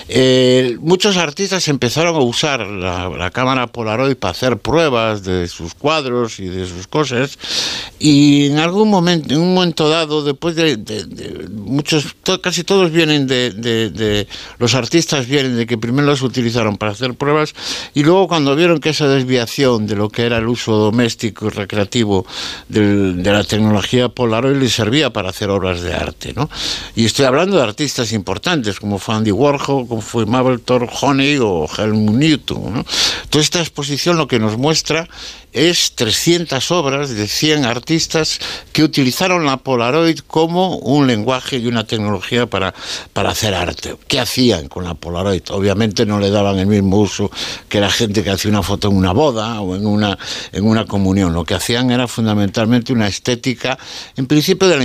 [0.09, 5.75] Eh, muchos artistas empezaron a usar la, la cámara Polaroid para hacer pruebas de sus
[5.75, 7.39] cuadros y de sus cosas,
[7.99, 12.04] y en algún momento, en un momento dado, después de, de- de muchos,
[12.41, 14.27] casi todos vienen de,
[14.59, 17.55] los artistas vienen de que primero los utilizaron para hacer pruebas
[17.95, 21.51] y luego cuando vieron que esa desviación de lo que era el uso doméstico y
[21.51, 22.27] recreativo
[22.69, 26.49] de la tecnología Polaroid les servía para hacer obras de arte, ¿no?
[26.95, 31.39] Y estoy hablando de artistas importantes como fue Andy Warhol, como fue Mabel Thor Honey
[31.41, 32.85] o Helmut Newton, ¿no?
[33.25, 35.09] Entonces esta exposición lo que nos muestra
[35.55, 38.41] es 300 obras de 100 artistas
[38.73, 42.75] que utilizaron la Polaroid como un lenguaje y una tecnología para,
[43.13, 43.97] para hacer arte.
[44.09, 45.43] ¿Qué hacían con la Polaroid?
[45.51, 47.31] Obviamente no le daban el mismo uso
[47.69, 50.19] que la gente que hacía una foto en una boda o en una,
[50.51, 51.33] en una comunión.
[51.33, 53.79] Lo que hacían era fundamentalmente una estética,
[54.17, 54.85] en principio de la,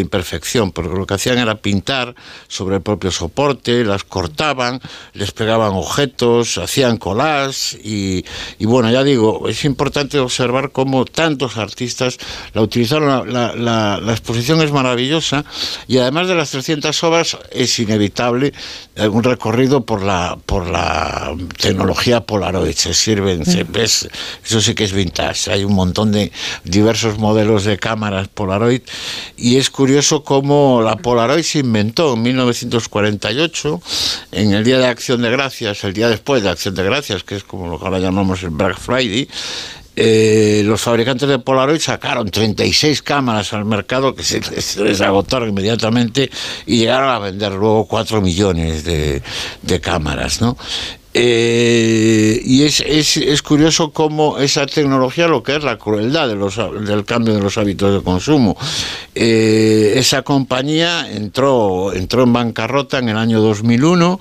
[0.00, 2.14] imperfección, porque lo que hacían era pintar
[2.46, 4.80] sobre el propio soporte, las cortaban,
[5.14, 8.24] les pegaban objetos, hacían collage y,
[8.60, 12.18] y bueno, ya digo, es importante observar cómo tantos artistas
[12.54, 13.32] la utilizaron.
[13.32, 15.44] La, la- la- exposición es maravillosa
[15.88, 18.52] y además de las 300 obras es inevitable
[18.96, 22.74] un recorrido por la, por la tecnología Polaroid.
[22.74, 24.08] Se sirven, se ves,
[24.44, 25.50] eso sí que es vintage.
[25.50, 26.30] Hay un montón de
[26.64, 28.82] diversos modelos de cámaras Polaroid
[29.36, 33.80] y es curioso cómo la Polaroid se inventó en 1948
[34.32, 37.36] en el Día de Acción de Gracias, el día después de Acción de Gracias, que
[37.36, 39.28] es como lo que ahora llamamos el Black Friday.
[39.94, 45.48] Eh, los fabricantes de Polaroid sacaron 36 cámaras al mercado que se, se les agotaron
[45.50, 46.30] inmediatamente
[46.66, 49.22] y llegaron a vender luego 4 millones de,
[49.62, 50.56] de cámaras, ¿no?
[51.14, 56.36] Eh, y es, es, es curioso cómo esa tecnología, lo que es la crueldad de
[56.36, 58.56] los, del cambio de los hábitos de consumo.
[59.14, 64.20] Eh, esa compañía entró, entró en bancarrota en el año 2001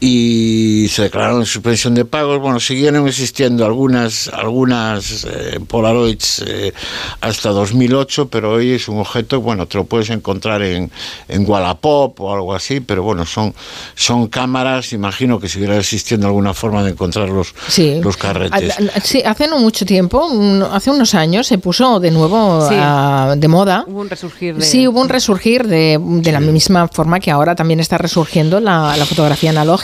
[0.00, 2.38] y se declararon en suspensión de pagos.
[2.40, 6.72] Bueno, siguieron existiendo algunas, algunas eh, Polaroids eh,
[7.20, 10.90] hasta 2008, pero hoy es un objeto, bueno, te lo puedes encontrar en,
[11.28, 13.54] en Wallapop o algo así, pero bueno, son,
[13.94, 18.00] son cámaras, imagino que siguiera existiendo alguna forma de encontrar los, Sí.
[18.02, 18.78] los carretes.
[18.78, 20.28] A- a- Sí, hace no mucho tiempo,
[20.72, 22.74] hace unos años, se puso de nuevo Sí.
[22.74, 23.84] de moda.
[23.86, 24.64] Hubo un resurgir de...
[24.64, 28.96] Sí, hubo un resurgir de, de la misma forma que ahora también está resurgiendo la,
[28.96, 29.83] la fotografía analógica,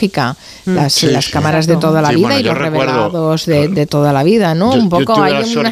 [0.64, 0.74] Mm.
[0.74, 1.32] las, Sí, las sí.
[1.32, 4.22] cámaras de toda la Sí, vida bueno, y los recuerdo- revelados de, de toda la
[4.22, 4.74] vida, ¿no?
[4.74, 5.70] Yo- un poco hay una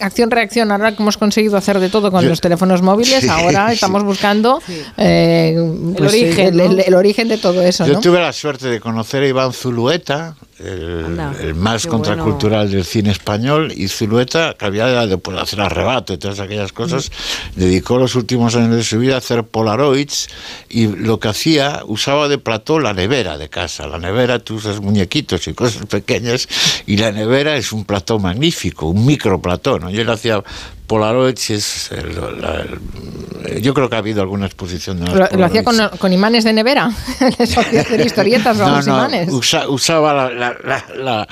[0.00, 0.70] acción-reacción.
[0.72, 4.02] Ahora que hemos conseguido hacer de todo con Yo- los teléfonos móviles, Sí, ahora estamos
[4.04, 4.60] buscando
[4.96, 5.56] eh,
[5.96, 6.64] pues, origen, el, ¿no?
[6.64, 8.00] el- el origen de todo eso, Yo ¿no?
[8.00, 13.10] tuve la suerte de conocer a Iván Zulueta el, Anda, el más contracultural del cine
[13.10, 17.10] español, y Zulueta, que había de pues, hacer arrebato y todas aquellas cosas,
[17.56, 17.60] Mm.
[17.60, 20.28] dedicó los últimos años de su vida a hacer polaroids
[20.68, 23.86] y lo que hacía, usaba de plató la nevera de casa.
[23.86, 26.48] La nevera, tú usas muñequitos y cosas pequeñas,
[26.86, 29.90] y la nevera es un plató magnífico, un micro plató, ¿no?
[29.90, 30.42] Y él hacía
[30.86, 35.28] polaroids, y es el- la- el- yo creo que ha habido alguna exposición de Lo,
[35.38, 36.86] lo hacía con, con imanes de nevera.
[37.38, 39.32] Hacer historietas con No, los no, imanes.
[39.32, 41.26] usa- usaba la, la-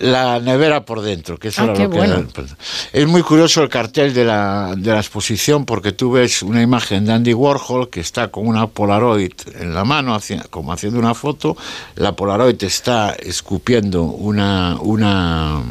[0.00, 2.14] la- nevera por dentro, que eso Ah, era lo que bueno.
[2.34, 2.46] era.
[2.92, 7.06] Es muy curioso el cartel de la, de la exposición porque tú ves una imagen
[7.06, 11.14] de Andy Warhol que está con una Polaroid en la mano, haci- como haciendo una
[11.14, 11.56] foto.
[11.94, 15.62] La Polaroid está escupiendo una, una,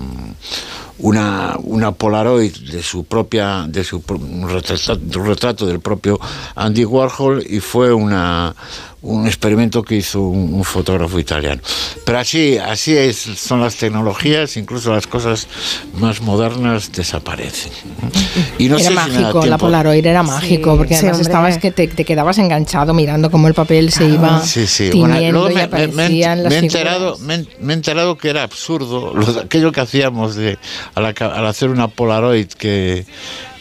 [0.99, 6.19] una, una Polaroid de su propia, de su un retrato del propio
[6.55, 8.55] Andy Warhol y fue una
[9.05, 11.61] un experimento que hizo un, un fotógrafo italiano.
[12.05, 15.47] Pero así, así es, son las tecnologías, incluso las cosas
[15.93, 17.71] más modernas desaparecen.
[18.57, 20.99] Y no era sé si me da mágico, la tiempo- Polaroid era mágico, porque sí,
[20.99, 21.31] además hombre.
[21.31, 24.89] estabas que te, te quedabas enganchado mirando cómo el papel se iba Sí, sí.
[24.93, 26.09] Bueno, luego me, me- me-
[26.49, 30.35] me he enterado, me, he- me he enterado que era absurdo lo aquello que hacíamos
[30.35, 30.57] de,
[30.95, 33.05] al, al hacer una Polaroid que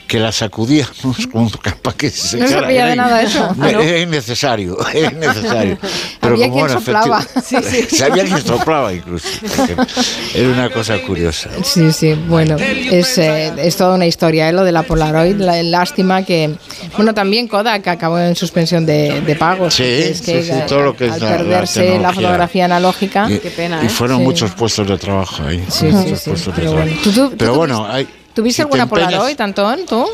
[0.07, 2.67] que la sacudíamos como para que se No secara.
[2.67, 3.55] sabía de nada eso.
[3.57, 5.79] no, Era innecesario, era innecesario.
[6.21, 7.27] Pero Había como, quien bueno, soplaba.
[7.43, 7.97] Sí, sí.
[7.97, 9.27] Sabía quien soplaba incluso.
[10.35, 11.51] Era una cosa curiosa.
[11.63, 14.53] Sí, sí, bueno, es, eh, es toda una historia, ¿eh?
[14.53, 16.55] lo de la Polaroid, la lástima que,
[16.97, 19.75] bueno, también Kodak acabó en suspensión de, de pagos.
[19.75, 22.23] Sí, es que sí, sí, todo lo que es al la- la perderse la, tecnología.
[22.23, 23.35] fotografía analógica, Y,
[23.85, 24.23] y fueron Sí.
[24.25, 25.65] muchos puestos de trabajo ahí.
[25.69, 26.89] Sí, muchos sí, sí, puestos de pero trabajo.
[26.89, 27.03] bueno.
[27.03, 30.07] ¿Tú- tú- tú Pero bueno, hay, ¿Tuviste alguna Polaroid, Antón, tú?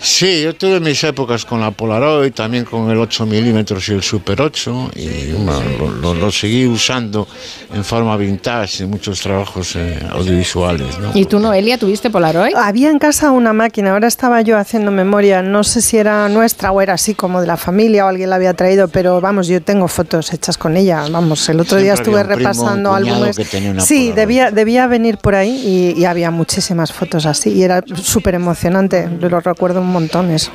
[0.00, 4.02] Sí, yo tuve mis épocas con la Polaroid, también con el 8 milímetros y el
[4.02, 7.26] Super 8, y bueno, lo, lo- lo seguí usando
[7.74, 10.98] en forma vintage en muchos trabajos eh, audiovisuales.
[10.98, 11.10] ¿no?
[11.14, 12.54] ¿Y tú, Noelia, tuviste Polaroid?
[12.54, 16.70] Había en casa una máquina, ahora estaba yo haciendo memoria, no sé si era nuestra
[16.72, 19.60] o era así como de la familia o alguien la había traído, pero vamos, yo
[19.62, 21.04] tengo fotos hechas con ella.
[21.10, 23.36] Vamos, el otro día estuve había un primo, repasando álbumes.
[23.36, 27.50] que tenía una Sí, debía, debía venir por ahí y, y había muchísimas fotos así
[27.50, 30.50] y era súper emocionante, lo recuerdo un montón eso.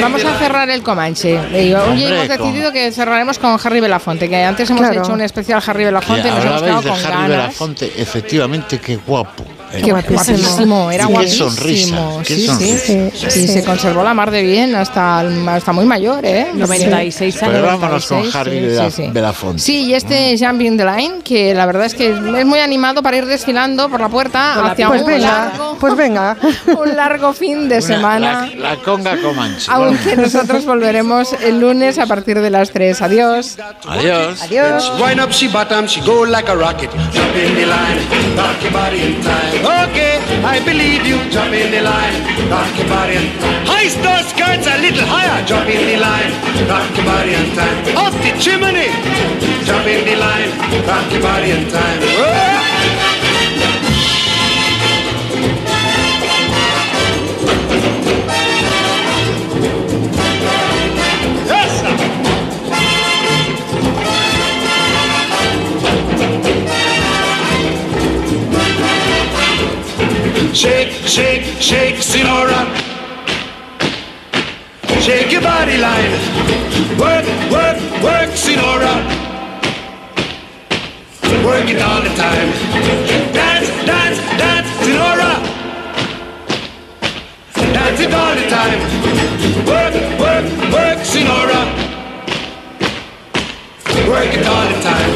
[0.00, 1.38] Vamos a cerrar el Comanche.
[1.38, 5.02] Hoy Hombre, hemos con- decidido que cerraremos con Harry Belafonte, que antes hemos Claro.
[5.02, 7.28] hecho un especial Harry Que Belafonte y nos hemos quedado de con Harry ganas.
[7.28, 9.44] Belafonte, efectivamente, qué guapo.
[9.70, 11.50] Qué guapísimo, era qué guapísimo.
[11.50, 12.86] sonrisa, qué sí, sonrisa.
[13.30, 16.48] sí, Y se conservó la mar de bien hasta, hasta muy mayor, ¿eh?
[16.54, 17.62] 96 Pero años.
[17.80, 19.10] vámonos con 96, Harry sí, Bela- sí, sí.
[19.12, 19.58] Belafonte.
[19.62, 23.16] Sí, y este Jumping the Line, que la verdad es que es muy animado para
[23.16, 26.36] ir desfilando por la puerta Con la hacia pues un venga, largo, pues venga.
[26.78, 28.50] un largo fin de Una- semana.
[28.56, 29.66] La, la conga Comanche.
[29.70, 33.02] Aunque nosotros volveremos el lunes a partir de las 3.
[33.02, 33.56] Adiós.
[33.88, 34.42] Adiós.
[34.42, 34.92] Adiós.
[35.00, 35.20] Wind
[39.64, 41.18] Okay, I believe you.
[41.30, 42.14] Jump in the line,
[42.50, 43.66] rock your body time.
[43.66, 45.44] High star skirts a little higher.
[45.46, 46.32] Jump in the line,
[46.68, 47.96] rock your body in time.
[47.96, 48.90] Off the chimney.
[49.64, 50.50] Jump in the line,
[50.86, 52.00] rock your body in time.
[52.00, 53.05] Whoa!
[70.56, 72.64] Shake, shake, shake, Sinora.
[75.02, 76.12] Shake your body line.
[76.98, 78.94] Work, work, work, Sinora.
[81.44, 82.48] Work it all the time.
[83.34, 85.32] Dance, dance, dance, Sinora.
[87.74, 88.80] Dance it all the time.
[89.66, 91.60] Work, work, work, Sinora.
[94.08, 95.15] Work it all the time.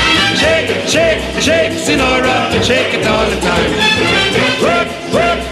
[0.91, 3.71] shake, shake, senora, shake it all the time.
[4.61, 5.50] Work, work.